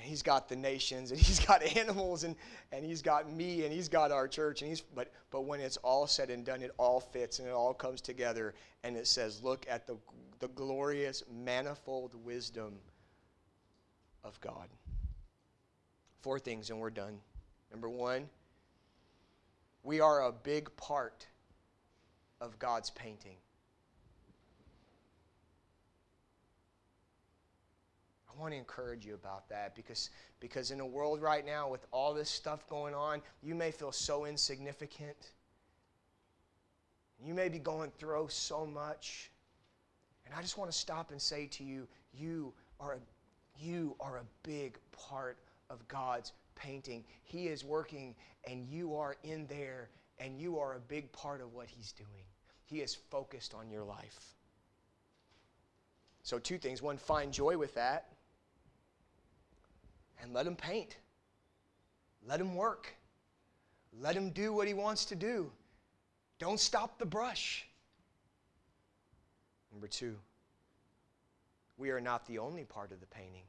and 0.00 0.08
he's 0.08 0.22
got 0.22 0.48
the 0.48 0.56
nations 0.56 1.10
and 1.10 1.20
he's 1.20 1.40
got 1.40 1.62
animals 1.76 2.24
and, 2.24 2.34
and 2.72 2.84
he's 2.84 3.02
got 3.02 3.30
me 3.30 3.64
and 3.64 3.72
he's 3.72 3.88
got 3.88 4.10
our 4.10 4.26
church 4.26 4.62
and 4.62 4.68
he's 4.68 4.80
but 4.80 5.12
but 5.30 5.42
when 5.42 5.60
it's 5.60 5.76
all 5.78 6.06
said 6.06 6.30
and 6.30 6.44
done 6.44 6.62
it 6.62 6.70
all 6.78 7.00
fits 7.00 7.38
and 7.38 7.48
it 7.48 7.52
all 7.52 7.74
comes 7.74 8.00
together 8.00 8.54
and 8.82 8.96
it 8.96 9.06
says 9.06 9.42
look 9.42 9.66
at 9.68 9.86
the 9.86 9.96
the 10.38 10.48
glorious 10.48 11.22
manifold 11.30 12.14
wisdom 12.24 12.74
of 14.24 14.40
God. 14.40 14.68
Four 16.22 16.38
things 16.38 16.70
and 16.70 16.78
we're 16.78 16.90
done. 16.90 17.18
Number 17.70 17.88
1 17.88 18.28
we 19.82 20.00
are 20.00 20.24
a 20.24 20.32
big 20.32 20.74
part 20.76 21.26
of 22.40 22.58
God's 22.58 22.90
painting 22.90 23.36
want 28.40 28.52
to 28.52 28.58
encourage 28.58 29.06
you 29.06 29.14
about 29.14 29.48
that 29.50 29.74
because, 29.76 30.10
because 30.40 30.70
in 30.70 30.80
a 30.80 30.86
world 30.86 31.20
right 31.20 31.44
now 31.44 31.68
with 31.68 31.86
all 31.92 32.14
this 32.14 32.30
stuff 32.30 32.68
going 32.68 32.94
on, 32.94 33.22
you 33.42 33.54
may 33.54 33.70
feel 33.70 33.92
so 33.92 34.24
insignificant. 34.24 35.32
You 37.24 37.34
may 37.34 37.48
be 37.48 37.58
going 37.58 37.90
through 37.98 38.28
so 38.30 38.66
much. 38.66 39.30
And 40.26 40.34
I 40.34 40.42
just 40.42 40.56
want 40.56 40.70
to 40.70 40.76
stop 40.76 41.10
and 41.10 41.20
say 41.20 41.46
to 41.46 41.64
you, 41.64 41.86
you 42.12 42.52
are, 42.78 42.94
a, 42.94 42.98
You 43.58 43.94
are 44.00 44.18
a 44.18 44.24
big 44.42 44.78
part 44.92 45.38
of 45.68 45.86
God's 45.88 46.32
painting. 46.54 47.04
He 47.22 47.48
is 47.48 47.64
working, 47.64 48.14
and 48.48 48.66
you 48.66 48.96
are 48.96 49.16
in 49.22 49.46
there, 49.46 49.90
and 50.18 50.38
you 50.38 50.58
are 50.58 50.74
a 50.74 50.80
big 50.80 51.10
part 51.12 51.40
of 51.40 51.52
what 51.52 51.68
He's 51.68 51.92
doing. 51.92 52.24
He 52.64 52.80
is 52.80 52.94
focused 52.94 53.54
on 53.54 53.70
your 53.70 53.84
life. 53.84 54.34
So, 56.22 56.38
two 56.38 56.58
things. 56.58 56.82
One, 56.82 56.96
find 56.96 57.32
joy 57.32 57.58
with 57.58 57.74
that, 57.74 58.12
and 60.22 60.32
let 60.32 60.46
Him 60.46 60.56
paint. 60.56 60.96
Let 62.26 62.40
Him 62.40 62.54
work. 62.54 62.94
Let 64.00 64.14
Him 64.14 64.30
do 64.30 64.52
what 64.52 64.68
He 64.68 64.74
wants 64.74 65.04
to 65.06 65.14
do. 65.14 65.50
Don't 66.38 66.60
stop 66.60 66.98
the 66.98 67.06
brush. 67.06 67.66
Number 69.72 69.86
two, 69.86 70.16
we 71.76 71.90
are 71.90 72.00
not 72.00 72.26
the 72.26 72.38
only 72.38 72.64
part 72.64 72.92
of 72.92 73.00
the 73.00 73.06
painting. 73.06 73.44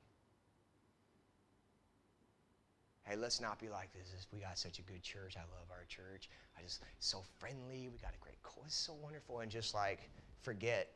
Hey, 3.04 3.16
let's 3.16 3.42
not 3.42 3.60
be 3.60 3.68
like 3.68 3.92
this. 3.94 4.28
We 4.32 4.40
got 4.40 4.58
such 4.58 4.80
a 4.80 4.84
good 4.84 5.02
church. 5.02 5.36
I 5.36 5.42
love 5.42 5.68
our 5.72 5.84
church. 5.88 6.30
I 6.58 6.62
just 6.62 6.84
so 7.00 7.24
friendly. 7.40 7.90
We 7.92 7.98
got 7.98 8.14
a 8.14 8.24
great 8.24 8.42
course. 8.44 8.68
It's 8.68 8.76
so 8.76 8.94
wonderful. 9.02 9.40
And 9.40 9.52
just 9.52 9.74
like 9.74 10.10
forget 10.44 10.90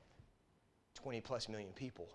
20 0.93 1.19
plus 1.21 1.49
million 1.49 1.71
people 1.73 2.07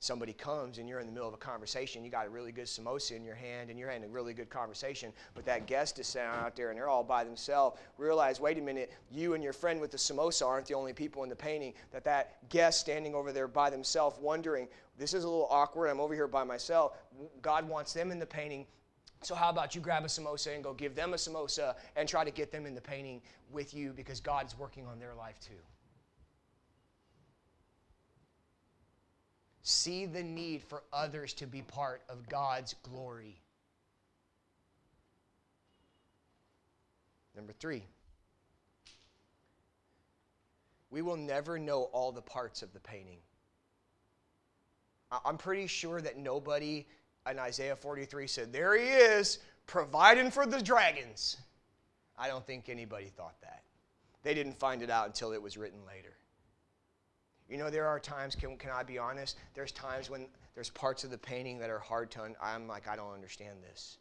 somebody 0.00 0.32
comes 0.32 0.78
and 0.78 0.88
you're 0.88 1.00
in 1.00 1.06
the 1.06 1.12
middle 1.12 1.26
of 1.26 1.34
a 1.34 1.38
conversation, 1.38 2.04
you 2.04 2.10
got 2.10 2.26
a 2.26 2.30
really 2.30 2.52
good 2.52 2.66
samosa 2.66 3.12
in 3.12 3.24
your 3.24 3.34
hand 3.34 3.68
and 3.68 3.78
you're 3.78 3.90
having 3.90 4.04
a 4.04 4.12
really 4.12 4.32
good 4.32 4.48
conversation, 4.48 5.12
but 5.34 5.44
that 5.44 5.66
guest 5.66 5.98
is 5.98 6.06
sitting 6.06 6.28
out 6.28 6.54
there 6.54 6.70
and 6.70 6.78
they're 6.78 6.88
all 6.88 7.02
by 7.02 7.24
themselves. 7.24 7.78
Realize, 7.96 8.40
wait 8.40 8.58
a 8.58 8.60
minute, 8.60 8.92
you 9.10 9.34
and 9.34 9.42
your 9.42 9.52
friend 9.52 9.80
with 9.80 9.90
the 9.90 9.96
samosa 9.96 10.46
aren't 10.46 10.66
the 10.66 10.74
only 10.74 10.92
people 10.92 11.24
in 11.24 11.28
the 11.28 11.36
painting. 11.36 11.74
That 11.90 12.04
that 12.04 12.48
guest 12.48 12.80
standing 12.80 13.14
over 13.14 13.32
there 13.32 13.48
by 13.48 13.70
themselves, 13.70 14.18
wondering, 14.20 14.68
this 14.98 15.14
is 15.14 15.24
a 15.24 15.28
little 15.28 15.48
awkward. 15.50 15.88
I'm 15.88 16.00
over 16.00 16.14
here 16.14 16.28
by 16.28 16.44
myself. 16.44 16.96
God 17.42 17.68
wants 17.68 17.92
them 17.92 18.12
in 18.12 18.18
the 18.18 18.26
painting. 18.26 18.66
So 19.22 19.34
how 19.34 19.50
about 19.50 19.74
you 19.74 19.80
grab 19.80 20.04
a 20.04 20.08
samosa 20.08 20.54
and 20.54 20.62
go 20.62 20.72
give 20.72 20.94
them 20.94 21.12
a 21.12 21.16
samosa 21.16 21.74
and 21.96 22.08
try 22.08 22.24
to 22.24 22.30
get 22.30 22.52
them 22.52 22.66
in 22.66 22.74
the 22.74 22.80
painting 22.80 23.20
with 23.50 23.74
you 23.74 23.92
because 23.92 24.20
God's 24.20 24.56
working 24.56 24.86
on 24.86 25.00
their 25.00 25.14
life 25.14 25.40
too. 25.40 25.54
See 29.68 30.06
the 30.06 30.22
need 30.22 30.62
for 30.62 30.82
others 30.92 31.34
to 31.34 31.46
be 31.46 31.60
part 31.62 32.02
of 32.08 32.28
God's 32.28 32.74
glory. 32.82 33.36
Number 37.36 37.52
three, 37.52 37.84
we 40.90 41.02
will 41.02 41.16
never 41.16 41.58
know 41.58 41.84
all 41.92 42.12
the 42.12 42.22
parts 42.22 42.62
of 42.62 42.72
the 42.72 42.80
painting. 42.80 43.18
I'm 45.24 45.38
pretty 45.38 45.66
sure 45.66 46.00
that 46.00 46.18
nobody 46.18 46.86
in 47.30 47.38
Isaiah 47.38 47.76
43 47.76 48.26
said, 48.26 48.52
There 48.52 48.76
he 48.78 48.86
is, 48.86 49.38
providing 49.66 50.30
for 50.30 50.46
the 50.46 50.62
dragons. 50.62 51.36
I 52.16 52.28
don't 52.28 52.46
think 52.46 52.68
anybody 52.68 53.06
thought 53.06 53.40
that. 53.42 53.62
They 54.22 54.34
didn't 54.34 54.58
find 54.58 54.82
it 54.82 54.90
out 54.90 55.06
until 55.06 55.32
it 55.32 55.40
was 55.40 55.56
written 55.56 55.80
later. 55.86 56.17
You 57.48 57.56
know, 57.56 57.70
there 57.70 57.86
are 57.86 57.98
times, 57.98 58.34
can, 58.34 58.56
can 58.56 58.70
I 58.70 58.82
be 58.82 58.98
honest? 58.98 59.38
There's 59.54 59.72
times 59.72 60.10
when 60.10 60.26
there's 60.54 60.70
parts 60.70 61.04
of 61.04 61.10
the 61.10 61.18
painting 61.18 61.58
that 61.58 61.70
are 61.70 61.78
hard 61.78 62.10
to, 62.12 62.22
un- 62.22 62.36
I'm 62.42 62.68
like, 62.68 62.86
I 62.86 62.96
don't 62.96 63.12
understand 63.12 63.58
this. 63.62 63.98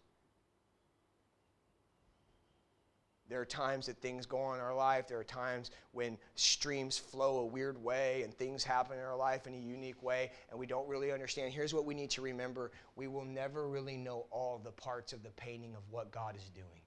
There 3.30 3.41
are 3.41 3.45
times 3.45 3.88
that 3.88 3.98
things 3.98 4.26
go 4.26 4.39
on 4.39 4.56
in 4.56 4.62
our 4.62 4.76
life. 4.76 5.08
There 5.08 5.20
are 5.20 5.24
times 5.24 5.72
when 5.91 6.18
streams 6.36 6.98
flow 6.98 7.39
a 7.39 7.45
weird 7.45 7.82
way 7.82 8.22
and 8.24 8.34
things 8.34 8.64
happen 8.64 8.98
in 8.98 9.04
our 9.04 9.18
life 9.18 9.48
in 9.48 9.54
a 9.54 9.58
unique 9.58 10.02
way 10.02 10.32
and 10.50 10.58
we 10.58 10.66
don't 10.66 10.88
really 10.88 11.12
understand. 11.12 11.54
Here's 11.54 11.74
what 11.74 11.86
we 11.86 11.93
need 11.93 12.10
to 12.12 12.22
remember 12.22 12.72
we 12.95 13.08
will 13.08 13.26
never 13.26 13.68
really 13.68 13.98
know 13.98 14.28
all 14.32 14.62
the 14.64 14.72
parts 14.72 15.12
of 15.12 15.24
the 15.24 15.30
painting 15.32 15.76
of 15.76 15.82
what 15.89 16.12
God 16.12 16.38
is 16.38 16.50
doing. 16.50 16.86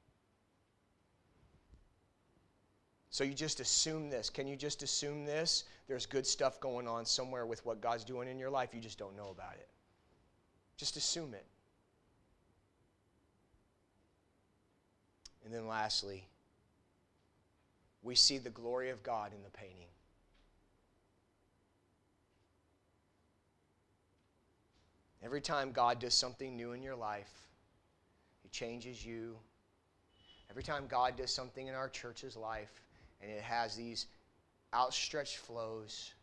So 3.11 3.25
you 3.25 3.35
just 3.35 3.59
assume 3.59 4.09
this. 4.09 4.31
Can 4.31 4.47
you 4.47 4.55
just 4.57 4.85
assume 4.85 5.25
this? 5.25 5.65
There's 5.89 6.07
good 6.07 6.27
stuff 6.27 6.61
going 6.61 6.87
on 6.87 7.05
somewhere 7.05 7.45
with 7.45 7.65
what 7.67 7.81
God's 7.81 8.05
doing 8.05 8.29
in 8.29 8.39
your 8.39 8.51
life. 8.51 8.71
You 8.73 8.81
just 8.81 8.99
don't 8.99 9.17
know 9.17 9.31
about 9.31 9.55
it. 9.55 9.69
Just 10.77 10.97
assume 10.97 11.35
it. 11.35 11.45
And 15.45 15.53
then 15.53 15.67
lastly, 15.67 16.25
we 18.03 18.15
see 18.15 18.39
the 18.39 18.51
glory 18.51 18.91
of 18.91 19.03
God 19.03 19.33
in 19.35 19.43
the 19.43 19.51
painting. 19.51 19.89
Every 25.23 25.41
time 25.41 25.73
God 25.73 25.99
does 25.99 26.15
something 26.15 26.57
new 26.57 26.73
in 26.73 26.83
your 26.83 26.95
life, 26.95 27.33
He 28.43 28.49
changes 28.49 29.05
you. 29.05 29.37
Every 30.49 30.63
time 30.63 30.85
God 30.89 31.17
does 31.17 31.35
something 31.35 31.67
in 31.67 31.75
our 31.75 31.89
church's 31.89 32.37
life, 32.37 32.81
and 33.21 33.31
it 33.31 33.43
has 33.43 33.77
these 33.77 34.07
outstretched 34.75 35.39
flows. 35.39 36.14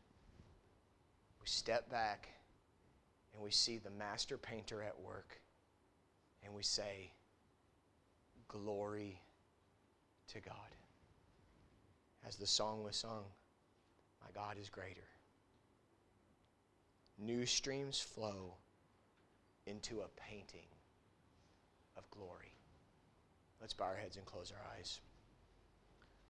We 1.39 1.47
step 1.47 1.89
back 1.89 2.29
and 3.33 3.43
we 3.43 3.51
see 3.51 3.77
the 3.77 3.91
master 3.91 4.37
painter 4.37 4.81
at 4.81 4.99
work, 4.99 5.39
and 6.43 6.53
we 6.53 6.63
say, 6.63 7.11
Glory 8.47 9.21
to 10.29 10.39
God. 10.39 10.55
As 12.25 12.35
the 12.35 12.47
song 12.47 12.83
was 12.83 12.95
sung, 12.95 13.25
My 14.21 14.31
God 14.33 14.57
is 14.59 14.69
greater. 14.69 15.07
New 17.19 17.45
streams 17.45 17.99
flow 17.99 18.53
into 19.65 20.01
a 20.01 20.21
painting 20.29 20.67
of 21.97 22.09
glory. 22.09 22.53
Let's 23.59 23.73
bow 23.73 23.85
our 23.85 23.95
heads 23.95 24.17
and 24.17 24.25
close 24.25 24.51
our 24.51 24.77
eyes. 24.77 24.99